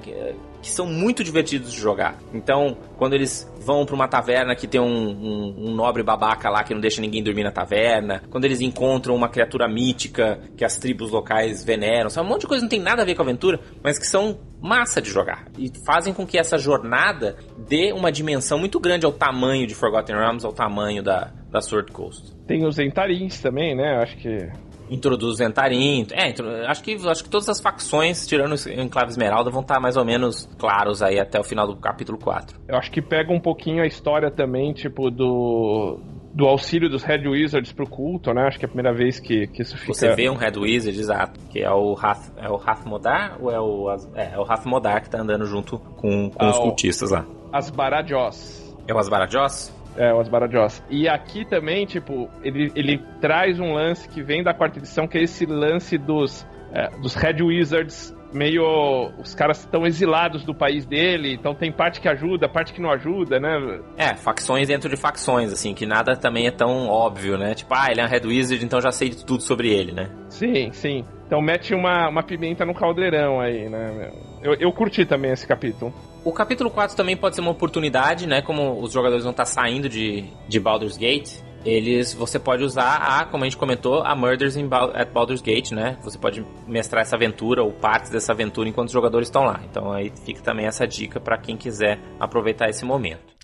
Que 0.67 0.73
são 0.73 0.85
muito 0.85 1.23
divertidos 1.23 1.73
de 1.73 1.81
jogar. 1.81 2.19
Então, 2.35 2.77
quando 2.99 3.13
eles 3.15 3.49
vão 3.61 3.87
para 3.87 3.95
uma 3.95 4.09
taverna 4.09 4.57
que 4.57 4.67
tem 4.67 4.81
um, 4.81 4.85
um, 4.85 5.55
um, 5.59 5.75
nobre 5.75 6.03
babaca 6.03 6.51
lá 6.51 6.65
que 6.65 6.75
não 6.75 6.81
deixa 6.81 7.01
ninguém 7.01 7.23
dormir 7.23 7.45
na 7.45 7.53
taverna, 7.53 8.25
quando 8.31 8.47
eles 8.47 8.61
encontram 8.61 9.15
uma 9.15 9.29
criatura 9.29 9.69
mítica 9.69 10.41
que 10.57 10.65
as 10.65 10.77
tribos 10.77 11.13
locais 11.13 11.65
veneram, 11.65 12.11
sabe? 12.11 12.27
um 12.27 12.31
monte 12.31 12.41
de 12.41 12.47
coisa 12.49 12.61
que 12.61 12.65
não 12.65 12.69
tem 12.69 12.81
nada 12.81 13.03
a 13.03 13.05
ver 13.05 13.15
com 13.15 13.23
a 13.23 13.25
aventura, 13.25 13.61
mas 13.81 13.97
que 13.97 14.07
são 14.09 14.41
massa 14.61 15.01
de 15.01 15.09
jogar 15.09 15.47
e 15.57 15.71
fazem 15.85 16.13
com 16.13 16.27
que 16.27 16.37
essa 16.37 16.59
jornada 16.59 17.37
dê 17.69 17.93
uma 17.93 18.11
dimensão 18.11 18.59
muito 18.59 18.81
grande 18.81 19.07
ao 19.07 19.13
tamanho 19.13 19.69
de 19.69 19.75
Forgotten 19.75 20.17
Realms, 20.17 20.45
ao 20.45 20.53
tamanho 20.53 21.01
da, 21.01 21.33
da 21.49 21.61
Sword 21.61 21.93
Coast. 21.93 22.35
Tem 22.45 22.67
os 22.67 22.77
Entarins 22.79 23.41
também, 23.41 23.77
né? 23.77 24.03
Acho 24.03 24.17
que 24.17 24.51
introduz 24.91 25.39
Ventarim. 25.39 26.07
É, 26.13 26.33
acho 26.67 26.83
que, 26.83 26.95
acho 27.09 27.25
que 27.25 27.31
todas 27.31 27.49
as 27.49 27.61
facções, 27.61 28.27
tirando 28.27 28.53
o 28.53 28.81
Enclave 28.81 29.11
Esmeralda, 29.11 29.51
vão 29.51 29.63
estar 29.63 29.81
mais 29.81 29.97
ou 29.97 30.05
menos 30.05 30.49
claros 30.59 31.03
aí 31.03 31.19
até 31.19 31.39
o 31.39 31.45
final 31.45 31.67
do 31.67 31.77
capítulo 31.77 32.19
4. 32.19 32.59
Eu 32.69 32.77
acho 32.77 32.91
que 32.91 33.03
pega 33.03 33.33
um 33.33 33.41
pouquinho 33.41 33.83
a 33.83 33.87
história 33.87 34.31
também, 34.31 34.73
tipo, 34.73 35.11
do. 35.11 35.99
Do 36.35 36.45
auxílio 36.45 36.91
dos 36.91 37.03
Red 37.03 37.27
Wizards 37.27 37.73
pro 37.73 37.89
culto, 37.89 38.31
né? 38.35 38.43
Acho 38.47 38.59
que 38.59 38.67
é 38.67 38.69
a 38.69 38.69
primeira 38.69 38.95
vez 38.95 39.19
que, 39.19 39.47
que 39.47 39.63
isso 39.63 39.75
fica. 39.79 39.95
Você 39.95 40.15
vê 40.15 40.29
um 40.29 40.35
Red 40.35 40.59
Wizard, 40.59 40.99
exato. 41.01 41.41
Que 41.49 41.61
é 41.63 41.71
o 41.71 41.95
Hath, 41.95 42.31
é 42.37 42.51
o 42.51 42.57
Hathmodar 42.57 43.39
ou 43.41 43.51
é 43.51 43.59
o. 43.59 43.91
É, 44.15 44.35
é 44.35 44.39
o 44.39 44.43
Hathmodar 44.43 45.03
que 45.03 45.09
tá 45.09 45.19
andando 45.19 45.47
junto 45.47 45.79
com, 45.79 46.29
com 46.29 46.45
ah, 46.45 46.51
os 46.51 46.59
cultistas 46.59 47.11
lá. 47.11 47.25
Asbarajós. 47.51 48.77
É 48.87 48.93
o 48.93 48.99
Asbarajós? 48.99 49.75
É, 49.97 50.13
o 50.13 50.21
Asbarajós. 50.21 50.83
E 50.91 51.09
aqui 51.09 51.45
também, 51.45 51.87
tipo, 51.87 52.29
ele, 52.43 52.71
ele 52.75 53.03
traz 53.21 53.59
um 53.59 53.73
lance 53.73 54.09
que 54.09 54.23
vem 54.23 54.43
da 54.43 54.53
quarta 54.53 54.79
edição, 54.79 55.07
que 55.09 55.19
é 55.19 55.23
esse 55.23 55.47
lance 55.47 55.97
dos, 55.97 56.47
é, 56.73 56.89
dos 57.01 57.15
Red 57.15 57.43
Wizards 57.43 58.15
meio. 58.33 59.11
Os 59.19 59.35
caras 59.35 59.61
estão 59.61 59.87
exilados 59.87 60.45
do 60.45 60.55
país 60.55 60.87
dele, 60.87 61.33
então 61.33 61.55
tem 61.55 61.73
parte 61.73 62.01
que 62.01 62.09
ajuda, 62.09 62.49
parte 62.49 62.73
que 62.73 62.81
não 62.81 62.91
ajuda, 62.91 63.41
né? 63.41 63.81
É, 63.97 64.15
facções 64.15 64.69
dentro 64.69 64.89
de 64.89 64.97
facções, 64.97 65.53
assim, 65.53 65.75
que 65.75 65.87
nada 65.87 66.17
também 66.17 66.47
é 66.47 66.51
tão 66.51 66.89
óbvio, 66.89 67.39
né? 67.39 67.55
Tipo, 67.55 67.75
ah, 67.75 67.91
ele 67.91 68.01
é 68.01 68.05
um 68.05 68.09
Red 68.09 68.27
Wizard, 68.27 68.65
então 68.65 68.81
já 68.81 68.91
sei 68.91 69.09
de 69.09 69.25
tudo 69.25 69.43
sobre 69.43 69.73
ele, 69.73 69.93
né? 69.93 70.11
Sim, 70.29 70.71
sim. 70.73 71.05
Então 71.27 71.41
mete 71.41 71.75
uma, 71.75 72.09
uma 72.09 72.23
pimenta 72.23 72.65
no 72.65 72.75
caldeirão 72.75 73.41
aí, 73.41 73.69
né? 73.69 74.13
Eu, 74.43 74.55
eu 74.55 74.73
curti 74.73 75.05
também 75.05 75.33
esse 75.33 75.47
capítulo. 75.47 75.93
O 76.27 76.33
capítulo 76.33 76.69
4 76.69 76.97
também 76.97 77.17
pode 77.17 77.37
ser 77.37 77.41
uma 77.41 77.53
oportunidade, 77.53 78.27
né? 78.27 78.43
Como 78.43 78.81
os 78.83 78.91
jogadores 78.91 79.23
vão 79.23 79.31
estar 79.31 79.45
saindo 79.45 79.89
de, 79.89 80.25
de 80.49 80.59
Baldur's 80.59 80.97
Gate, 80.97 81.39
eles 81.65 82.13
você 82.13 82.37
pode 82.37 82.65
usar 82.65 82.97
a, 82.97 83.25
como 83.27 83.45
a 83.45 83.47
gente 83.47 83.57
comentou, 83.57 84.03
a 84.03 84.13
Murders 84.17 84.57
in 84.57 84.69
at 84.95 85.13
Baldur's 85.13 85.41
Gate, 85.41 85.71
né? 85.71 85.97
Você 86.03 86.19
pode 86.19 86.45
mestrar 86.67 87.03
essa 87.03 87.15
aventura 87.15 87.63
ou 87.63 87.71
partes 87.71 88.11
dessa 88.11 88.33
aventura 88.33 88.69
enquanto 88.69 88.89
os 88.89 88.93
jogadores 88.93 89.29
estão 89.29 89.45
lá. 89.45 89.61
Então 89.71 89.93
aí 89.93 90.13
fica 90.25 90.43
também 90.43 90.67
essa 90.67 90.85
dica 90.85 91.21
para 91.21 91.39
quem 91.39 91.57
quiser 91.57 92.01
aproveitar 92.19 92.69
esse 92.69 92.85
momento. 92.85 93.36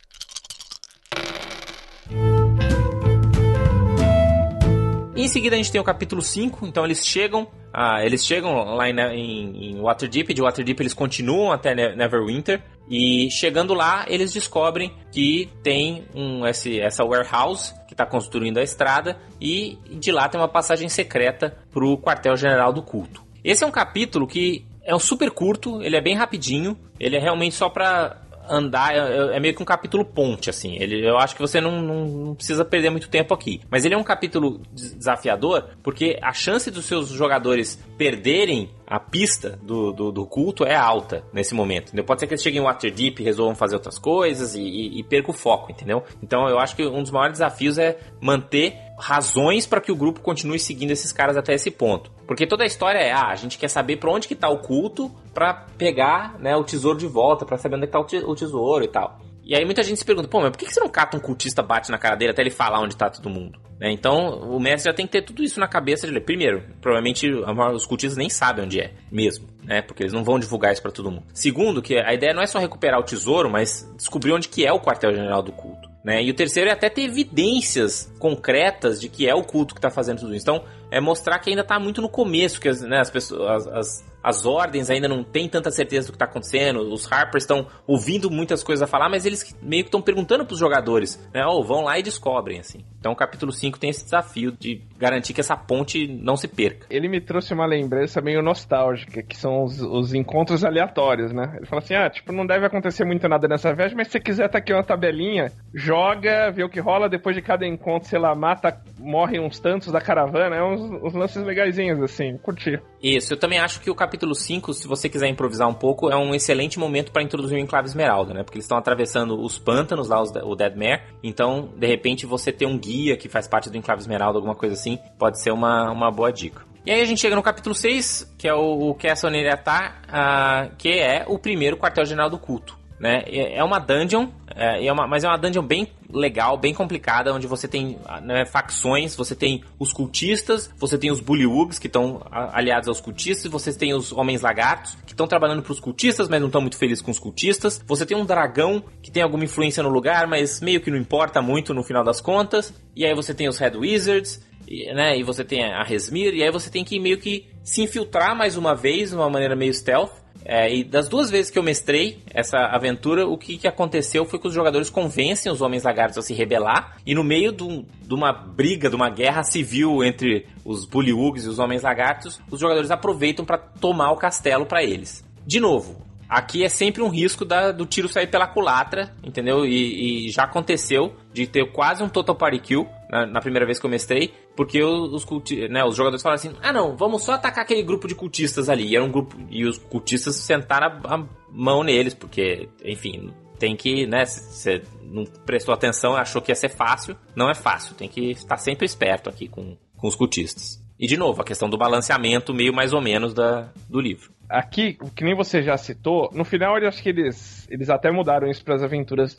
Em 5.23 5.29
seguida 5.29 5.55
a 5.55 5.57
gente 5.57 5.71
tem 5.71 5.81
o 5.81 5.85
capítulo 5.85 6.21
5, 6.21 6.67
então 6.67 6.85
eles 6.85 7.07
chegam, 7.07 7.47
ah, 7.73 8.05
eles 8.05 8.27
chegam 8.27 8.75
lá 8.75 8.91
em, 8.91 8.99
em, 8.99 9.71
em 9.71 9.81
Waterdeep, 9.81 10.35
de 10.35 10.43
Waterdeep 10.43 10.81
eles 10.81 10.93
continuam 10.93 11.53
até 11.53 11.77
Neverwinter, 11.95 12.61
e 12.91 13.31
chegando 13.31 13.73
lá 13.73 14.05
eles 14.09 14.33
descobrem 14.33 14.93
que 15.13 15.49
tem 15.63 16.05
um, 16.13 16.45
esse, 16.45 16.81
essa 16.81 17.05
warehouse 17.05 17.73
que 17.87 17.95
está 17.95 18.05
construindo 18.05 18.59
a 18.59 18.65
estrada, 18.65 19.17
e 19.41 19.79
de 19.93 20.11
lá 20.11 20.29
tem 20.29 20.41
uma 20.41 20.49
passagem 20.49 20.89
secreta 20.89 21.57
para 21.73 21.85
o 21.87 21.97
quartel-general 21.97 22.73
do 22.73 22.83
culto. 22.83 23.23
Esse 23.45 23.63
é 23.63 23.67
um 23.67 23.71
capítulo 23.71 24.27
que 24.27 24.67
é 24.83 24.93
um 24.93 24.99
super 24.99 25.31
curto, 25.31 25.81
ele 25.83 25.97
é 25.97 26.01
bem 26.01 26.17
rapidinho, 26.17 26.77
ele 26.99 27.15
é 27.15 27.21
realmente 27.21 27.55
só 27.55 27.69
para 27.69 28.22
andar, 28.49 28.95
é, 28.95 29.37
é, 29.37 29.41
meio 29.41 29.55
que 29.55 29.63
um 29.63 29.67
capítulo 29.67 30.05
ponte, 30.05 30.51
assim. 30.51 30.77
Ele, 30.77 31.07
eu 31.07 31.19
acho 31.19 31.35
que 31.35 31.41
você 31.41 31.61
não, 31.61 31.81
não, 31.81 32.05
não, 32.07 32.35
precisa 32.35 32.65
perder 32.65 32.91
muito 32.91 33.09
tempo 33.09 33.33
aqui. 33.35 33.61
Mas 33.71 33.85
ele 33.85 33.95
é 33.95 33.99
um 33.99 34.05
capítulo 34.05 34.61
desafiador, 34.73 35.71
porque 35.83 36.19
a 36.23 36.33
chance 36.33 36.71
dos 36.71 36.87
seus 36.87 37.09
jogadores 37.09 37.83
perderem 37.97 38.71
a 38.87 39.01
pista 39.01 39.59
do, 39.63 39.93
do, 39.93 40.13
do, 40.13 40.27
culto 40.27 40.65
é 40.65 40.75
alta 40.75 41.25
nesse 41.33 41.55
momento. 41.55 41.89
Entendeu? 41.89 42.05
Pode 42.05 42.21
ser 42.21 42.27
que 42.27 42.35
eles 42.35 42.43
cheguem 42.43 42.61
em 42.61 42.65
Waterdeep 42.65 43.21
e 43.21 43.25
resolvam 43.25 43.55
fazer 43.55 43.75
outras 43.75 43.99
coisas 43.99 44.55
e, 44.55 44.61
e, 44.61 45.01
e 45.01 45.03
percam 45.03 45.33
o 45.33 45.37
foco, 45.37 45.73
entendeu? 45.73 46.03
Então 46.23 46.47
eu 46.49 46.59
acho 46.59 46.77
que 46.77 46.87
um 46.87 47.01
dos 47.03 47.11
maiores 47.11 47.39
desafios 47.39 47.79
é 47.79 47.99
manter 48.21 48.77
razões 49.03 49.67
para 49.67 49.81
que 49.81 49.91
o 49.91 49.97
grupo 49.97 50.21
continue 50.21 50.61
seguindo 50.61 50.93
esses 50.93 51.12
caras 51.12 51.37
até 51.37 51.53
esse 51.53 51.73
ponto. 51.73 52.11
Porque 52.25 52.47
toda 52.47 52.62
a 52.62 52.67
história 52.67 53.01
é, 53.01 53.12
ah, 53.12 53.29
a 53.29 53.35
gente 53.35 53.59
quer 53.59 53.69
saber 53.69 53.97
para 53.97 54.11
onde 54.11 54.29
que 54.29 54.35
tá 54.37 54.49
o 54.49 54.59
culto 54.59 55.11
para 55.35 55.53
pegar 55.77 56.38
né, 56.38 56.55
o 56.55 56.62
tesouro 56.62 56.99
de 56.99 57.07
volta, 57.09 57.45
para 57.45 57.59
saber 57.59 57.75
onde 57.75 57.85
é 57.85 57.87
que 57.88 57.93
tá 57.93 58.01
o 58.01 58.35
tesouro 58.35 58.85
e 58.85 58.88
tal. 58.88 59.21
E 59.45 59.57
aí 59.57 59.65
muita 59.65 59.83
gente 59.83 59.99
se 59.99 60.05
pergunta, 60.05 60.29
pô, 60.29 60.41
mas 60.41 60.51
por 60.51 60.59
que 60.59 60.73
você 60.73 60.79
não 60.79 60.88
cata 60.88 61.17
um 61.17 61.21
cultista, 61.21 61.62
bate 61.65 61.91
na 61.91 61.99
cara 61.99 62.15
dele 62.15 62.31
até 62.31 62.43
ele 62.43 62.51
falar 62.51 62.81
onde 62.81 62.97
tá 62.97 63.11
todo 63.11 63.29
mundo? 63.29 63.59
Né? 63.81 63.91
Então, 63.91 64.38
o 64.49 64.61
mestre 64.61 64.88
já 64.88 64.95
tem 64.95 65.05
que 65.05 65.11
ter 65.11 65.23
tudo 65.23 65.43
isso 65.43 65.59
na 65.59 65.67
cabeça 65.67 66.07
de 66.07 66.12
ler. 66.12 66.21
Primeiro, 66.21 66.62
provavelmente 66.81 67.29
os 67.29 67.85
cultistas 67.85 68.17
nem 68.17 68.31
sabem 68.31 68.65
onde 68.65 68.81
é, 68.81 68.93
mesmo, 69.11 69.49
né? 69.65 69.83
Porque 69.83 70.05
eles 70.05 70.12
não 70.12 70.23
vão 70.23 70.38
divulgar 70.38 70.73
isso 70.73 70.81
para 70.81 70.93
todo 70.93 71.11
mundo. 71.11 71.25
Segundo, 71.35 71.83
que 71.83 71.99
a 71.99 72.15
ideia 72.15 72.33
não 72.33 72.43
é 72.43 72.47
só 72.47 72.61
recuperar 72.61 73.01
o 73.01 73.03
tesouro, 73.03 73.51
mas 73.51 73.93
descobrir 73.97 74.33
onde 74.33 74.49
que 74.49 74.65
é 74.65 74.73
o 74.73 74.79
quartel-general 74.79 75.43
do 75.43 75.51
culto. 75.51 75.92
Né? 76.05 76.23
E 76.23 76.31
o 76.31 76.35
terceiro 76.35 76.69
é 76.69 76.73
até 76.73 76.88
ter 76.88 77.03
evidências 77.03 78.12
concretas 78.19 79.01
de 79.01 79.09
que 79.09 79.29
é 79.29 79.35
o 79.35 79.45
culto 79.45 79.75
que 79.75 79.79
está 79.79 79.91
fazendo 79.91 80.21
tudo 80.21 80.35
isso. 80.35 80.45
Então, 80.45 80.65
é 80.93 81.01
mostrar 81.01 81.39
que 81.39 81.49
ainda 81.49 81.63
está 81.63 81.81
muito 81.81 82.03
no 82.03 82.09
começo, 82.09 82.61
que 82.61 82.69
as, 82.69 82.83
né, 82.83 83.01
as 83.01 83.09
pessoas, 83.09 83.67
as, 83.67 84.13
as, 84.23 84.45
ordens 84.45 84.91
ainda 84.91 85.09
não 85.09 85.25
têm 85.25 85.49
tanta 85.49 85.71
certeza 85.71 86.09
do 86.09 86.13
que 86.13 86.17
está 86.17 86.27
acontecendo. 86.27 86.81
Os 86.93 87.11
Harpers 87.11 87.45
estão 87.45 87.67
ouvindo 87.87 88.31
muitas 88.31 88.63
coisas 88.63 88.83
a 88.83 88.87
falar, 88.87 89.09
mas 89.09 89.25
eles 89.25 89.57
meio 89.63 89.85
que 89.85 89.89
estão 89.89 90.03
perguntando 90.03 90.45
para 90.45 90.53
os 90.53 90.61
jogadores, 90.61 91.19
né? 91.33 91.47
Ou 91.47 91.61
oh, 91.61 91.65
vão 91.65 91.85
lá 91.85 91.99
e 91.99 92.03
descobrem, 92.03 92.61
assim. 92.61 92.85
Então, 93.01 93.13
o 93.13 93.17
capítulo 93.17 93.51
5 93.51 93.81
tem 93.81 93.89
esse 93.89 94.05
desafio 94.05 94.53
de 94.53 94.83
garantir 94.99 95.33
que 95.33 95.41
essa 95.41 95.57
ponte 95.57 96.07
não 96.07 96.37
se 96.37 96.47
perca. 96.47 96.87
Ele 96.91 97.09
me 97.09 97.23
trouxe 97.23 97.55
uma 97.55 97.67
lembrança 97.67 98.21
meio 98.21 98.43
nostálgica, 98.43 99.23
que 99.23 99.37
são 99.37 99.65
os, 99.65 99.81
os 99.81 100.13
encontros 100.13 100.63
aleatórios, 100.63 101.33
né? 101.33 101.55
Ele 101.57 101.67
fala 101.67 101.81
assim: 101.81 101.95
ah, 101.95 102.11
tipo, 102.11 102.33
não 102.33 102.47
deve 102.47 102.67
acontecer 102.67 103.07
muito 103.07 103.27
nada 103.27 103.49
nessa 103.49 103.75
viagem, 103.75 103.97
mas 103.97 104.09
se 104.09 104.13
você 104.13 104.21
quiser, 104.21 104.49
tá 104.49 104.59
aqui 104.59 104.75
uma 104.75 104.85
tabelinha, 104.85 105.51
joga, 105.75 106.51
vê 106.51 106.63
o 106.63 106.69
que 106.69 106.81
rola, 106.81 107.09
depois 107.09 107.35
de 107.35 107.41
cada 107.41 107.67
encontro, 107.67 108.09
sei 108.09 108.19
lá, 108.19 108.35
mata, 108.35 108.79
morrem 109.01 109.41
uns 109.41 109.59
tantos 109.59 109.91
da 109.91 110.01
caravana, 110.01 110.55
é 110.55 110.63
uns 110.63 110.82
uns, 110.90 111.14
lances 111.14 111.42
legaisinhos, 111.45 112.01
assim, 112.03 112.37
curti. 112.38 112.81
Isso, 113.03 113.33
eu 113.33 113.37
também 113.38 113.59
acho 113.59 113.81
que 113.81 113.90
o 113.90 113.95
capítulo 113.95 114.35
5, 114.35 114.73
se 114.75 114.87
você 114.87 115.09
quiser 115.09 115.29
improvisar 115.29 115.68
um 115.68 115.75
pouco, 115.75 116.11
é 116.11 116.16
um 116.16 116.35
excelente 116.35 116.79
momento 116.79 117.12
para 117.12 117.23
introduzir 117.23 117.57
o 117.57 117.61
Enclave 117.61 117.88
Esmeralda, 117.88 118.35
né? 118.35 118.42
Porque 118.42 118.57
eles 118.57 118.64
estão 118.64 118.79
atravessando 118.79 119.40
os 119.40 119.59
pântanos 119.59 120.09
lá, 120.09 120.21
os, 120.21 120.31
o 120.31 120.55
Deadmare, 120.55 121.03
então, 121.23 121.71
de 121.77 121.87
repente, 121.87 122.27
você 122.27 122.53
ter 122.53 122.66
um 122.66 122.79
guia 122.79 123.16
que 123.16 123.29
faz 123.29 123.49
parte 123.49 123.71
do 123.71 123.77
Enclave 123.77 124.01
Esmeralda, 124.01 124.38
alguma 124.38 124.55
coisa 124.55 124.75
assim, 124.75 124.99
pode 125.18 125.40
ser 125.40 125.51
uma, 125.51 125.90
uma 125.90 126.11
boa 126.11 126.33
dica. 126.33 126.62
E 126.85 126.90
aí 126.90 127.01
a 127.01 127.05
gente 127.05 127.21
chega 127.21 127.37
no 127.37 127.42
capítulo 127.42 127.75
6, 127.75 128.35
que 128.37 128.49
é 128.49 128.54
o, 128.54 128.90
o 128.90 128.94
Castle 128.94 129.31
Neretar, 129.31 130.02
uh, 130.09 130.75
que 130.77 130.88
é 130.90 131.25
o 131.29 131.38
primeiro 131.38 131.77
quartel-general 131.77 132.29
do 132.29 132.38
culto 132.38 132.83
né? 133.02 133.25
É 133.27 133.65
uma 133.65 133.81
dungeon, 133.81 134.29
é, 134.54 134.87
é 134.87 134.92
uma, 134.92 135.09
mas 135.09 135.25
é 135.25 135.29
uma 135.29 135.37
dungeon 135.37 135.63
bem 135.63 135.88
legal, 136.13 136.56
bem 136.56 136.75
complicada, 136.75 137.33
onde 137.33 137.46
você 137.46 137.67
tem 137.67 137.98
né, 138.23 138.44
facções, 138.44 139.17
você 139.17 139.35
tem 139.35 139.65
os 139.79 139.92
cultistas, 139.92 140.71
você 140.77 140.98
tem 140.98 141.10
os 141.10 141.21
bullywugs 141.21 141.79
que 141.79 141.87
estão 141.87 142.23
aliados 142.31 142.88
aos 142.88 143.00
cultistas, 143.00 143.50
você 143.50 143.73
tem 143.73 143.94
os 143.94 144.13
homens 144.13 144.42
lagartos 144.42 144.96
que 145.06 145.13
estão 145.13 145.27
trabalhando 145.27 145.63
para 145.63 145.73
os 145.73 145.81
cultistas, 145.81 146.29
mas 146.29 146.40
não 146.40 146.48
estão 146.48 146.60
muito 146.60 146.77
felizes 146.77 147.02
com 147.02 147.10
os 147.10 147.19
cultistas. 147.19 147.83
Você 147.87 148.04
tem 148.04 148.17
um 148.17 148.25
dragão 148.25 148.83
que 149.02 149.10
tem 149.10 149.23
alguma 149.23 149.44
influência 149.44 149.83
no 149.83 149.88
lugar, 149.88 150.27
mas 150.27 150.60
meio 150.60 150.81
que 150.81 150.90
não 150.90 150.98
importa 150.98 151.40
muito 151.40 151.73
no 151.73 151.83
final 151.83 152.04
das 152.04 152.21
contas. 152.21 152.73
E 152.94 153.04
aí 153.04 153.15
você 153.15 153.35
tem 153.35 153.48
os 153.48 153.58
Red 153.58 153.77
Wizards, 153.77 154.40
e, 154.69 154.92
né? 154.94 155.19
E 155.19 155.23
você 155.23 155.44
tem 155.44 155.65
a 155.65 155.83
Resmir, 155.83 156.35
e 156.35 156.42
aí 156.42 156.50
você 156.50 156.71
tem 156.71 156.85
que 156.85 156.98
meio 156.98 157.19
que 157.19 157.46
se 157.63 157.83
infiltrar 157.83 158.37
mais 158.37 158.56
uma 158.56 158.75
vez, 158.75 159.10
de 159.10 159.17
uma 159.17 159.29
maneira 159.29 159.56
meio 159.56 159.73
stealth, 159.73 160.21
É, 160.45 160.75
e 160.75 160.85
das 160.85 161.09
duas 161.09 161.31
vezes 161.31 161.51
que 161.51 161.59
eu 161.59 161.63
mestrei 161.63 162.23
essa 162.33 162.59
aventura, 162.59 163.27
o 163.27 163.38
que, 163.38 163.57
que 163.57 163.69
aconteceu 163.69 164.25
foi 164.25 164.38
que 164.38 164.49
os 164.49 164.55
jogadores 164.55 164.90
convencem 164.90 165.51
os 165.51 165.61
homens 165.61 165.85
lagartos 165.85 166.19
a 166.19 166.23
se 166.23 166.35
rebelar, 166.35 166.97
e 167.07 167.15
no 167.15 167.23
meio 167.23 167.53
de, 167.53 167.85
de 168.03 168.15
uma 168.15 168.33
briga, 168.33 168.90
de 168.90 168.97
uma 168.97 169.09
guerra 169.09 169.43
civil 169.43 170.03
entre 170.03 170.47
os 170.65 170.85
Bullywugs 170.85 171.45
e 171.45 171.49
os 171.49 171.59
homens 171.59 171.83
lagartos, 171.83 172.40
os 172.51 172.61
jogadores 172.61 172.90
aproveitam 172.90 173.45
para 173.45 173.59
tomar 173.59 174.11
o 174.11 174.17
castelo 174.17 174.67
para 174.67 174.83
eles. 174.83 175.25
De 175.47 175.61
novo, 175.61 176.03
Aqui 176.33 176.65
é 176.65 176.69
sempre 176.71 177.03
um 177.03 177.11
risco 177.11 177.45
da, 177.45 177.73
do 177.73 177.85
tiro 177.85 178.09
sair 178.09 178.27
pela 178.27 178.47
culatra, 178.47 179.15
entendeu? 179.23 179.67
E, 179.67 180.29
e, 180.29 180.31
já 180.31 180.45
aconteceu 180.45 181.15
de 181.31 181.47
ter 181.47 181.71
quase 181.73 182.03
um 182.03 182.09
total 182.09 182.35
party 182.35 182.59
kill 182.59 182.88
na, 183.11 183.27
na 183.27 183.40
primeira 183.40 183.67
vez 183.67 183.79
que 183.79 183.85
eu 183.85 183.90
mestrei, 183.90 184.33
porque 184.57 184.83
os, 184.83 185.25
culti, 185.25 185.69
né, 185.69 185.85
os 185.85 185.96
jogadores 185.96 186.23
falaram 186.23 186.40
assim: 186.40 186.55
ah, 186.63 186.73
não, 186.73 186.96
vamos 186.96 187.23
só 187.23 187.33
atacar 187.33 187.65
aquele 187.65 187.83
grupo 187.83 188.07
de 188.07 188.15
cultistas 188.15 188.69
ali. 188.69 188.87
E 188.88 188.96
era 188.96 189.05
um 189.05 189.11
grupo. 189.11 189.37
E 189.50 189.65
os 189.65 189.79
cultistas 189.79 190.37
sentaram 190.37 191.00
a, 191.05 191.15
a 191.15 191.27
mão 191.50 191.83
neles, 191.83 192.15
porque, 192.15 192.69
enfim, 192.85 193.33
tem 193.59 193.77
que, 193.77 194.07
né? 194.07 194.25
Você 194.27 194.83
não 195.03 195.25
prestou 195.25 195.73
atenção, 195.73 196.15
achou 196.15 196.42
que 196.42 196.50
ia 196.50 196.57
ser 196.57 196.69
fácil. 196.69 197.17
Não 197.35 197.50
é 197.50 197.55
fácil, 197.55 197.94
tem 197.94 198.09
que 198.09 198.33
estar 198.33 198.59
sempre 198.59 198.85
esperto 198.85 199.31
aqui 199.31 199.48
com, 199.48 199.77
com 199.96 200.09
os 200.09 200.15
cultistas. 200.15 200.81
E 200.98 201.07
de 201.07 201.17
novo, 201.17 201.40
a 201.40 201.44
questão 201.44 201.69
do 201.69 201.79
balanceamento, 201.79 202.55
meio 202.55 202.73
mais 202.73 202.92
ou 202.92 203.00
menos 203.00 203.35
da, 203.35 203.73
do 203.88 204.00
livro 204.00 204.31
aqui, 204.53 204.98
que 205.17 205.25
nem 205.25 205.35
você 205.35 205.63
já 205.63 205.77
citou, 205.77 206.31
no 206.33 206.44
final 206.44 206.79
eu 206.79 206.87
acho 206.87 207.03
que 207.03 207.09
eles, 207.09 207.67
eles 207.71 207.88
até 207.88 208.11
mudaram 208.11 208.48
isso 208.48 208.65
para 208.65 208.75
as 208.75 208.83
aventuras 208.83 209.35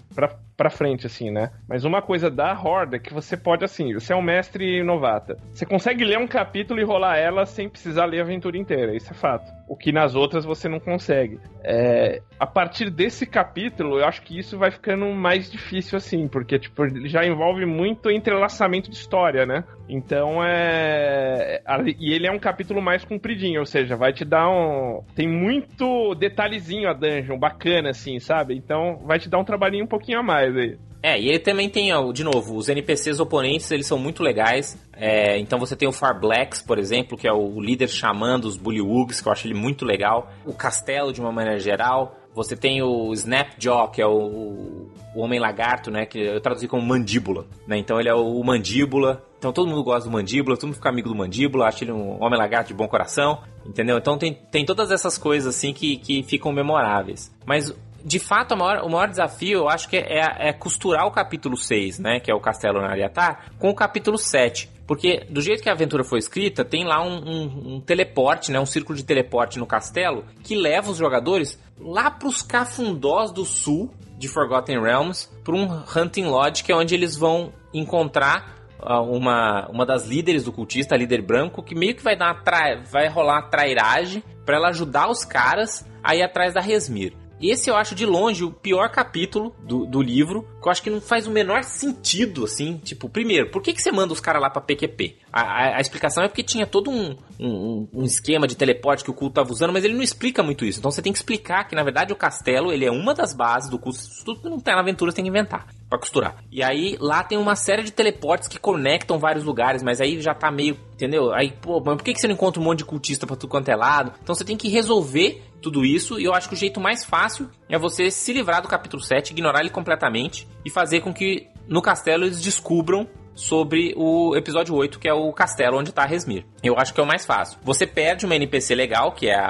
pra, 0.56 0.70
frente, 0.70 1.06
assim, 1.06 1.30
né? 1.30 1.52
Mas 1.70 1.86
uma 1.86 2.02
coisa 2.02 2.32
da 2.32 2.52
Horda 2.54 2.96
é 2.96 3.00
que 3.00 3.14
você 3.14 3.38
pode, 3.38 3.64
assim, 3.64 3.94
você 3.94 4.12
é 4.12 4.16
um 4.16 4.22
mestre 4.22 4.82
novata. 4.84 5.38
Você 5.54 5.66
consegue 5.66 6.04
ler 6.04 6.18
um 6.18 6.28
capítulo 6.28 6.80
e 6.80 6.84
rolar 6.84 7.18
ela 7.18 7.46
sem 7.46 7.70
precisar 7.70 8.06
ler 8.06 8.22
a 8.22 8.24
aventura 8.24 8.58
inteira, 8.58 8.96
isso 8.96 9.12
é 9.12 9.14
fato. 9.14 9.52
O 9.68 9.76
que 9.76 9.92
nas 9.92 10.16
outras 10.16 10.46
você 10.46 10.68
não 10.68 10.80
consegue. 10.80 11.40
É, 11.64 12.22
a 12.40 12.48
partir 12.48 12.90
desse 12.90 13.26
capítulo, 13.26 14.00
eu 14.00 14.06
acho 14.06 14.22
que 14.22 14.38
isso 14.38 14.58
vai 14.58 14.72
ficando 14.72 15.06
mais 15.08 15.50
difícil, 15.50 15.98
assim, 15.98 16.28
porque, 16.28 16.60
tipo, 16.60 16.84
já 17.08 17.26
envolve 17.26 17.66
muito 17.66 18.10
entrelaçamento 18.10 18.90
de 18.90 18.96
história, 18.96 19.46
né? 19.46 19.64
Então 19.88 20.44
é. 20.44 21.62
E 22.00 22.14
ele 22.14 22.28
é 22.28 22.32
um 22.32 22.40
capítulo 22.40 22.82
mais 22.82 23.04
compridinho, 23.04 23.60
ou 23.60 23.66
seja, 23.66 23.96
vai 23.96 24.14
te 24.14 24.26
dar 24.26 24.50
um. 24.50 25.03
Tem 25.16 25.28
muito 25.28 26.16
detalhezinho 26.16 26.90
a 26.90 26.94
dungeon, 26.94 27.38
bacana, 27.38 27.90
assim, 27.90 28.20
sabe? 28.20 28.56
Então 28.56 29.02
vai 29.06 29.20
te 29.20 29.30
dar 29.30 29.40
um 29.40 29.44
trabalhinho 29.44 29.86
um 29.86 29.88
pouquinho 29.88 30.20
a 30.20 30.24
mais 30.24 30.56
aí. 30.56 30.78
É, 31.04 31.20
e 31.20 31.28
ele 31.28 31.40
também 31.40 31.70
tem, 31.70 31.90
de 32.14 32.24
novo, 32.24 32.56
os 32.56 32.70
NPCs 32.70 33.20
oponentes, 33.20 33.70
eles 33.72 33.86
são 33.86 34.00
muito 34.00 34.24
legais. 34.24 34.82
É, 34.94 35.38
então 35.38 35.60
você 35.60 35.76
tem 35.76 35.86
o 35.86 35.92
Far 35.92 36.18
Blacks, 36.18 36.62
por 36.62 36.80
exemplo, 36.80 37.18
que 37.18 37.28
é 37.28 37.34
o 37.34 37.60
líder 37.60 37.90
chamando 37.90 38.46
os 38.46 38.56
Bullywugs, 38.56 39.20
que 39.20 39.28
eu 39.28 39.34
acho 39.34 39.46
ele 39.46 39.54
muito 39.54 39.84
legal. 39.84 40.32
O 40.46 40.54
Castelo, 40.54 41.12
de 41.12 41.20
uma 41.20 41.32
maneira 41.32 41.60
geral. 41.60 42.18
Você 42.34 42.56
tem 42.56 42.82
o 42.82 43.12
Snapjaw, 43.14 43.92
que 43.92 44.02
é 44.02 44.08
o, 44.08 44.88
o 45.14 45.20
Homem 45.20 45.40
Lagarto, 45.42 45.92
né? 45.92 46.06
Que 46.06 46.20
eu 46.20 46.40
traduzi 46.40 46.70
como 46.70 46.82
Mandíbula, 46.82 47.46
né? 47.68 47.78
Então 47.78 48.00
ele 48.00 48.08
é 48.08 48.16
o 48.16 48.42
Mandíbula. 48.42 49.22
Então 49.44 49.52
todo 49.52 49.68
mundo 49.68 49.84
gosta 49.84 50.10
do 50.10 50.14
Mandíbula, 50.14 50.56
todo 50.56 50.68
mundo 50.68 50.76
fica 50.76 50.88
amigo 50.88 51.10
do 51.10 51.16
Mandíbula, 51.16 51.68
acha 51.68 51.84
ele 51.84 51.92
um 51.92 52.24
Homem 52.24 52.40
Lagarto 52.40 52.70
de 52.70 52.74
bom 52.74 52.88
coração, 52.88 53.44
entendeu? 53.66 53.98
Então 53.98 54.18
tem, 54.18 54.34
tem 54.34 54.64
todas 54.64 54.90
essas 54.90 55.18
coisas 55.18 55.54
assim 55.54 55.74
que, 55.74 55.98
que 55.98 56.24
ficam 56.24 56.54
memoráveis. 56.54 57.30
Mas 57.46 57.76
de 58.06 58.20
fato, 58.20 58.56
maior, 58.56 58.86
o 58.86 58.90
maior 58.90 59.10
desafio, 59.10 59.60
eu 59.60 59.70
acho 59.70 59.90
que 59.90 59.98
é, 59.98 60.48
é, 60.50 60.54
costurar 60.54 61.06
o 61.06 61.12
capítulo 61.12 61.58
6, 61.58 62.00
né? 62.00 62.22
Que 62.22 62.32
é 62.32 62.34
o 62.34 62.40
Castelo 62.40 62.82
Nariatar, 62.82 63.52
com 63.60 63.70
o 63.70 63.76
capítulo 63.76 64.18
7. 64.18 64.70
Porque 64.88 65.26
do 65.30 65.42
jeito 65.42 65.62
que 65.62 65.70
a 65.70 65.74
aventura 65.74 66.06
foi 66.06 66.20
escrita, 66.20 66.64
tem 66.64 66.86
lá 66.86 67.04
um, 67.04 67.16
um, 67.16 67.76
um, 67.76 67.82
teleporte, 67.82 68.50
né? 68.50 68.62
Um 68.62 68.66
círculo 68.66 68.98
de 68.98 69.04
teleporte 69.04 69.60
no 69.60 69.66
castelo 69.66 70.24
que 70.42 70.56
leva 70.56 70.90
os 70.90 70.98
jogadores 70.98 71.60
lá 71.78 72.10
pros 72.10 72.42
cafundós 72.42 73.30
do 73.30 73.44
sul 73.44 73.94
de 74.18 74.30
Forgotten 74.30 74.82
Realms 74.82 75.30
para 75.44 75.54
um 75.54 75.84
Hunting 75.98 76.26
Lodge, 76.28 76.64
que 76.64 76.72
é 76.72 76.76
onde 76.76 76.96
eles 76.96 77.18
vão 77.18 77.52
encontrar 77.74 78.63
uma, 79.02 79.68
uma 79.70 79.86
das 79.86 80.08
líderes 80.08 80.44
do 80.44 80.52
cultista, 80.52 80.96
a 80.96 80.98
líder 80.98 81.22
branco, 81.22 81.64
que 81.64 81.76
meio 81.76 81.96
que 81.96 82.04
vai 82.04 82.16
dar 82.16 82.44
tra... 82.44 82.82
vai 82.92 83.08
rolar 83.08 83.36
uma 83.36 83.50
trairagem 83.50 84.24
para 84.46 84.58
ela 84.58 84.70
ajudar 84.70 85.10
os 85.10 85.24
caras 85.24 85.86
a 86.04 86.16
ir 86.16 86.24
atrás 86.24 86.54
da 86.54 86.62
Resmir. 86.62 87.14
Esse 87.42 87.70
eu 87.70 87.76
acho 87.76 87.94
de 87.94 88.06
longe 88.06 88.44
o 88.44 88.52
pior 88.52 88.90
capítulo 88.90 89.54
do, 89.64 89.86
do 89.86 90.02
livro, 90.02 90.48
que 90.64 90.68
eu 90.68 90.72
acho 90.72 90.82
que 90.82 90.90
não 90.90 91.02
faz 91.02 91.28
o 91.28 91.32
menor 91.32 91.64
sentido, 91.64 92.46
assim. 92.46 92.78
Tipo, 92.78 93.10
primeiro, 93.10 93.52
por 93.52 93.62
que, 93.62 93.74
que 93.74 93.82
você 93.82 93.92
manda 93.92 94.14
os 94.14 94.20
caras 94.20 94.42
lá 94.42 94.50
pra 94.50 94.62
PQP? 94.62 95.18
A, 95.32 95.42
a, 95.42 95.78
a, 95.78 95.82
explicação 95.82 96.24
é 96.24 96.28
porque 96.28 96.42
tinha 96.42 96.66
todo 96.66 96.90
um, 96.90 97.16
um, 97.40 97.88
um, 97.94 98.04
esquema 98.04 98.48
de 98.48 98.56
teleporte 98.56 99.04
que 99.04 99.12
o 99.12 99.14
culto 99.14 99.36
tava 99.36 99.52
usando, 99.52 99.74
mas 99.74 99.84
ele 99.84 99.94
não 99.94 100.02
explica 100.02 100.42
muito 100.42 100.66
isso. 100.66 100.80
Então 100.80 100.90
você 100.90 101.02
tem 101.02 101.12
que 101.12 101.20
explicar 101.20 101.68
que, 101.68 101.76
na 101.76 101.84
verdade, 101.84 102.14
o 102.14 102.16
castelo 102.16 102.72
ele 102.72 102.86
é 102.86 102.92
uma 102.92 103.14
das 103.14 103.34
bases 103.34 103.70
do 103.70 103.78
culto. 103.78 104.00
Tudo 104.24 104.42
que 104.42 104.50
não 104.50 104.60
tem 104.60 104.74
na 104.74 104.82
aventura 104.82 105.12
você 105.12 105.16
tem 105.18 105.26
que 105.26 105.30
inventar 105.30 105.68
para 105.90 106.00
costurar. 106.00 106.44
E 106.52 106.64
aí 106.64 106.98
lá 107.00 107.24
tem 107.24 107.38
uma 107.38 107.56
série 107.56 107.84
de 107.84 107.92
teleportes 107.92 108.48
que 108.48 108.58
conectam 108.58 109.20
vários 109.20 109.44
lugares, 109.44 109.84
mas 109.84 110.02
aí 110.02 110.20
já 110.22 110.34
tá 110.34 110.50
meio, 110.50 110.78
entendeu? 110.94 111.34
Aí, 111.34 111.52
pô, 111.52 111.80
mas 111.80 111.98
por 111.98 112.04
que, 112.04 112.14
que 112.14 112.20
você 112.20 112.28
não 112.28 112.34
encontra 112.34 112.60
um 112.60 112.64
monte 112.64 112.80
de 112.80 112.86
cultista 112.86 113.28
pra 113.28 113.36
tudo 113.36 113.50
quanto 113.50 113.70
é 113.70 113.76
lado? 113.76 114.14
Então 114.24 114.34
você 114.34 114.44
tem 114.44 114.58
que 114.58 114.70
resolver 114.70 115.44
tudo 115.62 115.86
isso, 115.86 116.20
e 116.20 116.26
eu 116.26 116.34
acho 116.34 116.50
que 116.50 116.56
o 116.56 116.58
jeito 116.58 116.80
mais 116.80 117.06
fácil 117.06 117.50
é 117.74 117.80
você 117.80 118.12
se 118.12 118.32
livrar 118.32 118.62
do 118.62 118.68
capítulo 118.68 119.02
7, 119.02 119.32
ignorar 119.32 119.62
ele 119.62 119.72
completamente 119.72 120.48
e 120.64 120.70
fazer 120.70 121.02
com 121.02 121.12
que 121.12 121.48
no 121.68 121.82
castelo 121.82 122.24
eles 122.24 122.40
descubram 122.40 123.08
sobre 123.34 123.96
o 123.98 124.36
episódio 124.36 124.76
8, 124.76 125.00
que 125.00 125.08
é 125.08 125.14
o 125.14 125.34
castelo 125.34 125.80
onde 125.80 125.92
tá 125.92 126.06
Resmir. 126.06 126.46
Eu 126.62 126.78
acho 126.78 126.94
que 126.94 127.00
é 127.00 127.04
o 127.04 127.08
mais 127.08 127.26
fácil. 127.26 127.58
Você 127.64 127.88
perde 127.88 128.28
uma 128.28 128.36
NPC 128.36 128.76
legal, 128.76 129.12
que 129.12 129.28
é 129.28 129.34
a, 129.34 129.48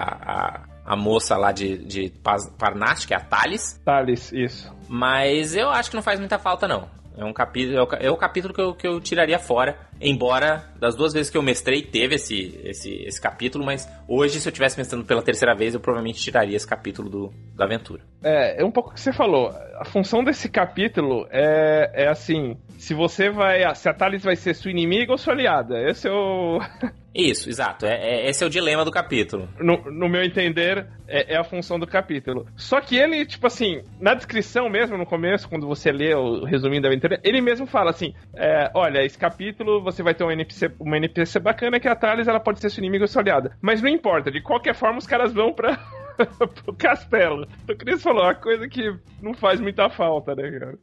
a, 0.86 0.94
a 0.94 0.96
moça 0.96 1.36
lá 1.36 1.52
de, 1.52 1.80
de 1.80 2.14
Parnash, 2.58 3.06
que 3.06 3.14
é 3.14 3.18
a 3.18 3.20
Thales. 3.20 3.82
Thales, 3.84 4.32
isso. 4.32 4.74
Mas 4.88 5.54
eu 5.54 5.70
acho 5.70 5.90
que 5.90 5.96
não 5.98 6.04
faz 6.04 6.18
muita 6.18 6.40
falta, 6.40 6.66
não. 6.66 6.88
É 7.18 7.24
um 7.24 7.34
capítulo, 7.34 7.78
é 7.78 7.84
o, 7.84 7.88
é 8.08 8.12
o 8.12 8.18
capítulo 8.18 8.54
que 8.54 8.62
eu, 8.62 8.74
que 8.74 8.88
eu 8.88 9.00
tiraria 9.00 9.40
fora. 9.40 9.78
Embora 10.02 10.66
das 10.80 10.96
duas 10.96 11.14
vezes 11.14 11.30
que 11.30 11.38
eu 11.38 11.42
mestrei 11.42 11.82
teve 11.82 12.16
esse, 12.16 12.60
esse, 12.64 13.04
esse 13.06 13.22
capítulo, 13.22 13.64
mas 13.64 13.88
hoje, 14.08 14.40
se 14.40 14.50
eu 14.50 14.52
tivesse 14.52 14.78
mestrando 14.78 15.06
pela 15.06 15.22
terceira 15.22 15.56
vez, 15.56 15.74
eu 15.74 15.80
provavelmente 15.80 16.22
tiraria 16.22 16.58
esse 16.58 16.68
capítulo 16.68 17.10
do, 17.10 17.34
da 17.56 17.66
aventura. 17.66 18.02
É, 18.24 18.62
é 18.62 18.66
um 18.66 18.72
pouco 18.72 18.90
o 18.90 18.94
que 18.94 19.00
você 19.00 19.14
falou. 19.14 19.50
A 19.78 19.86
função 19.86 20.24
desse 20.24 20.50
capítulo 20.50 21.28
é, 21.30 22.06
é 22.06 22.08
assim: 22.08 22.58
se 22.84 22.94
você 22.94 23.30
vai. 23.30 23.74
Se 23.76 23.88
a 23.88 23.94
Thales 23.94 24.24
vai 24.24 24.36
ser 24.36 24.54
sua 24.54 24.70
inimiga 24.70 25.14
ou 25.14 25.18
sua 25.18 25.34
aliada. 25.34 25.82
Esse 25.90 26.10
é 26.10 26.12
o. 26.12 26.60
Isso, 27.16 27.48
exato. 27.48 27.86
É, 27.86 27.94
é, 27.94 28.30
esse 28.30 28.44
é 28.44 28.48
o 28.48 28.50
dilema 28.50 28.84
do 28.84 28.92
capítulo. 28.92 29.48
No, 29.60 29.78
no 29.90 30.10
meu 30.10 30.24
entender, 30.24 30.88
é, 31.08 31.36
é, 31.36 31.38
a 31.38 31.44
função 31.44 31.80
do 31.80 31.86
capítulo. 31.86 32.48
Só 32.58 32.82
que 32.82 32.98
ele, 32.98 33.24
tipo 33.24 33.46
assim, 33.46 33.84
na 34.02 34.16
descrição 34.16 34.68
mesmo, 34.68 34.98
no 34.98 35.06
começo, 35.06 35.48
quando 35.48 35.68
você 35.68 35.92
lê 35.92 36.14
o 36.16 36.44
resuminho 36.44 36.82
da 36.82 36.88
aventura, 36.88 37.22
ele 37.24 37.40
mesmo 37.40 37.66
fala 37.68 37.92
assim: 37.92 38.14
é, 38.36 38.70
olha, 38.74 39.06
esse 39.06 39.18
capítulo 39.18 39.82
você 39.82 40.04
vai 40.04 40.14
ter 40.14 40.24
uma 40.24 40.34
NPC, 40.34 40.72
uma 40.80 40.98
NPC 40.98 41.40
bacana 41.40 41.80
que 41.80 41.88
a 41.88 41.96
Thales 41.96 42.28
ela 42.28 42.40
pode 42.40 42.60
ser 42.60 42.70
sua 42.70 42.82
inimiga 42.82 43.06
ou 43.06 43.08
sua 43.08 43.22
aliada. 43.22 43.56
Mas 43.62 43.82
não 43.82 43.90
importa, 43.90 44.30
de 44.30 44.42
qualquer 44.42 44.76
forma 44.76 44.98
os 44.98 45.08
caras 45.08 45.32
vão 45.32 45.54
pra. 45.54 45.80
pro 46.38 46.76
castelo. 46.76 47.48
O 47.68 47.76
Cris 47.76 48.04
falou, 48.04 48.24
uma 48.24 48.36
coisa 48.36 48.68
que 48.68 48.94
não 49.22 49.34
faz 49.34 49.60
muita 49.60 49.90
falta, 49.90 50.36
né, 50.36 50.52
cara? 50.60 50.78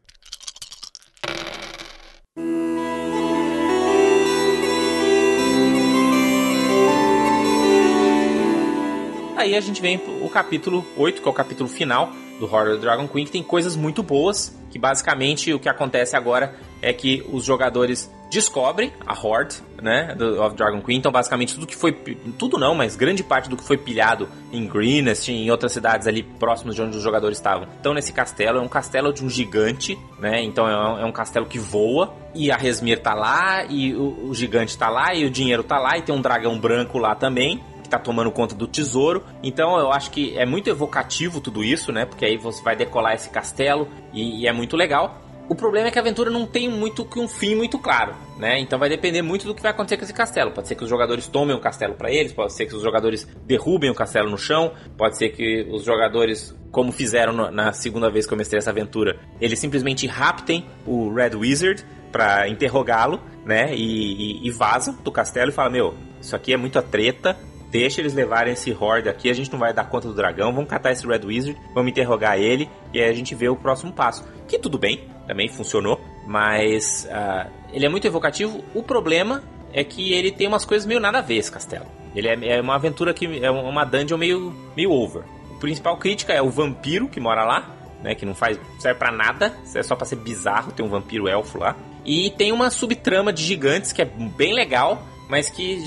Aí 9.41 9.57
a 9.57 9.61
gente 9.63 9.81
vem 9.81 9.99
o 10.21 10.29
capítulo 10.29 10.85
8, 10.99 11.23
que 11.23 11.27
é 11.27 11.31
o 11.31 11.35
capítulo 11.35 11.67
final 11.67 12.13
do 12.39 12.45
Horror 12.45 12.77
Dragon 12.77 13.09
Queen, 13.09 13.25
que 13.25 13.33
tem 13.33 13.43
coisas 13.43 13.75
muito 13.75 14.03
boas, 14.03 14.55
que 14.71 14.79
basicamente 14.79 15.51
o 15.55 15.59
que 15.59 15.67
acontece 15.67 16.15
agora 16.15 16.55
é 16.83 16.93
que 16.93 17.27
os 17.33 17.43
jogadores 17.43 18.11
descobrem 18.31 18.93
a 19.07 19.15
Horde, 19.15 19.57
né, 19.83 20.15
do, 20.15 20.43
of 20.43 20.55
Dragon 20.55 20.83
Queen, 20.83 20.99
então 20.99 21.11
basicamente 21.11 21.55
tudo 21.55 21.67
que 21.67 21.75
foi, 21.75 21.93
tudo 22.39 22.59
não, 22.59 22.75
mas 22.75 22.97
grande 22.97 23.25
parte 23.25 23.49
do 23.49 23.57
que 23.57 23.65
foi 23.65 23.79
pilhado 23.79 24.29
em 24.53 24.67
Greenest, 24.67 25.33
em 25.33 25.51
outras 25.51 25.73
cidades 25.73 26.07
ali 26.07 26.23
próximas 26.23 26.75
de 26.75 26.83
onde 26.83 26.99
os 26.99 27.03
jogadores 27.03 27.39
estavam. 27.39 27.67
Então 27.81 27.95
nesse 27.95 28.13
castelo, 28.13 28.59
é 28.59 28.61
um 28.61 28.69
castelo 28.69 29.11
de 29.11 29.25
um 29.25 29.31
gigante, 29.31 29.99
né, 30.19 30.43
então 30.43 30.69
é 30.69 30.77
um, 30.77 30.99
é 31.01 31.05
um 31.07 31.13
castelo 31.13 31.47
que 31.47 31.59
voa, 31.59 32.15
e 32.35 32.53
a 32.53 32.57
Resmir 32.57 33.01
tá 33.01 33.15
lá, 33.15 33.65
e 33.65 33.95
o, 33.95 34.29
o 34.29 34.35
gigante 34.35 34.77
tá 34.77 34.91
lá, 34.91 35.15
e 35.15 35.25
o 35.25 35.31
dinheiro 35.31 35.65
tá 35.65 35.79
lá, 35.79 35.97
e 35.97 36.03
tem 36.03 36.15
um 36.15 36.21
dragão 36.21 36.59
branco 36.59 36.99
lá 36.99 37.15
também, 37.15 37.61
tá 37.91 37.99
tomando 37.99 38.31
conta 38.31 38.55
do 38.55 38.67
tesouro. 38.67 39.25
Então 39.43 39.79
eu 39.79 39.93
acho 39.93 40.11
que 40.11 40.37
é 40.39 40.47
muito 40.47 40.71
evocativo 40.71 41.41
tudo 41.41 41.63
isso, 41.65 41.93
né? 41.93 42.05
Porque 42.05 42.25
aí 42.25 42.37
você 42.37 42.63
vai 42.63 42.77
decolar 42.77 43.15
esse 43.15 43.29
castelo 43.29 43.89
e, 44.13 44.43
e 44.43 44.47
é 44.47 44.53
muito 44.53 44.77
legal. 44.77 45.21
O 45.51 45.55
problema 45.57 45.89
é 45.89 45.91
que 45.91 45.99
a 45.99 46.01
aventura 46.01 46.31
não 46.31 46.47
tem 46.47 46.69
muito 46.69 47.05
que 47.05 47.19
um 47.19 47.27
fim 47.27 47.57
muito 47.57 47.77
claro, 47.77 48.15
né? 48.39 48.61
Então 48.61 48.79
vai 48.79 48.89
depender 48.89 49.21
muito 49.21 49.45
do 49.45 49.53
que 49.53 49.61
vai 49.61 49.73
acontecer 49.73 49.97
com 49.97 50.05
esse 50.05 50.15
castelo. 50.15 50.53
Pode 50.53 50.69
ser 50.69 50.77
que 50.77 50.85
os 50.85 50.89
jogadores 50.89 51.27
tomem 51.27 51.57
o 51.57 51.59
castelo 51.59 51.95
para 51.95 52.09
eles, 52.09 52.33
pode 52.33 52.53
ser 52.53 52.67
que 52.67 52.77
os 52.77 52.83
jogadores 52.83 53.27
derrubem 53.47 53.91
o 53.91 53.95
castelo 53.95 54.31
no 54.31 54.39
chão, 54.39 54.73
pode 54.97 55.17
ser 55.17 55.31
que 55.31 55.67
os 55.69 55.83
jogadores, 55.83 56.57
como 56.71 56.93
fizeram 56.93 57.51
na 57.51 57.73
segunda 57.73 58.09
vez 58.09 58.29
que 58.29 58.33
eu 58.33 58.39
mestrei 58.39 58.59
essa 58.59 58.71
aventura, 58.71 59.19
eles 59.41 59.59
simplesmente 59.59 60.07
raptem 60.07 60.65
o 60.87 61.13
Red 61.13 61.35
Wizard 61.35 61.85
para 62.13 62.49
interrogá-lo, 62.49 63.21
né? 63.45 63.75
E, 63.75 64.45
e, 64.45 64.47
e 64.47 64.51
vazam 64.53 64.95
do 65.03 65.11
castelo 65.11 65.51
e 65.51 65.53
falam: 65.53 65.73
Meu, 65.73 65.95
isso 66.21 66.37
aqui 66.37 66.53
é 66.53 66.57
muita 66.57 66.81
treta, 66.81 67.37
deixa 67.71 68.01
eles 68.01 68.15
levarem 68.15 68.53
esse 68.53 68.73
Horde 68.73 69.09
aqui, 69.09 69.31
a 69.31 69.35
gente 69.35 69.51
não 69.51 69.59
vai 69.59 69.73
dar 69.73 69.85
conta 69.85 70.09
do 70.09 70.15
dragão, 70.15 70.53
vamos 70.53 70.69
catar 70.69 70.93
esse 70.93 71.07
Red 71.07 71.25
Wizard, 71.25 71.59
vamos 71.75 71.91
interrogar 71.91 72.39
ele, 72.39 72.69
e 72.93 73.01
aí 73.01 73.09
a 73.09 73.13
gente 73.13 73.35
vê 73.35 73.49
o 73.49 73.57
próximo 73.57 73.93
passo. 73.93 74.27
Que 74.49 74.59
tudo 74.59 74.79
bem, 74.79 75.09
também 75.27 75.49
funcionou, 75.49 76.01
mas 76.27 77.09
uh, 77.11 77.51
ele 77.73 77.87
é 77.87 77.89
muito 77.89 78.07
evocativo. 78.07 78.65
O 78.75 78.83
problema 78.83 79.43
é 79.73 79.85
que 79.85 80.13
ele 80.13 80.33
tem 80.33 80.49
umas 80.49 80.65
coisas 80.65 80.87
meio 80.87 81.01
nada 81.01 81.19
a 81.19 81.23
ver 81.23 81.49
castelo. 81.51 81.87
Ele 82.15 82.29
é, 82.29 82.57
é 82.57 82.61
uma 82.61 82.75
aventura 82.75 83.15
que 83.15 83.43
é 83.43 83.51
uma 83.51 83.85
dungeon 83.85 84.19
meio, 84.19 84.53
meio 84.77 84.91
over. 84.91 85.23
O 85.53 85.59
principal 85.61 85.97
crítica 85.97 86.33
é 86.33 86.43
o 86.43 86.51
vampiro 86.51 87.09
que 87.09 87.21
mora 87.21 87.45
lá, 87.45 87.77
né, 88.03 88.15
que 88.15 88.27
não 88.27 88.35
faz 88.35 88.59
serve 88.79 88.99
para 88.99 89.13
nada, 89.13 89.55
é 89.75 89.83
só 89.83 89.95
para 89.95 90.07
ser 90.07 90.17
bizarro, 90.17 90.73
tem 90.73 90.85
um 90.85 90.89
vampiro 90.89 91.29
elfo 91.29 91.59
lá. 91.59 91.77
E 92.05 92.31
tem 92.31 92.51
uma 92.51 92.71
subtrama 92.71 93.33
de 93.33 93.45
gigantes 93.45 93.93
que 93.93 94.03
é 94.03 94.05
bem 94.05 94.55
legal, 94.55 95.03
mas 95.29 95.49
que 95.49 95.85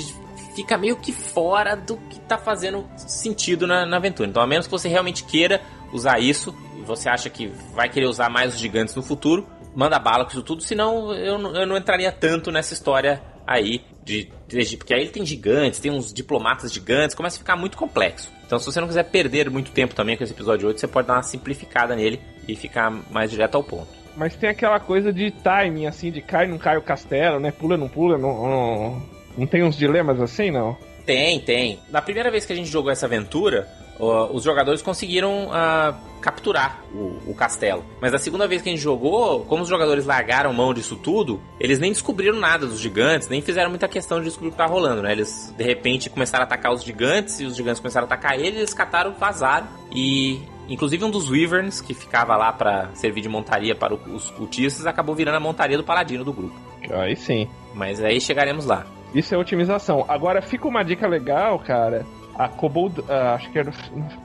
fica 0.55 0.77
meio 0.77 0.95
que 0.97 1.11
fora 1.11 1.75
do 1.75 1.97
que 1.97 2.19
tá 2.21 2.37
fazendo 2.37 2.87
sentido 2.95 3.67
na, 3.67 3.85
na 3.85 3.97
aventura. 3.97 4.29
Então, 4.29 4.41
a 4.41 4.47
menos 4.47 4.67
que 4.67 4.71
você 4.71 4.87
realmente 4.87 5.23
queira 5.23 5.61
usar 5.91 6.19
isso, 6.19 6.55
e 6.77 6.81
você 6.81 7.09
acha 7.09 7.29
que 7.29 7.47
vai 7.73 7.89
querer 7.89 8.07
usar 8.07 8.29
mais 8.29 8.53
os 8.53 8.59
gigantes 8.59 8.95
no 8.95 9.03
futuro, 9.03 9.47
manda 9.75 9.97
bala 9.99 10.25
com 10.25 10.31
isso 10.31 10.43
tudo, 10.43 10.61
senão 10.61 11.13
eu, 11.13 11.39
eu 11.55 11.67
não 11.67 11.77
entraria 11.77 12.11
tanto 12.11 12.51
nessa 12.51 12.73
história 12.73 13.21
aí 13.45 13.81
de 14.03 14.29
3 14.47 14.75
porque 14.75 14.93
aí 14.93 15.01
ele 15.01 15.09
tem 15.09 15.25
gigantes, 15.25 15.79
tem 15.79 15.91
uns 15.91 16.13
diplomatas 16.13 16.71
gigantes, 16.71 17.15
começa 17.15 17.37
a 17.37 17.39
ficar 17.39 17.55
muito 17.55 17.77
complexo. 17.77 18.31
Então, 18.45 18.59
se 18.59 18.65
você 18.65 18.79
não 18.79 18.87
quiser 18.87 19.03
perder 19.03 19.49
muito 19.49 19.71
tempo 19.71 19.95
também 19.95 20.15
com 20.17 20.23
esse 20.23 20.33
episódio 20.33 20.67
8, 20.67 20.79
você 20.79 20.87
pode 20.87 21.07
dar 21.07 21.15
uma 21.15 21.23
simplificada 21.23 21.95
nele 21.95 22.21
e 22.47 22.55
ficar 22.55 22.91
mais 23.11 23.31
direto 23.31 23.55
ao 23.55 23.63
ponto. 23.63 23.87
Mas 24.15 24.35
tem 24.35 24.49
aquela 24.49 24.79
coisa 24.79 25.11
de 25.11 25.31
timing, 25.31 25.87
assim, 25.87 26.11
de 26.11 26.21
cai, 26.21 26.47
não 26.47 26.57
cai 26.57 26.77
o 26.77 26.81
castelo, 26.83 27.39
né? 27.39 27.51
Pula, 27.51 27.77
não 27.77 27.89
pula, 27.89 28.17
não, 28.17 28.47
não, 28.47 29.01
não 29.37 29.47
tem 29.47 29.63
uns 29.63 29.77
dilemas 29.77 30.19
assim, 30.19 30.51
não? 30.51 30.77
Tem, 31.05 31.39
tem. 31.39 31.79
Na 31.89 32.01
primeira 32.01 32.31
vez 32.31 32.45
que 32.45 32.53
a 32.53 32.55
gente 32.55 32.69
jogou 32.69 32.91
essa 32.91 33.05
aventura, 33.05 33.67
os 33.99 34.43
jogadores 34.43 34.81
conseguiram 34.81 35.47
uh, 35.47 35.95
capturar 36.21 36.83
o, 36.93 37.31
o, 37.31 37.35
castelo. 37.35 37.83
Mas 38.01 38.11
da 38.11 38.17
segunda 38.17 38.47
vez 38.47 38.61
que 38.61 38.69
a 38.69 38.71
gente 38.71 38.81
jogou, 38.81 39.41
como 39.45 39.63
os 39.63 39.69
jogadores 39.69 40.05
largaram 40.05 40.51
mão 40.53 40.73
disso 40.73 40.95
tudo, 40.95 41.41
eles 41.59 41.79
nem 41.79 41.91
descobriram 41.91 42.39
nada 42.39 42.65
dos 42.65 42.79
gigantes, 42.79 43.27
nem 43.27 43.41
fizeram 43.41 43.69
muita 43.69 43.87
questão 43.87 44.19
de 44.19 44.25
descobrir 44.25 44.49
o 44.49 44.51
que 44.51 44.57
tá 44.57 44.65
rolando, 44.65 45.01
né? 45.03 45.11
Eles 45.11 45.53
de 45.55 45.63
repente 45.63 46.09
começaram 46.09 46.43
a 46.43 46.45
atacar 46.45 46.73
os 46.73 46.83
gigantes 46.83 47.39
e 47.39 47.45
os 47.45 47.55
gigantes 47.55 47.79
começaram 47.79 48.05
a 48.05 48.07
atacar 48.07 48.39
eles, 48.39 48.57
eles 48.57 48.73
cataram, 48.73 49.13
vazaram 49.13 49.67
e 49.93 50.41
Inclusive 50.69 51.03
um 51.03 51.11
dos 51.11 51.29
Wyverns, 51.29 51.81
que 51.81 51.93
ficava 51.93 52.37
lá 52.37 52.51
para 52.53 52.89
servir 52.93 53.19
de 53.19 53.27
montaria 53.27 53.75
para 53.75 53.93
os 53.93 54.29
cultistas, 54.31 54.85
acabou 54.85 55.13
virando 55.13 55.35
a 55.35 55.39
montaria 55.39 55.77
do 55.77 55.83
paladino 55.83 56.23
do 56.23 56.31
grupo. 56.31 56.55
Aí 56.89 57.17
sim. 57.17 57.49
Mas 57.73 58.01
aí 58.01 58.21
chegaremos 58.21 58.65
lá. 58.65 58.85
Isso 59.13 59.33
é 59.33 59.37
otimização. 59.37 60.05
Agora 60.07 60.41
fica 60.41 60.67
uma 60.67 60.83
dica 60.83 61.07
legal, 61.07 61.59
cara 61.59 62.05
a 62.35 62.47
Kobold, 62.47 63.01
uh, 63.01 63.05
acho 63.35 63.51
que 63.51 63.59
era, 63.59 63.71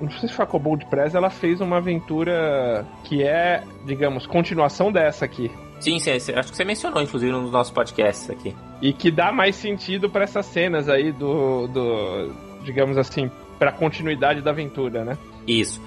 não 0.01 0.11
sei 0.11 0.29
se 0.29 0.35
foi 0.35 0.45
a 0.45 0.49
Kobold 0.49 0.87
Press, 0.87 1.15
ela 1.15 1.31
fez 1.31 1.61
uma 1.61 1.77
aventura 1.77 2.87
que 3.05 3.23
é, 3.23 3.63
digamos, 3.85 4.27
continuação 4.27 4.91
dessa 4.91 5.25
aqui. 5.25 5.51
Sim, 5.79 5.99
sim, 5.99 6.11
acho 6.11 6.51
que 6.51 6.57
você 6.57 6.65
mencionou, 6.65 7.03
inclusive, 7.03 7.31
nos 7.31 7.53
nossos 7.53 7.73
podcasts 7.73 8.29
aqui. 8.31 8.55
E 8.83 8.93
que 8.93 9.11
dá 9.11 9.31
mais 9.31 9.55
sentido 9.57 10.11
para 10.11 10.25
essas 10.25 10.47
cenas 10.47 10.89
aí 10.89 11.13
do, 11.13 11.69
do 11.69 12.33
digamos 12.65 12.99
assim, 12.99 13.31
para 13.59 13.71
continuidade 13.71 14.41
da 14.41 14.51
aventura, 14.51 15.05
né? 15.05 15.17
Isso. 15.47 15.81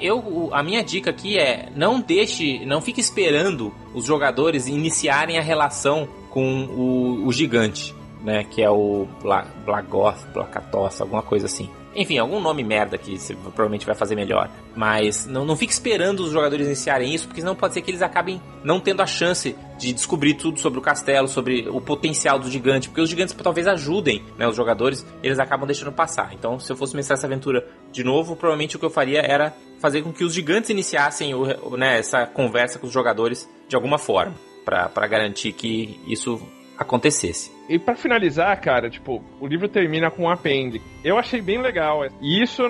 Eu, 0.00 0.50
a 0.52 0.62
minha 0.62 0.82
dica 0.82 1.10
aqui 1.10 1.38
é 1.38 1.68
não 1.74 2.00
deixe, 2.00 2.64
não 2.66 2.80
fique 2.80 3.00
esperando 3.00 3.72
os 3.94 4.04
jogadores 4.04 4.66
iniciarem 4.66 5.38
a 5.38 5.42
relação 5.42 6.08
com 6.30 6.64
o, 6.64 7.26
o 7.26 7.32
gigante 7.32 7.95
né? 8.26 8.42
Que 8.42 8.60
é 8.60 8.68
o 8.68 9.06
Bla 9.22 9.46
Blagoth, 9.64 10.18
Blacatossa, 10.34 11.04
alguma 11.04 11.22
coisa 11.22 11.46
assim. 11.46 11.70
Enfim, 11.94 12.18
algum 12.18 12.40
nome 12.40 12.62
merda 12.62 12.98
que 12.98 13.18
você 13.18 13.34
provavelmente 13.34 13.86
vai 13.86 13.94
fazer 13.94 14.16
melhor. 14.16 14.50
Mas 14.74 15.24
não, 15.26 15.46
não 15.46 15.56
fique 15.56 15.72
esperando 15.72 16.20
os 16.20 16.32
jogadores 16.32 16.66
iniciarem 16.66 17.14
isso, 17.14 17.26
porque 17.26 17.40
senão 17.40 17.54
pode 17.54 17.72
ser 17.72 17.80
que 17.80 17.90
eles 17.90 18.02
acabem 18.02 18.42
não 18.62 18.78
tendo 18.78 19.00
a 19.00 19.06
chance 19.06 19.56
de 19.78 19.92
descobrir 19.94 20.34
tudo 20.34 20.60
sobre 20.60 20.78
o 20.78 20.82
castelo, 20.82 21.26
sobre 21.26 21.66
o 21.70 21.80
potencial 21.80 22.38
do 22.38 22.50
gigante. 22.50 22.88
Porque 22.88 23.00
os 23.00 23.08
gigantes 23.08 23.34
talvez 23.34 23.66
ajudem 23.66 24.22
né, 24.36 24.46
os 24.46 24.56
jogadores, 24.56 25.06
eles 25.22 25.38
acabam 25.38 25.66
deixando 25.66 25.92
passar. 25.92 26.34
Então, 26.34 26.58
se 26.58 26.70
eu 26.70 26.76
fosse 26.76 26.94
mestrar 26.94 27.16
essa 27.16 27.26
aventura 27.26 27.66
de 27.92 28.04
novo, 28.04 28.36
provavelmente 28.36 28.76
o 28.76 28.78
que 28.78 28.84
eu 28.84 28.90
faria 28.90 29.20
era 29.20 29.54
fazer 29.78 30.02
com 30.02 30.12
que 30.12 30.24
os 30.24 30.34
gigantes 30.34 30.68
iniciassem 30.68 31.32
o, 31.32 31.76
né, 31.76 31.98
essa 31.98 32.26
conversa 32.26 32.78
com 32.78 32.88
os 32.88 32.92
jogadores 32.92 33.48
de 33.68 33.76
alguma 33.76 33.98
forma. 33.98 34.34
para 34.64 35.06
garantir 35.06 35.52
que 35.52 35.98
isso 36.06 36.42
acontecesse. 36.78 37.50
E 37.68 37.78
para 37.78 37.96
finalizar, 37.96 38.60
cara, 38.60 38.88
tipo, 38.88 39.22
o 39.40 39.46
livro 39.46 39.68
termina 39.68 40.10
com 40.10 40.24
um 40.24 40.30
apêndice. 40.30 40.84
Eu 41.02 41.18
achei 41.18 41.40
bem 41.40 41.60
legal. 41.60 42.04
E 42.20 42.42
isso 42.42 42.62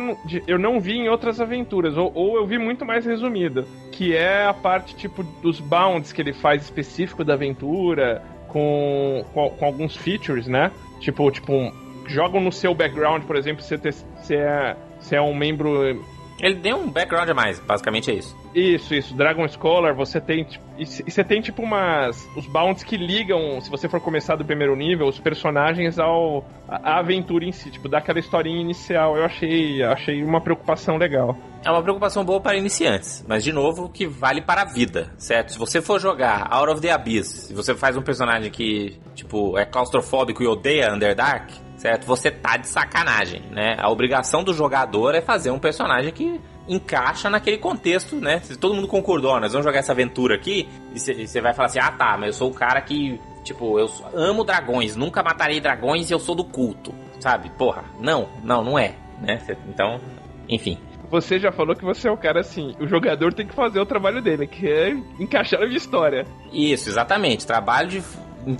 eu 0.46 0.58
não, 0.58 0.80
vi 0.80 0.94
em 0.94 1.08
outras 1.08 1.40
aventuras, 1.40 1.96
ou, 1.96 2.10
ou, 2.14 2.36
eu 2.36 2.46
vi 2.46 2.58
muito 2.58 2.84
mais 2.84 3.04
resumido. 3.04 3.66
Que 3.92 4.14
é 4.14 4.46
a 4.46 4.54
parte, 4.54 4.94
tipo, 4.96 5.22
dos 5.22 5.60
bounds 5.60 6.12
que 6.12 6.22
ele 6.22 6.32
faz 6.32 6.62
específico 6.62 7.24
da 7.24 7.34
aventura, 7.34 8.22
com, 8.48 9.24
com, 9.34 9.50
com 9.50 9.64
alguns 9.64 9.96
features, 9.96 10.46
né? 10.46 10.70
Tipo, 11.00 11.30
tipo, 11.30 11.52
um, 11.52 11.72
jogam 12.06 12.40
no 12.40 12.52
seu 12.52 12.74
background, 12.74 13.24
por 13.24 13.36
exemplo, 13.36 13.62
se 13.62 13.76
você 13.76 14.36
é, 14.36 14.76
você 14.98 15.16
é 15.16 15.20
um 15.20 15.34
membro 15.34 16.04
ele 16.40 16.56
deu 16.56 16.76
um 16.76 16.90
background 16.90 17.28
a 17.28 17.34
mais, 17.34 17.58
basicamente 17.60 18.10
é 18.10 18.14
isso. 18.14 18.36
Isso, 18.54 18.94
isso. 18.94 19.14
Dragon 19.14 19.46
Scholar, 19.48 19.94
você 19.94 20.20
tem. 20.20 20.44
Tipo, 20.44 20.64
e 20.78 20.84
você 20.84 21.24
tem 21.24 21.40
tipo 21.40 21.62
umas. 21.62 22.28
Os 22.36 22.46
bounds 22.46 22.82
que 22.82 22.96
ligam, 22.96 23.60
se 23.60 23.70
você 23.70 23.88
for 23.88 24.00
começar 24.00 24.36
do 24.36 24.44
primeiro 24.44 24.74
nível, 24.76 25.06
os 25.06 25.18
personagens 25.18 25.98
ao. 25.98 26.44
a, 26.68 26.98
aventura 26.98 27.44
em 27.44 27.52
si, 27.52 27.70
tipo, 27.70 27.88
dá 27.88 27.98
aquela 27.98 28.18
historinha 28.18 28.60
inicial. 28.60 29.16
Eu 29.16 29.24
achei. 29.24 29.82
achei 29.82 30.22
uma 30.22 30.40
preocupação 30.40 30.96
legal. 30.96 31.36
É 31.64 31.70
uma 31.70 31.82
preocupação 31.82 32.24
boa 32.24 32.40
para 32.40 32.56
iniciantes, 32.56 33.24
mas 33.26 33.42
de 33.42 33.52
novo, 33.52 33.88
que 33.88 34.06
vale 34.06 34.40
para 34.40 34.62
a 34.62 34.64
vida, 34.64 35.12
certo? 35.18 35.52
Se 35.52 35.58
você 35.58 35.82
for 35.82 36.00
jogar 36.00 36.46
Out 36.50 36.72
of 36.72 36.80
the 36.80 36.92
Abyss, 36.92 37.48
se 37.48 37.54
você 37.54 37.74
faz 37.74 37.96
um 37.96 38.02
personagem 38.02 38.50
que, 38.52 38.96
tipo, 39.16 39.58
é 39.58 39.64
claustrofóbico 39.64 40.42
e 40.44 40.46
odeia 40.46 40.94
Underdark, 40.94 41.52
certo? 41.76 42.06
Você 42.06 42.30
tá 42.30 42.56
de 42.56 42.68
sacanagem, 42.68 43.42
né? 43.50 43.76
A 43.78 43.90
obrigação 43.90 44.42
do 44.42 44.52
jogador 44.52 45.14
é 45.14 45.20
fazer 45.20 45.50
um 45.50 45.58
personagem 45.58 46.12
que 46.12 46.40
encaixa 46.68 47.30
naquele 47.30 47.58
contexto, 47.58 48.16
né? 48.16 48.40
Se 48.40 48.56
todo 48.56 48.74
mundo 48.74 48.88
concordou, 48.88 49.38
nós 49.40 49.52
vamos 49.52 49.64
jogar 49.64 49.78
essa 49.78 49.92
aventura 49.92 50.34
aqui, 50.34 50.68
e 50.94 50.98
você 50.98 51.40
vai 51.40 51.54
falar 51.54 51.66
assim: 51.66 51.78
ah 51.78 51.92
tá, 51.92 52.16
mas 52.18 52.28
eu 52.28 52.32
sou 52.32 52.50
o 52.50 52.54
cara 52.54 52.80
que, 52.80 53.20
tipo, 53.44 53.78
eu 53.78 53.88
amo 54.14 54.44
dragões, 54.44 54.96
nunca 54.96 55.22
matarei 55.22 55.60
dragões 55.60 56.10
e 56.10 56.12
eu 56.12 56.18
sou 56.18 56.34
do 56.34 56.44
culto, 56.44 56.94
sabe? 57.20 57.50
Porra, 57.50 57.84
não, 58.00 58.28
não, 58.42 58.64
não 58.64 58.78
é, 58.78 58.94
né? 59.20 59.38
Então, 59.68 60.00
enfim. 60.48 60.78
Você 61.08 61.38
já 61.38 61.52
falou 61.52 61.76
que 61.76 61.84
você 61.84 62.08
é 62.08 62.10
o 62.10 62.16
cara 62.16 62.40
assim, 62.40 62.74
o 62.80 62.86
jogador 62.88 63.32
tem 63.32 63.46
que 63.46 63.54
fazer 63.54 63.78
o 63.78 63.86
trabalho 63.86 64.20
dele, 64.20 64.44
que 64.44 64.68
é 64.68 64.90
encaixar 65.20 65.62
a 65.62 65.66
história. 65.66 66.26
Isso, 66.52 66.88
exatamente. 66.88 67.46
Trabalho 67.46 67.88
de 67.88 68.02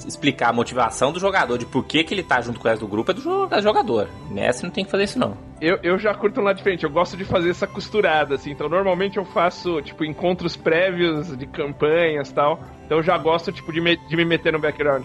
explicar 0.07 0.51
a 0.51 0.53
motivação 0.53 1.12
do 1.12 1.20
jogador, 1.20 1.59
de 1.59 1.66
por 1.66 1.84
que, 1.84 2.03
que 2.03 2.14
ele 2.14 2.22
tá 2.22 2.41
junto 2.41 2.59
com 2.59 2.66
o 2.66 2.70
resto 2.70 2.84
do 2.84 2.89
grupo, 2.89 3.11
é 3.11 3.14
do 3.14 3.62
jogador. 3.62 4.09
Mestre 4.30 4.66
não 4.66 4.72
tem 4.72 4.84
que 4.84 4.91
fazer 4.91 5.05
isso, 5.05 5.18
não. 5.18 5.37
Eu, 5.61 5.78
eu 5.82 5.99
já 5.99 6.14
curto 6.14 6.41
um 6.41 6.45
lado 6.45 6.57
diferente, 6.57 6.84
eu 6.84 6.91
gosto 6.91 7.16
de 7.16 7.24
fazer 7.24 7.51
essa 7.51 7.66
costurada, 7.66 8.34
assim. 8.34 8.51
Então, 8.51 8.68
normalmente 8.68 9.16
eu 9.16 9.24
faço, 9.24 9.80
tipo, 9.82 10.05
encontros 10.05 10.57
prévios 10.57 11.37
de 11.37 11.47
campanhas 11.47 12.30
tal. 12.32 12.61
Então, 12.84 12.99
eu 12.99 13.03
já 13.03 13.16
gosto, 13.16 13.53
tipo, 13.53 13.72
de 13.72 13.80
me, 13.80 13.97
de 13.97 14.16
me 14.16 14.24
meter 14.24 14.53
no 14.53 14.59
background. 14.59 15.05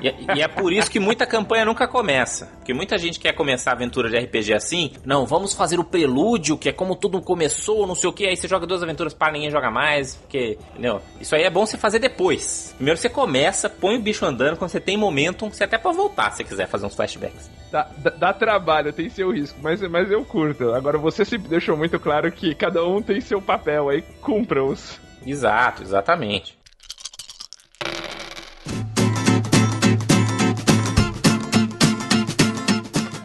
E, 0.00 0.36
e, 0.36 0.42
é 0.42 0.48
por 0.48 0.72
isso 0.72 0.90
que 0.90 1.00
muita 1.00 1.26
campanha 1.26 1.64
nunca 1.64 1.86
começa. 1.88 2.46
Porque 2.56 2.72
muita 2.72 2.96
gente 2.96 3.18
quer 3.18 3.32
começar 3.32 3.70
a 3.70 3.74
aventura 3.74 4.08
de 4.08 4.18
RPG 4.18 4.54
assim. 4.54 4.92
Não, 5.04 5.26
vamos 5.26 5.54
fazer 5.54 5.78
o 5.78 5.84
prelúdio, 5.84 6.56
que 6.56 6.68
é 6.68 6.72
como 6.72 6.94
tudo 6.94 7.20
começou, 7.20 7.86
não 7.86 7.94
sei 7.94 8.08
o 8.08 8.12
que. 8.12 8.26
Aí 8.26 8.36
você 8.36 8.48
joga 8.48 8.66
duas 8.66 8.82
aventuras 8.82 9.12
para 9.12 9.32
ninguém 9.32 9.50
joga 9.50 9.70
mais. 9.70 10.16
Porque, 10.16 10.58
entendeu? 10.72 11.00
Isso 11.20 11.34
aí 11.34 11.42
é 11.42 11.50
bom 11.50 11.66
você 11.66 11.76
fazer 11.76 11.98
depois. 11.98 12.72
Primeiro 12.76 12.98
você 12.98 13.08
começa, 13.08 13.68
põe 13.68 13.96
o 13.96 14.00
bicho 14.00 14.24
andando. 14.24 14.56
Quando 14.56 14.70
você 14.70 14.80
tem 14.80 14.96
momentum, 14.96 15.50
você 15.50 15.64
até 15.64 15.78
pode 15.78 15.96
voltar 15.96 16.30
se 16.32 16.44
quiser 16.44 16.66
fazer 16.68 16.86
uns 16.86 16.94
flashbacks. 16.94 17.50
Dá, 17.70 17.88
dá, 17.98 18.10
dá, 18.10 18.32
trabalho, 18.32 18.92
tem 18.92 19.08
seu 19.08 19.30
risco, 19.30 19.58
mas, 19.62 19.80
mas 19.82 20.10
eu 20.10 20.24
curto. 20.24 20.72
Agora 20.74 20.98
você 20.98 21.24
sempre 21.24 21.48
deixou 21.48 21.76
muito 21.76 22.00
claro 22.00 22.30
que 22.32 22.54
cada 22.54 22.84
um 22.84 23.00
tem 23.00 23.20
seu 23.20 23.40
papel 23.40 23.88
aí, 23.88 24.02
cumpra-os. 24.20 24.98
Exato, 25.24 25.82
exatamente. 25.82 26.59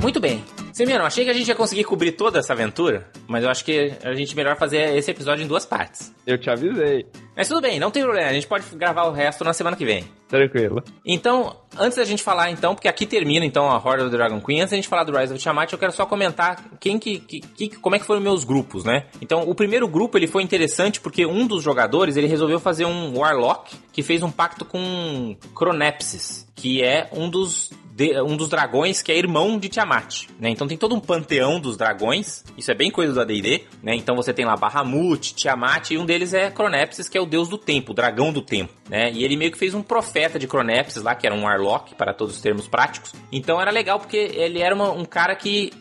Muito 0.05 0.19
bem. 0.19 0.45
Semino, 0.71 1.03
achei 1.03 1.23
que 1.23 1.31
a 1.31 1.33
gente 1.33 1.47
ia 1.47 1.55
conseguir 1.55 1.83
cobrir 1.83 2.11
toda 2.11 2.37
essa 2.37 2.53
aventura, 2.53 3.09
mas 3.27 3.43
eu 3.43 3.49
acho 3.49 3.63
que 3.65 3.93
a 4.03 4.13
gente 4.13 4.35
melhor 4.35 4.57
fazer 4.57 4.95
esse 4.95 5.11
episódio 5.11 5.43
em 5.43 5.47
duas 5.47 5.65
partes. 5.65 6.13
Eu 6.25 6.37
te 6.37 6.49
avisei. 6.49 7.05
Mas 7.35 7.47
tudo 7.47 7.61
bem, 7.61 7.79
não 7.79 7.91
tem 7.91 8.03
problema, 8.03 8.29
a 8.29 8.33
gente 8.33 8.47
pode 8.47 8.63
gravar 8.75 9.03
o 9.05 9.11
resto 9.11 9.43
na 9.43 9.53
semana 9.53 9.75
que 9.75 9.85
vem. 9.85 10.05
Tranquilo. 10.27 10.83
Então, 11.05 11.55
antes 11.77 11.97
da 11.97 12.03
gente 12.03 12.23
falar, 12.23 12.49
então, 12.49 12.73
porque 12.73 12.87
aqui 12.87 13.05
termina, 13.05 13.45
então, 13.45 13.69
a 13.69 13.77
Horde 13.77 14.03
of 14.03 14.11
the 14.11 14.17
Dragon 14.17 14.41
Queen, 14.41 14.61
antes 14.61 14.71
da 14.71 14.75
gente 14.75 14.87
falar 14.87 15.03
do 15.03 15.15
Rise 15.15 15.33
of 15.33 15.41
Tiamat, 15.41 15.71
eu 15.71 15.77
quero 15.77 15.91
só 15.91 16.05
comentar 16.05 16.63
quem 16.79 16.97
que, 16.97 17.19
que, 17.19 17.39
que, 17.41 17.69
como 17.77 17.95
é 17.95 17.99
que 17.99 18.05
foram 18.05 18.21
meus 18.21 18.43
grupos, 18.43 18.83
né? 18.83 19.05
Então, 19.21 19.47
o 19.47 19.53
primeiro 19.53 19.87
grupo, 19.87 20.17
ele 20.17 20.27
foi 20.27 20.43
interessante 20.43 20.99
porque 20.99 21.25
um 21.25 21.45
dos 21.45 21.63
jogadores, 21.63 22.17
ele 22.17 22.27
resolveu 22.27 22.59
fazer 22.59 22.85
um 22.85 23.17
Warlock 23.17 23.75
que 23.91 24.01
fez 24.01 24.23
um 24.23 24.31
pacto 24.31 24.65
com 24.65 25.35
Cronepsis, 25.53 26.47
que 26.55 26.83
é 26.83 27.09
um 27.13 27.29
dos 27.29 27.69
de, 27.95 28.21
um 28.21 28.35
dos 28.35 28.49
dragões 28.49 29.01
que 29.01 29.09
é 29.09 29.17
irmão 29.17 29.57
de 29.57 29.69
Tiamat, 29.69 30.27
né? 30.37 30.49
Então 30.49 30.67
tem 30.67 30.77
todo 30.77 30.93
um 30.93 30.99
panteão 30.99 31.61
dos 31.61 31.77
dragões, 31.77 32.43
isso 32.57 32.69
é 32.69 32.75
bem 32.75 32.91
coisa 32.91 33.13
do 33.15 33.21
AD&D, 33.21 33.63
né? 33.81 33.95
Então 33.95 34.15
você 34.15 34.33
tem 34.33 34.45
lá 34.45 34.55
Bahamut, 34.55 35.33
Tiamat 35.33 35.91
e 35.91 35.97
um 35.97 36.05
deles 36.05 36.33
é 36.33 36.51
Cronepsis, 36.51 37.09
que 37.09 37.17
é 37.17 37.21
o 37.21 37.25
deus 37.25 37.49
do 37.49 37.57
tempo, 37.57 37.91
o 37.91 37.95
dragão 37.95 38.31
do 38.31 38.41
tempo, 38.41 38.71
né? 38.89 39.11
E 39.11 39.23
ele 39.23 39.35
meio 39.35 39.51
que 39.51 39.57
fez 39.57 39.73
um 39.73 39.81
profeta 39.81 40.37
de 40.37 40.47
Cronepsis 40.47 41.01
lá, 41.01 41.15
que 41.15 41.25
era 41.25 41.35
um 41.35 41.43
Warlock, 41.43 41.95
para 41.95 42.13
todos 42.13 42.35
os 42.35 42.41
termos 42.41 42.67
práticos. 42.67 43.13
Então 43.31 43.59
era 43.59 43.71
legal 43.71 43.99
porque 43.99 44.17
ele 44.17 44.61
era 44.61 44.73
uma, 44.75 44.91
um 44.91 45.05
cara 45.05 45.35
que 45.35 45.71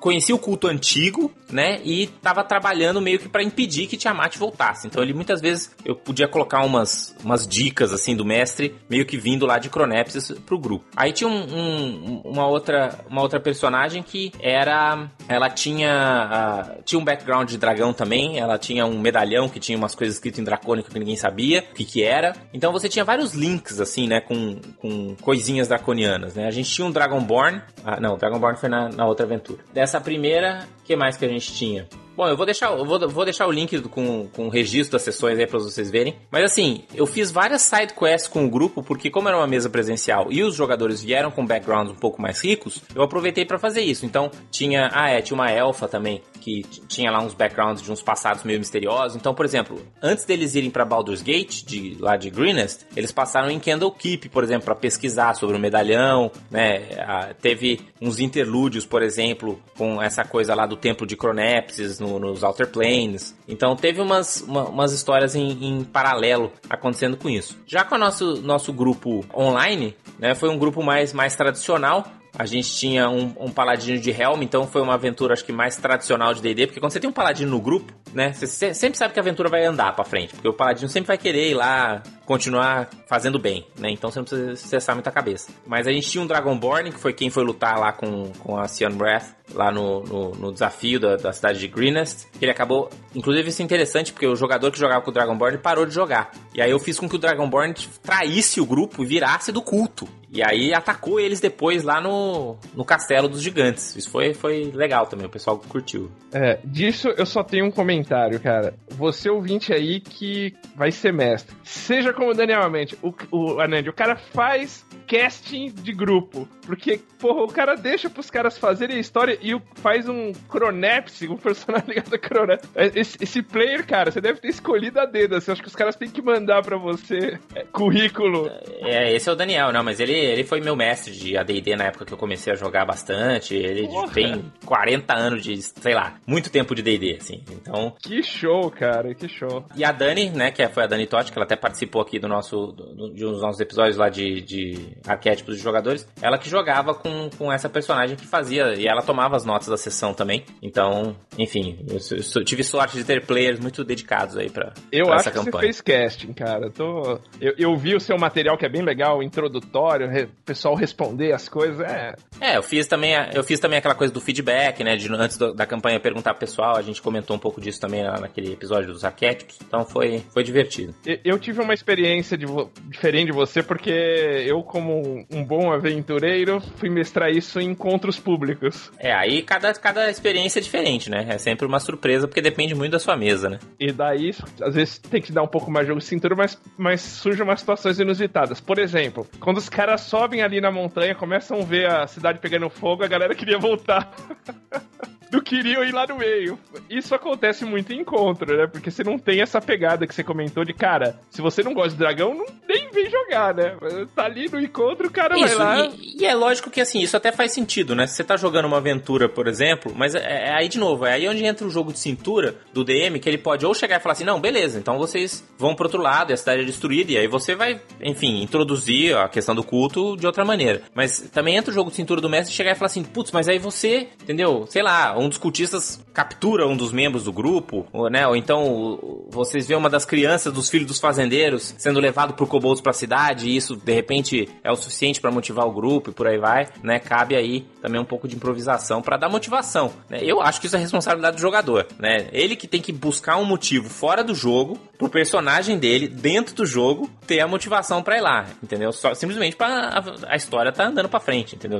conhecia 0.00 0.34
o 0.34 0.38
culto 0.38 0.68
antigo, 0.68 1.32
né? 1.50 1.80
E 1.84 2.06
tava 2.06 2.44
trabalhando 2.44 3.00
meio 3.00 3.18
que 3.18 3.28
para 3.28 3.42
impedir 3.42 3.86
que 3.86 3.96
Tiamat 3.96 4.36
voltasse. 4.36 4.86
Então 4.86 5.02
ele 5.02 5.12
muitas 5.12 5.40
vezes 5.40 5.74
eu 5.84 5.94
podia 5.94 6.28
colocar 6.28 6.64
umas, 6.64 7.14
umas 7.22 7.46
dicas 7.46 7.92
assim 7.92 8.16
do 8.16 8.24
mestre, 8.24 8.74
meio 8.88 9.04
que 9.04 9.16
vindo 9.16 9.46
lá 9.46 9.58
de 9.58 9.68
Cronepsis 9.68 10.32
pro 10.46 10.58
grupo. 10.58 10.84
Aí 10.96 11.12
tinha 11.12 11.28
um, 11.28 11.42
um, 11.42 12.22
uma 12.24 12.46
outra 12.46 12.98
uma 13.08 13.22
outra 13.22 13.40
personagem 13.40 14.02
que 14.02 14.32
era 14.40 15.10
ela 15.28 15.48
tinha 15.50 16.78
tinha 16.84 16.98
um 16.98 17.04
background 17.04 17.48
de 17.48 17.58
dragão 17.58 17.92
também, 17.92 18.38
ela 18.38 18.58
tinha 18.58 18.84
um 18.86 18.98
medalhão 18.98 19.48
que 19.48 19.60
tinha 19.60 19.76
umas 19.76 19.94
coisas 19.94 20.16
escritas 20.16 20.38
em 20.38 20.44
dracônico 20.44 20.90
que 20.90 20.98
ninguém 20.98 21.16
sabia 21.16 21.60
o 21.60 21.74
que 21.74 21.84
que 21.84 22.02
era. 22.02 22.34
Então 22.52 22.72
você 22.72 22.88
tinha 22.88 23.04
vários 23.04 23.34
links 23.34 23.80
assim, 23.80 24.06
né, 24.06 24.20
com, 24.20 24.60
com 24.78 25.14
coisinhas 25.20 25.68
draconianas, 25.68 26.34
né? 26.34 26.46
A 26.46 26.50
gente 26.50 26.70
tinha 26.70 26.86
um 26.86 26.90
Dragonborn, 26.90 27.62
ah, 27.84 28.00
não, 28.00 28.16
Dragonborn 28.16 28.56
foi 28.58 28.68
na, 28.68 28.88
na 28.88 29.06
outra 29.06 29.26
aventura. 29.26 29.62
Dessa 29.72 30.00
primeira, 30.00 30.66
que 30.84 30.96
mais 30.96 31.16
que 31.16 31.24
a 31.24 31.28
gente 31.28 31.52
tinha? 31.52 31.86
Bom, 32.14 32.28
eu 32.28 32.36
vou 32.36 32.44
deixar, 32.44 32.76
eu 32.76 32.84
vou, 32.84 33.08
vou 33.08 33.24
deixar 33.24 33.46
o 33.46 33.50
link 33.50 33.80
com, 33.88 34.28
com 34.28 34.46
o 34.46 34.48
registro 34.50 34.92
das 34.92 35.02
sessões 35.02 35.38
aí 35.38 35.46
pra 35.46 35.58
vocês 35.58 35.90
verem. 35.90 36.16
Mas 36.30 36.44
assim, 36.44 36.84
eu 36.94 37.06
fiz 37.06 37.30
várias 37.30 37.62
side 37.62 37.94
quests 37.94 38.26
com 38.26 38.44
o 38.44 38.50
grupo, 38.50 38.82
porque 38.82 39.10
como 39.10 39.28
era 39.28 39.36
uma 39.36 39.46
mesa 39.46 39.70
presencial 39.70 40.26
e 40.30 40.42
os 40.42 40.54
jogadores 40.54 41.02
vieram 41.02 41.30
com 41.30 41.46
backgrounds 41.46 41.92
um 41.92 41.96
pouco 41.96 42.20
mais 42.20 42.42
ricos, 42.42 42.82
eu 42.94 43.02
aproveitei 43.02 43.46
para 43.46 43.58
fazer 43.58 43.80
isso. 43.80 44.04
Então, 44.04 44.30
tinha, 44.50 44.90
ah 44.92 45.08
é, 45.08 45.22
tinha 45.22 45.34
uma 45.34 45.50
elfa 45.50 45.88
também, 45.88 46.20
que 46.40 46.62
tinha 46.86 47.10
lá 47.10 47.22
uns 47.22 47.32
backgrounds 47.32 47.82
de 47.82 47.90
uns 47.90 48.02
passados 48.02 48.44
meio 48.44 48.58
misteriosos. 48.58 49.16
Então, 49.16 49.34
por 49.34 49.46
exemplo, 49.46 49.80
antes 50.02 50.24
deles 50.24 50.54
irem 50.54 50.70
para 50.70 50.84
Baldur's 50.84 51.22
Gate, 51.22 51.64
de, 51.64 51.96
lá 51.98 52.16
de 52.16 52.28
Greenest, 52.28 52.86
eles 52.94 53.12
passaram 53.12 53.50
em 53.50 53.58
Candlekeep, 53.58 54.28
por 54.28 54.44
exemplo, 54.44 54.66
para 54.66 54.74
pesquisar 54.74 55.34
sobre 55.34 55.56
o 55.56 55.58
medalhão, 55.58 56.30
né? 56.50 56.90
Ah, 56.98 57.30
teve 57.40 57.80
uns 58.00 58.18
interlúdios, 58.18 58.84
por 58.84 59.02
exemplo, 59.02 59.58
com 59.76 60.02
essa 60.02 60.24
coisa 60.24 60.54
lá 60.54 60.66
do 60.66 60.76
templo 60.76 61.06
de 61.06 61.16
Cronepsis, 61.16 62.01
no, 62.02 62.18
nos 62.18 62.42
Outer 62.42 62.68
Planes. 62.68 63.34
Então 63.48 63.74
teve 63.76 64.00
umas, 64.00 64.42
uma, 64.42 64.64
umas 64.68 64.92
histórias 64.92 65.34
em, 65.34 65.50
em, 65.64 65.84
paralelo 65.84 66.52
acontecendo 66.68 67.16
com 67.16 67.30
isso. 67.30 67.58
Já 67.66 67.84
com 67.84 67.94
o 67.94 67.98
nosso, 67.98 68.42
nosso 68.42 68.72
grupo 68.72 69.24
online, 69.34 69.96
né, 70.18 70.34
foi 70.34 70.48
um 70.48 70.58
grupo 70.58 70.82
mais, 70.82 71.12
mais 71.12 71.34
tradicional, 71.36 72.04
a 72.36 72.46
gente 72.46 72.72
tinha 72.74 73.08
um, 73.08 73.34
um, 73.38 73.50
paladino 73.50 73.98
de 73.98 74.10
Helm, 74.10 74.42
então 74.42 74.66
foi 74.66 74.80
uma 74.80 74.94
aventura 74.94 75.34
acho 75.34 75.44
que 75.44 75.52
mais 75.52 75.76
tradicional 75.76 76.32
de 76.32 76.40
D&D, 76.40 76.66
porque 76.66 76.80
quando 76.80 76.92
você 76.92 77.00
tem 77.00 77.08
um 77.10 77.12
paladino 77.12 77.50
no 77.50 77.60
grupo, 77.60 77.92
né, 78.12 78.32
você 78.32 78.72
sempre 78.74 78.98
sabe 78.98 79.12
que 79.12 79.20
a 79.20 79.22
aventura 79.22 79.48
vai 79.48 79.64
andar 79.64 79.94
para 79.94 80.04
frente, 80.04 80.34
porque 80.34 80.48
o 80.48 80.54
paladino 80.54 80.88
sempre 80.88 81.08
vai 81.08 81.18
querer 81.18 81.50
ir 81.50 81.54
lá 81.54 82.02
continuar 82.24 82.88
fazendo 83.06 83.38
bem, 83.38 83.66
né? 83.78 83.90
Então 83.90 84.10
você 84.10 84.18
não 84.18 84.24
precisa 84.24 84.56
cessar 84.56 84.94
muita 84.94 85.10
cabeça. 85.10 85.52
Mas 85.66 85.86
a 85.86 85.92
gente 85.92 86.08
tinha 86.08 86.22
um 86.22 86.26
Dragonborn, 86.26 86.90
que 86.90 86.98
foi 86.98 87.12
quem 87.12 87.28
foi 87.28 87.44
lutar 87.44 87.78
lá 87.78 87.92
com, 87.92 88.30
com 88.38 88.56
a 88.56 88.66
Cian 88.68 88.92
Breath, 88.92 89.34
lá 89.52 89.70
no, 89.70 90.02
no, 90.02 90.30
no 90.30 90.52
desafio 90.52 90.98
da, 90.98 91.16
da, 91.16 91.32
cidade 91.32 91.58
de 91.58 91.68
Greenest, 91.68 92.26
ele 92.40 92.50
acabou... 92.50 92.88
Inclusive 93.14 93.50
isso 93.50 93.60
é 93.60 93.64
interessante, 93.64 94.12
porque 94.12 94.26
o 94.26 94.34
jogador 94.34 94.70
que 94.70 94.78
jogava 94.78 95.02
com 95.02 95.10
o 95.10 95.12
Dragonborn 95.12 95.58
parou 95.58 95.84
de 95.84 95.92
jogar. 95.92 96.30
E 96.54 96.62
aí 96.62 96.70
eu 96.70 96.78
fiz 96.78 96.98
com 96.98 97.08
que 97.08 97.16
o 97.16 97.18
Dragonborn 97.18 97.74
traísse 98.02 98.60
o 98.60 98.66
grupo 98.66 99.02
e 99.02 99.06
virasse 99.06 99.52
do 99.52 99.60
culto. 99.60 100.08
E 100.32 100.42
aí 100.42 100.72
atacou 100.72 101.20
eles 101.20 101.40
depois 101.40 101.82
lá 101.82 102.00
no, 102.00 102.56
no 102.74 102.86
castelo 102.86 103.28
dos 103.28 103.42
gigantes. 103.42 103.94
Isso 103.94 104.10
foi, 104.10 104.32
foi 104.32 104.72
legal 104.74 105.06
também, 105.06 105.26
o 105.26 105.30
pessoal 105.30 105.58
curtiu. 105.58 106.10
É, 106.32 106.58
disso 106.64 107.08
eu 107.18 107.26
só 107.26 107.44
tenho 107.44 107.66
um 107.66 107.70
comentário, 107.70 108.40
cara. 108.40 108.74
Você 108.88 109.28
ouvinte 109.28 109.74
aí 109.74 110.00
que 110.00 110.54
vai 110.74 110.90
ser 110.90 111.12
mestre. 111.12 111.54
Seja 111.62 112.14
como 112.14 112.32
Daniel 112.32 112.62
Amente, 112.62 112.96
o, 113.02 113.12
o 113.30 113.60
Anand, 113.60 113.86
o 113.88 113.92
cara 113.92 114.16
faz 114.16 114.86
casting 115.06 115.70
de 115.70 115.92
grupo. 115.92 116.48
Porque, 116.66 117.00
porra, 117.18 117.42
o 117.42 117.48
cara 117.48 117.74
deixa 117.74 118.08
pros 118.08 118.30
caras 118.30 118.56
fazerem 118.56 118.96
a 118.96 119.00
história 119.00 119.38
e 119.40 119.58
faz 119.76 120.08
um 120.08 120.32
Cronepsi, 120.48 121.28
um 121.28 121.36
personagem 121.36 121.88
ligado 121.94 122.14
a 122.14 122.18
Cronepsi. 122.18 122.68
Esse, 122.94 123.18
esse, 123.20 123.42
player, 123.42 123.86
cara, 123.86 124.10
você 124.10 124.20
deve 124.20 124.40
ter 124.40 124.48
escolhido 124.48 125.00
a 125.00 125.04
dedo. 125.04 125.36
Assim, 125.36 125.52
acho 125.52 125.62
que 125.62 125.68
os 125.68 125.76
caras 125.76 125.96
têm 125.96 126.08
que 126.08 126.22
mandar 126.22 126.62
pra 126.62 126.76
você 126.76 127.38
é, 127.54 127.64
currículo. 127.64 128.48
É, 128.80 129.12
esse 129.12 129.28
é 129.28 129.32
o 129.32 129.36
Daniel, 129.36 129.72
não, 129.72 129.82
mas 129.82 130.00
ele, 130.00 130.14
ele 130.14 130.44
foi 130.44 130.60
meu 130.60 130.76
mestre 130.76 131.12
de 131.12 131.36
ADD 131.36 131.76
na 131.76 131.84
época 131.84 132.04
que 132.04 132.12
eu 132.12 132.18
comecei 132.18 132.52
a 132.52 132.56
jogar 132.56 132.84
bastante. 132.84 133.54
Ele 133.54 133.86
porra. 133.86 134.12
tem 134.12 134.52
40 134.64 135.14
anos 135.14 135.42
de, 135.42 135.60
sei 135.60 135.94
lá, 135.94 136.14
muito 136.26 136.50
tempo 136.50 136.74
de 136.74 136.82
DD, 136.82 137.16
assim. 137.20 137.42
Então. 137.50 137.94
Que 138.00 138.22
show, 138.22 138.70
cara, 138.70 139.14
que 139.14 139.28
show. 139.28 139.64
E 139.74 139.84
a 139.84 139.92
Dani, 139.92 140.30
né, 140.30 140.50
que 140.50 140.66
foi 140.68 140.84
a 140.84 140.86
Dani 140.86 141.06
Totti, 141.06 141.32
que 141.32 141.38
ela 141.38 141.44
até 141.44 141.56
participou 141.56 142.02
aqui 142.02 142.18
do 142.18 142.28
nosso, 142.28 142.68
do, 142.72 143.12
de 143.12 143.24
um 143.26 143.32
dos 143.32 143.42
nossos 143.42 143.60
episódios 143.60 143.96
lá 143.96 144.08
de, 144.08 144.40
de 144.42 144.91
arquétipos 145.06 145.56
de 145.56 145.62
jogadores, 145.62 146.06
ela 146.20 146.38
que 146.38 146.48
jogava 146.48 146.94
com, 146.94 147.30
com 147.36 147.52
essa 147.52 147.68
personagem 147.68 148.16
que 148.16 148.26
fazia, 148.26 148.74
e 148.74 148.86
ela 148.86 149.02
tomava 149.02 149.36
as 149.36 149.44
notas 149.44 149.68
da 149.68 149.76
sessão 149.76 150.14
também. 150.14 150.44
Então, 150.62 151.16
enfim, 151.38 151.78
eu, 151.88 151.98
eu 152.36 152.44
tive 152.44 152.62
sorte 152.62 152.96
de 152.96 153.04
ter 153.04 153.24
players 153.26 153.58
muito 153.58 153.84
dedicados 153.84 154.36
aí 154.36 154.50
pra, 154.50 154.72
eu 154.90 155.06
pra 155.06 155.16
essa 155.16 155.30
campanha. 155.30 155.50
Eu 155.52 155.58
acho 155.58 155.60
que 155.60 155.60
você 155.60 155.60
fez 155.60 155.80
casting, 155.80 156.32
cara. 156.32 156.66
Eu, 156.66 156.70
tô, 156.70 157.20
eu, 157.40 157.54
eu, 157.58 157.76
vi 157.76 157.94
o 157.94 158.00
seu 158.00 158.18
material 158.18 158.56
que 158.56 158.66
é 158.66 158.68
bem 158.68 158.82
legal, 158.82 159.22
introdutório, 159.22 160.08
o 160.08 160.44
pessoal 160.44 160.74
responder 160.74 161.32
as 161.32 161.48
coisas, 161.48 161.80
é... 161.80 162.14
É, 162.40 162.56
eu 162.56 162.62
fiz 162.62 162.86
também, 162.86 163.14
eu 163.34 163.44
fiz 163.44 163.60
também 163.60 163.78
aquela 163.78 163.94
coisa 163.94 164.12
do 164.12 164.20
feedback, 164.20 164.82
né, 164.82 164.96
de 164.96 165.12
antes 165.12 165.36
do, 165.36 165.54
da 165.54 165.66
campanha 165.66 166.00
perguntar 166.00 166.34
pro 166.34 166.40
pessoal, 166.40 166.76
a 166.76 166.82
gente 166.82 167.00
comentou 167.00 167.36
um 167.36 167.38
pouco 167.38 167.60
disso 167.60 167.80
também 167.80 168.02
naquele 168.02 168.52
episódio 168.52 168.92
dos 168.92 169.04
arquétipos, 169.04 169.58
então 169.66 169.84
foi, 169.84 170.22
foi 170.32 170.42
divertido. 170.42 170.94
Eu, 171.04 171.18
eu 171.24 171.38
tive 171.38 171.60
uma 171.60 171.74
experiência 171.74 172.36
de, 172.36 172.46
diferente 172.88 173.26
de 173.26 173.32
você, 173.32 173.62
porque 173.62 173.90
eu, 173.90 174.62
como 174.62 174.81
um 174.90 175.44
bom 175.44 175.72
aventureiro, 175.72 176.60
fui 176.76 176.88
mestrar 176.88 177.30
isso 177.30 177.60
em 177.60 177.70
encontros 177.70 178.18
públicos. 178.18 178.90
É, 178.98 179.12
aí 179.12 179.42
cada, 179.42 179.72
cada 179.74 180.10
experiência 180.10 180.58
é 180.58 180.62
diferente, 180.62 181.10
né? 181.10 181.26
É 181.28 181.38
sempre 181.38 181.66
uma 181.66 181.80
surpresa, 181.80 182.26
porque 182.26 182.40
depende 182.40 182.74
muito 182.74 182.92
da 182.92 182.98
sua 182.98 183.16
mesa, 183.16 183.48
né? 183.48 183.58
E 183.78 183.92
daí, 183.92 184.30
às 184.60 184.74
vezes 184.74 184.98
tem 184.98 185.20
que 185.20 185.32
dar 185.32 185.42
um 185.42 185.48
pouco 185.48 185.70
mais 185.70 185.86
de 185.86 185.88
jogo 185.88 186.00
de 186.00 186.06
cintura, 186.06 186.34
mas, 186.36 186.60
mas 186.76 187.00
surgem 187.00 187.42
umas 187.42 187.60
situações 187.60 187.98
inusitadas. 187.98 188.60
Por 188.60 188.78
exemplo, 188.78 189.26
quando 189.40 189.58
os 189.58 189.68
caras 189.68 190.02
sobem 190.02 190.42
ali 190.42 190.60
na 190.60 190.70
montanha, 190.70 191.14
começam 191.14 191.60
a 191.60 191.64
ver 191.64 191.86
a 191.86 192.06
cidade 192.06 192.38
pegando 192.38 192.68
fogo, 192.68 193.04
a 193.04 193.08
galera 193.08 193.34
queria 193.34 193.58
voltar. 193.58 194.12
não 195.32 195.40
queriam 195.40 195.82
ir 195.82 195.92
lá 195.92 196.06
no 196.06 196.16
meio. 196.16 196.58
Isso 196.90 197.14
acontece 197.14 197.64
muito 197.64 197.92
em 197.92 198.00
encontro, 198.00 198.54
né? 198.54 198.66
Porque 198.66 198.90
você 198.90 199.02
não 199.02 199.18
tem 199.18 199.40
essa 199.40 199.60
pegada 199.60 200.06
que 200.06 200.14
você 200.14 200.22
comentou 200.22 200.64
de, 200.64 200.74
cara, 200.74 201.18
se 201.30 201.40
você 201.40 201.62
não 201.62 201.72
gosta 201.72 201.90
de 201.90 201.96
dragão, 201.96 202.34
não, 202.34 202.44
nem 202.68 202.90
vem 202.90 203.10
jogar, 203.10 203.54
né? 203.54 203.76
Tá 204.14 204.26
ali 204.26 204.48
no 204.50 204.60
encontro, 204.60 205.08
o 205.08 205.10
cara 205.10 205.34
isso, 205.38 205.56
vai 205.56 205.78
lá. 205.78 205.86
E, 205.86 206.22
e, 206.22 206.26
é 206.26 206.34
lógico 206.34 206.70
que 206.70 206.80
assim, 206.80 207.00
isso 207.00 207.16
até 207.16 207.32
faz 207.32 207.52
sentido, 207.52 207.94
né? 207.94 208.06
Se 208.06 208.16
você 208.16 208.24
tá 208.24 208.36
jogando 208.36 208.66
uma 208.66 208.76
aventura, 208.76 209.28
por 209.28 209.48
exemplo, 209.48 209.92
mas 209.96 210.14
é, 210.14 210.48
é, 210.48 210.54
aí 210.54 210.68
de 210.68 210.78
novo, 210.78 211.06
é 211.06 211.14
aí 211.14 211.26
onde 211.26 211.44
entra 211.44 211.66
o 211.66 211.70
jogo 211.70 211.92
de 211.92 211.98
cintura 211.98 212.56
do 212.74 212.84
DM, 212.84 213.18
que 213.18 213.28
ele 213.28 213.38
pode 213.38 213.64
ou 213.64 213.72
chegar 213.72 213.96
e 213.96 214.00
falar 214.00 214.12
assim, 214.12 214.24
não, 214.24 214.38
beleza, 214.38 214.78
então 214.78 214.98
vocês 214.98 215.42
vão 215.58 215.74
pro 215.74 215.86
outro 215.86 216.02
lado 216.02 216.30
e 216.30 216.34
a 216.34 216.36
cidade 216.36 216.62
é 216.62 216.64
destruída, 216.64 217.12
e 217.12 217.16
aí 217.16 217.26
você 217.26 217.54
vai, 217.54 217.80
enfim, 218.02 218.42
introduzir 218.42 219.16
a 219.16 219.28
questão 219.28 219.54
do 219.54 219.64
culto 219.64 220.14
de 220.16 220.26
outra 220.26 220.44
maneira. 220.44 220.82
Mas 220.94 221.30
também 221.32 221.56
entra 221.56 221.70
o 221.70 221.74
jogo 221.74 221.88
de 221.88 221.96
cintura 221.96 222.20
do 222.20 222.28
mestre 222.28 222.52
e 222.52 222.56
chegar 222.56 222.72
e 222.72 222.74
falar 222.74 222.86
assim, 222.86 223.02
putz, 223.02 223.32
mas 223.32 223.48
aí 223.48 223.58
você, 223.58 224.08
entendeu? 224.22 224.66
Sei 224.68 224.82
lá, 224.82 225.16
um 225.22 225.28
dos 225.28 225.38
cultistas 225.38 226.00
captura 226.12 226.66
um 226.66 226.76
dos 226.76 226.92
membros 226.92 227.24
do 227.24 227.32
grupo, 227.32 227.86
ou, 227.92 228.10
né? 228.10 228.26
Ou 228.26 228.36
então 228.36 229.26
vocês 229.30 229.66
vê 229.66 229.74
uma 229.74 229.88
das 229.88 230.04
crianças 230.04 230.52
dos 230.52 230.68
filhos 230.68 230.86
dos 230.86 231.00
fazendeiros 231.00 231.74
sendo 231.78 232.00
levado 232.00 232.34
por 232.34 232.46
kobolds 232.46 232.80
para 232.80 232.90
a 232.90 232.94
cidade 232.94 233.48
e 233.48 233.56
isso 233.56 233.76
de 233.76 233.92
repente 233.92 234.48
é 234.62 234.70
o 234.70 234.76
suficiente 234.76 235.20
para 235.20 235.30
motivar 235.30 235.66
o 235.66 235.72
grupo 235.72 236.10
e 236.10 236.12
por 236.12 236.26
aí 236.26 236.38
vai, 236.38 236.68
né? 236.82 236.98
Cabe 236.98 237.34
aí 237.34 237.66
também 237.80 238.00
um 238.00 238.04
pouco 238.04 238.28
de 238.28 238.36
improvisação 238.36 239.02
para 239.02 239.16
dar 239.16 239.28
motivação. 239.28 239.92
Né? 240.08 240.20
Eu 240.22 240.40
acho 240.40 240.60
que 240.60 240.66
isso 240.66 240.76
é 240.76 240.78
responsabilidade 240.78 241.36
do 241.36 241.40
jogador, 241.40 241.86
né? 241.98 242.28
Ele 242.32 242.56
que 242.56 242.66
tem 242.66 242.80
que 242.80 242.92
buscar 242.92 243.36
um 243.36 243.44
motivo 243.44 243.88
fora 243.88 244.22
do 244.22 244.34
jogo 244.34 244.78
pro 244.98 245.08
personagem 245.08 245.78
dele 245.78 246.08
dentro 246.08 246.54
do 246.54 246.66
jogo 246.66 247.10
ter 247.26 247.40
a 247.40 247.48
motivação 247.48 248.02
para 248.02 248.18
ir 248.18 248.20
lá, 248.20 248.46
entendeu? 248.62 248.92
Só, 248.92 249.14
simplesmente 249.14 249.56
para 249.56 250.02
a, 250.28 250.36
história 250.36 250.72
tá 250.72 250.86
andando 250.86 251.08
para 251.08 251.20
frente, 251.20 251.56
entendeu? 251.56 251.78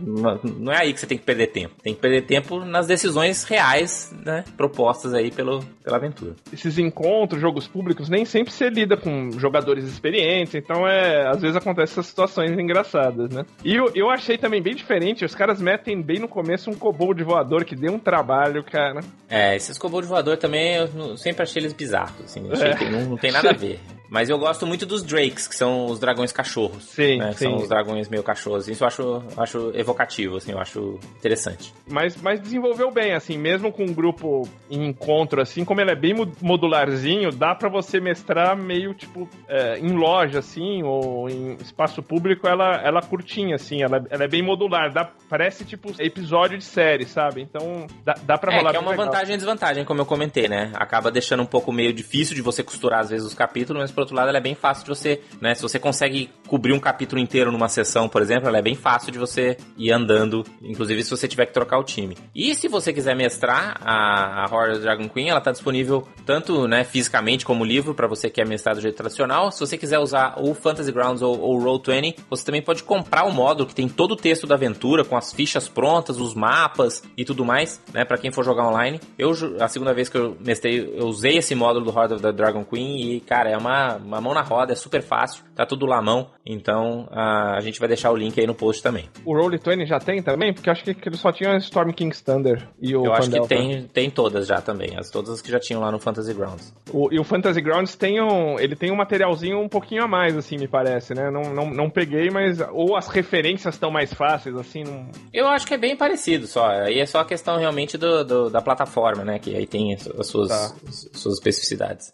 Não, 0.00 0.40
não, 0.42 0.72
é 0.72 0.82
aí 0.82 0.92
que 0.92 1.00
você 1.00 1.06
tem 1.06 1.18
que 1.18 1.24
perder 1.24 1.48
tempo. 1.48 1.74
Tem 1.82 1.94
que 1.94 2.00
perder 2.00 2.22
tempo 2.22 2.64
na 2.64 2.81
nas 2.82 2.86
decisões 2.86 3.44
reais, 3.44 4.12
né, 4.24 4.44
propostas 4.56 5.14
aí 5.14 5.30
pelo, 5.30 5.64
pela 5.82 5.96
aventura. 5.96 6.34
Esses 6.52 6.78
encontros, 6.78 7.40
jogos 7.40 7.66
públicos, 7.68 8.08
nem 8.08 8.24
sempre 8.24 8.52
você 8.52 8.68
lida 8.68 8.96
com 8.96 9.30
jogadores 9.38 9.84
experientes, 9.84 10.54
então 10.54 10.86
é, 10.86 11.28
às 11.28 11.40
vezes 11.40 11.56
acontecem 11.56 11.92
essas 11.92 12.06
situações 12.06 12.50
engraçadas, 12.50 13.30
né? 13.30 13.44
E 13.64 13.74
eu, 13.74 13.90
eu 13.94 14.10
achei 14.10 14.36
também 14.36 14.60
bem 14.60 14.74
diferente, 14.74 15.24
os 15.24 15.34
caras 15.34 15.60
metem 15.60 16.00
bem 16.02 16.18
no 16.18 16.28
começo 16.28 16.70
um 16.70 16.74
kobold 16.74 17.22
voador 17.22 17.64
que 17.64 17.76
deu 17.76 17.92
um 17.92 17.98
trabalho, 17.98 18.64
cara. 18.64 19.00
É, 19.28 19.54
esses 19.54 19.78
kobold 19.78 20.06
voador 20.06 20.36
também 20.36 20.76
eu 20.76 21.16
sempre 21.16 21.42
achei 21.42 21.62
eles 21.62 21.72
bizarros, 21.72 22.20
assim, 22.24 22.42
é. 22.50 22.90
não, 22.90 23.10
não 23.10 23.16
tem 23.16 23.30
nada 23.30 23.50
a 23.50 23.54
ver. 23.54 23.78
Mas 24.12 24.28
eu 24.28 24.38
gosto 24.38 24.66
muito 24.66 24.84
dos 24.84 25.02
Drakes, 25.02 25.48
que 25.48 25.56
são 25.56 25.86
os 25.86 25.98
dragões 25.98 26.32
cachorros. 26.32 26.84
Sim, 26.84 27.16
né? 27.16 27.32
sim. 27.32 27.46
São 27.46 27.56
os 27.56 27.66
dragões 27.66 28.10
meio 28.10 28.22
cachorros. 28.22 28.68
Isso 28.68 28.84
eu 28.84 28.86
acho, 28.86 29.22
acho 29.38 29.72
evocativo, 29.74 30.36
assim, 30.36 30.52
eu 30.52 30.58
acho 30.58 31.00
interessante. 31.16 31.72
Mas, 31.88 32.14
mas 32.20 32.38
desenvolveu 32.38 32.90
bem, 32.90 33.14
assim, 33.14 33.38
mesmo 33.38 33.72
com 33.72 33.84
um 33.84 33.94
grupo 33.94 34.46
em 34.70 34.86
encontro, 34.86 35.40
assim, 35.40 35.64
como 35.64 35.80
ele 35.80 35.92
é 35.92 35.94
bem 35.94 36.12
modularzinho, 36.42 37.32
dá 37.32 37.54
para 37.54 37.70
você 37.70 38.00
mestrar 38.00 38.54
meio, 38.54 38.92
tipo, 38.92 39.26
é, 39.48 39.78
em 39.78 39.94
loja, 39.94 40.40
assim, 40.40 40.82
ou 40.82 41.30
em 41.30 41.54
espaço 41.54 42.02
público, 42.02 42.46
ela, 42.46 42.82
ela 42.84 43.00
curtinha, 43.00 43.54
assim, 43.54 43.82
ela, 43.82 44.04
ela 44.10 44.24
é 44.24 44.28
bem 44.28 44.42
modular. 44.42 44.92
Dá, 44.92 45.10
parece, 45.26 45.64
tipo, 45.64 45.90
episódio 45.98 46.58
de 46.58 46.64
série, 46.64 47.06
sabe? 47.06 47.40
Então, 47.40 47.86
dá, 48.04 48.12
dá 48.24 48.36
pra 48.36 48.52
é, 48.52 48.58
rolar 48.58 48.72
que 48.72 48.76
é 48.76 48.80
uma 48.80 48.90
legal. 48.90 49.06
vantagem 49.06 49.34
e 49.36 49.38
desvantagem, 49.38 49.86
como 49.86 50.02
eu 50.02 50.06
comentei, 50.06 50.48
né? 50.48 50.70
Acaba 50.74 51.10
deixando 51.10 51.42
um 51.42 51.46
pouco 51.46 51.72
meio 51.72 51.94
difícil 51.94 52.34
de 52.34 52.42
você 52.42 52.62
costurar, 52.62 53.00
às 53.00 53.08
vezes, 53.08 53.26
os 53.26 53.32
capítulos, 53.32 53.80
mas 53.80 54.01
por 54.02 54.06
outro 54.06 54.16
lado, 54.16 54.28
ela 54.28 54.38
é 54.38 54.40
bem 54.40 54.54
fácil 54.54 54.84
de 54.84 54.88
você, 54.90 55.20
né? 55.40 55.54
Se 55.54 55.62
você 55.62 55.78
consegue 55.78 56.28
cobrir 56.52 56.74
um 56.74 56.78
capítulo 56.78 57.18
inteiro 57.18 57.50
numa 57.50 57.66
sessão, 57.66 58.10
por 58.10 58.20
exemplo, 58.20 58.46
ela 58.46 58.58
é 58.58 58.62
bem 58.62 58.74
fácil 58.74 59.10
de 59.10 59.18
você 59.18 59.56
ir 59.78 59.90
andando, 59.90 60.44
inclusive 60.60 61.02
se 61.02 61.08
você 61.08 61.26
tiver 61.26 61.46
que 61.46 61.52
trocar 61.54 61.78
o 61.78 61.82
time. 61.82 62.14
E 62.34 62.54
se 62.54 62.68
você 62.68 62.92
quiser 62.92 63.16
mestrar 63.16 63.80
a, 63.80 64.44
a 64.44 64.54
Horror 64.54 64.78
Dragon 64.78 65.08
Queen, 65.08 65.30
ela 65.30 65.38
está 65.38 65.50
disponível 65.50 66.06
tanto, 66.26 66.68
né, 66.68 66.84
fisicamente 66.84 67.46
como 67.46 67.64
livro 67.64 67.94
para 67.94 68.06
você 68.06 68.28
que 68.28 68.38
é 68.38 68.44
mestrar 68.44 68.74
do 68.74 68.82
jeito 68.82 68.94
tradicional. 68.94 69.50
Se 69.50 69.60
você 69.60 69.78
quiser 69.78 69.98
usar 69.98 70.34
o 70.38 70.52
Fantasy 70.52 70.92
Grounds 70.92 71.22
ou 71.22 71.40
o 71.40 71.58
Roll20, 71.58 72.16
você 72.28 72.44
também 72.44 72.60
pode 72.60 72.82
comprar 72.82 73.24
o 73.24 73.32
módulo 73.32 73.66
que 73.66 73.74
tem 73.74 73.88
todo 73.88 74.12
o 74.12 74.16
texto 74.16 74.46
da 74.46 74.54
aventura 74.54 75.06
com 75.06 75.16
as 75.16 75.32
fichas 75.32 75.70
prontas, 75.70 76.20
os 76.20 76.34
mapas 76.34 77.02
e 77.16 77.24
tudo 77.24 77.46
mais, 77.46 77.82
né, 77.94 78.04
para 78.04 78.18
quem 78.18 78.30
for 78.30 78.44
jogar 78.44 78.68
online. 78.68 79.00
Eu 79.18 79.32
a 79.58 79.68
segunda 79.68 79.94
vez 79.94 80.10
que 80.10 80.18
eu 80.18 80.36
mestrei, 80.38 80.98
eu 80.98 81.06
usei 81.06 81.38
esse 81.38 81.54
módulo 81.54 81.86
do 81.86 81.98
Horde 81.98 82.12
of 82.12 82.22
the 82.22 82.30
Dragon 82.30 82.62
Queen 82.62 83.14
e, 83.14 83.20
cara, 83.20 83.48
é 83.48 83.56
uma, 83.56 83.96
uma 83.96 84.20
mão 84.20 84.34
na 84.34 84.42
roda, 84.42 84.74
é 84.74 84.76
super 84.76 85.00
fácil, 85.00 85.44
tá 85.54 85.64
tudo 85.64 85.86
lá 85.86 86.02
mão. 86.02 86.28
Então 86.44 87.08
a, 87.12 87.56
a 87.56 87.60
gente 87.60 87.78
vai 87.78 87.88
deixar 87.88 88.10
o 88.10 88.16
link 88.16 88.38
aí 88.40 88.46
no 88.46 88.54
post 88.54 88.82
também. 88.82 89.08
O 89.24 89.32
Roll20 89.32 89.86
já 89.86 89.98
tem 90.00 90.20
também? 90.22 90.52
Porque 90.52 90.68
eu 90.68 90.72
acho 90.72 90.82
que 90.82 90.90
ele 91.08 91.16
só 91.16 91.30
tinha 91.30 91.56
Storm 91.58 91.90
King's 91.92 92.20
Thunder 92.20 92.66
e 92.80 92.96
o 92.96 93.04
Eu 93.06 93.12
acho 93.12 93.30
que 93.30 93.38
Pandelta. 93.38 93.48
tem, 93.54 93.82
tem 93.84 94.10
todas 94.10 94.46
já 94.46 94.60
também, 94.60 94.96
as 94.98 95.08
todas 95.10 95.40
que 95.40 95.50
já 95.50 95.60
tinham 95.60 95.80
lá 95.80 95.92
no 95.92 96.00
Fantasy 96.00 96.34
Grounds. 96.34 96.74
O, 96.92 97.12
e 97.12 97.18
o 97.20 97.24
Fantasy 97.24 97.60
Grounds 97.60 97.94
tem 97.94 98.20
um, 98.20 98.58
ele 98.58 98.74
tem 98.74 98.90
um 98.90 98.96
materialzinho 98.96 99.60
um 99.60 99.68
pouquinho 99.68 100.02
a 100.02 100.08
mais, 100.08 100.36
assim, 100.36 100.56
me 100.58 100.66
parece, 100.66 101.14
né? 101.14 101.30
Não, 101.30 101.42
não, 101.54 101.70
não 101.70 101.88
peguei, 101.90 102.28
mas. 102.30 102.58
Ou 102.72 102.96
as 102.96 103.08
referências 103.08 103.74
estão 103.74 103.90
mais 103.90 104.12
fáceis, 104.12 104.56
assim. 104.56 104.82
Não... 104.82 105.08
Eu 105.32 105.46
acho 105.46 105.66
que 105.66 105.74
é 105.74 105.78
bem 105.78 105.96
parecido 105.96 106.46
só. 106.46 106.66
Aí 106.68 106.98
é 106.98 107.06
só 107.06 107.20
a 107.20 107.24
questão 107.24 107.56
realmente 107.56 107.96
do, 107.96 108.24
do- 108.24 108.50
da 108.50 108.60
plataforma, 108.60 109.24
né? 109.24 109.38
Que 109.38 109.54
aí 109.54 109.66
tem 109.66 109.94
as 109.94 110.06
as 110.08 110.26
suas, 110.26 110.48
Tá. 110.48 110.72
as 110.88 111.08
suas 111.12 111.34
especificidades. 111.34 112.12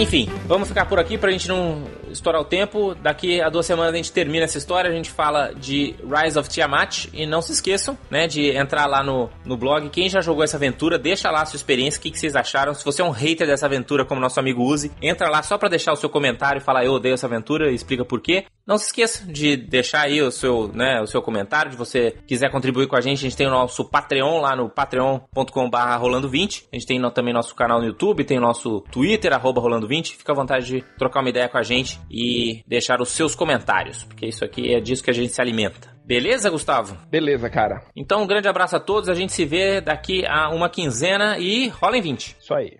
Enfim, 0.00 0.30
vamos 0.46 0.66
ficar 0.66 0.86
por 0.86 0.98
aqui 0.98 1.18
pra 1.18 1.30
gente 1.30 1.46
não 1.46 1.84
estourar 2.10 2.40
o 2.40 2.44
tempo. 2.44 2.94
Daqui 2.94 3.38
a 3.38 3.50
duas 3.50 3.66
semanas 3.66 3.92
a 3.92 3.96
gente 3.98 4.10
termina 4.10 4.46
essa 4.46 4.56
história, 4.56 4.90
a 4.90 4.94
gente 4.94 5.10
fala 5.10 5.52
de 5.52 5.94
Rise 6.02 6.38
of 6.38 6.48
Tiamat. 6.48 7.08
E 7.12 7.26
não 7.26 7.42
se 7.42 7.52
esqueçam, 7.52 7.98
né, 8.10 8.26
de 8.26 8.48
entrar 8.48 8.86
lá 8.86 9.02
no, 9.02 9.28
no 9.44 9.58
blog. 9.58 9.90
Quem 9.90 10.08
já 10.08 10.22
jogou 10.22 10.42
essa 10.42 10.56
aventura, 10.56 10.98
deixa 10.98 11.30
lá 11.30 11.42
a 11.42 11.44
sua 11.44 11.58
experiência, 11.58 11.98
o 11.98 12.02
que, 12.02 12.10
que 12.10 12.18
vocês 12.18 12.34
acharam. 12.34 12.72
Se 12.72 12.82
você 12.82 13.02
é 13.02 13.04
um 13.04 13.10
hater 13.10 13.46
dessa 13.46 13.66
aventura, 13.66 14.02
como 14.06 14.22
nosso 14.22 14.40
amigo 14.40 14.62
Uzi, 14.62 14.90
entra 15.02 15.28
lá 15.28 15.42
só 15.42 15.58
pra 15.58 15.68
deixar 15.68 15.92
o 15.92 15.96
seu 15.96 16.08
comentário 16.08 16.60
e 16.60 16.64
falar 16.64 16.82
eu 16.86 16.92
odeio 16.92 17.12
essa 17.12 17.26
aventura 17.26 17.70
e 17.70 17.74
explica 17.74 18.02
por 18.02 18.22
quê. 18.22 18.46
Não 18.66 18.78
se 18.78 18.86
esqueça 18.86 19.26
de 19.26 19.56
deixar 19.56 20.02
aí 20.02 20.22
o 20.22 20.30
seu, 20.30 20.68
né, 20.72 21.00
o 21.02 21.06
seu 21.06 21.20
comentário, 21.20 21.70
de 21.70 21.76
você 21.76 22.16
quiser 22.26 22.50
contribuir 22.50 22.86
com 22.86 22.96
a 22.96 23.00
gente, 23.02 23.18
a 23.18 23.22
gente 23.22 23.36
tem 23.36 23.46
o 23.46 23.50
nosso 23.50 23.84
Patreon 23.84 24.40
lá 24.40 24.56
no 24.56 24.70
patreon.com.br 24.70 25.76
rolando20. 26.00 26.64
A 26.72 26.76
gente 26.76 26.86
tem 26.86 27.10
também 27.10 27.34
nosso 27.34 27.54
canal 27.54 27.80
no 27.80 27.86
YouTube, 27.86 28.24
tem 28.24 28.38
o 28.38 28.40
nosso 28.40 28.82
Twitter, 28.90 29.32
arroba 29.32 29.60
rolando20. 29.90 30.16
Fica 30.16 30.32
à 30.32 30.34
vontade 30.34 30.66
de 30.66 30.82
trocar 30.96 31.20
uma 31.20 31.28
ideia 31.28 31.48
com 31.48 31.58
a 31.58 31.62
gente 31.62 32.00
e 32.10 32.62
deixar 32.66 33.00
os 33.00 33.10
seus 33.10 33.34
comentários, 33.34 34.04
porque 34.04 34.26
isso 34.26 34.44
aqui 34.44 34.74
é 34.74 34.80
disso 34.80 35.02
que 35.02 35.10
a 35.10 35.14
gente 35.14 35.32
se 35.32 35.40
alimenta. 35.40 35.90
Beleza, 36.04 36.50
Gustavo? 36.50 36.96
Beleza, 37.08 37.48
cara. 37.50 37.82
Então, 37.94 38.22
um 38.22 38.26
grande 38.26 38.48
abraço 38.48 38.76
a 38.76 38.80
todos, 38.80 39.08
a 39.08 39.14
gente 39.14 39.32
se 39.32 39.44
vê 39.44 39.80
daqui 39.80 40.24
a 40.26 40.48
uma 40.48 40.68
quinzena 40.68 41.38
e 41.38 41.68
rola 41.68 41.96
em 41.96 42.02
20. 42.02 42.36
Isso 42.40 42.54
aí. 42.54 42.78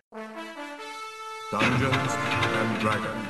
Dungeons 1.50 2.14
and 2.14 2.78
Dragons. 2.80 3.29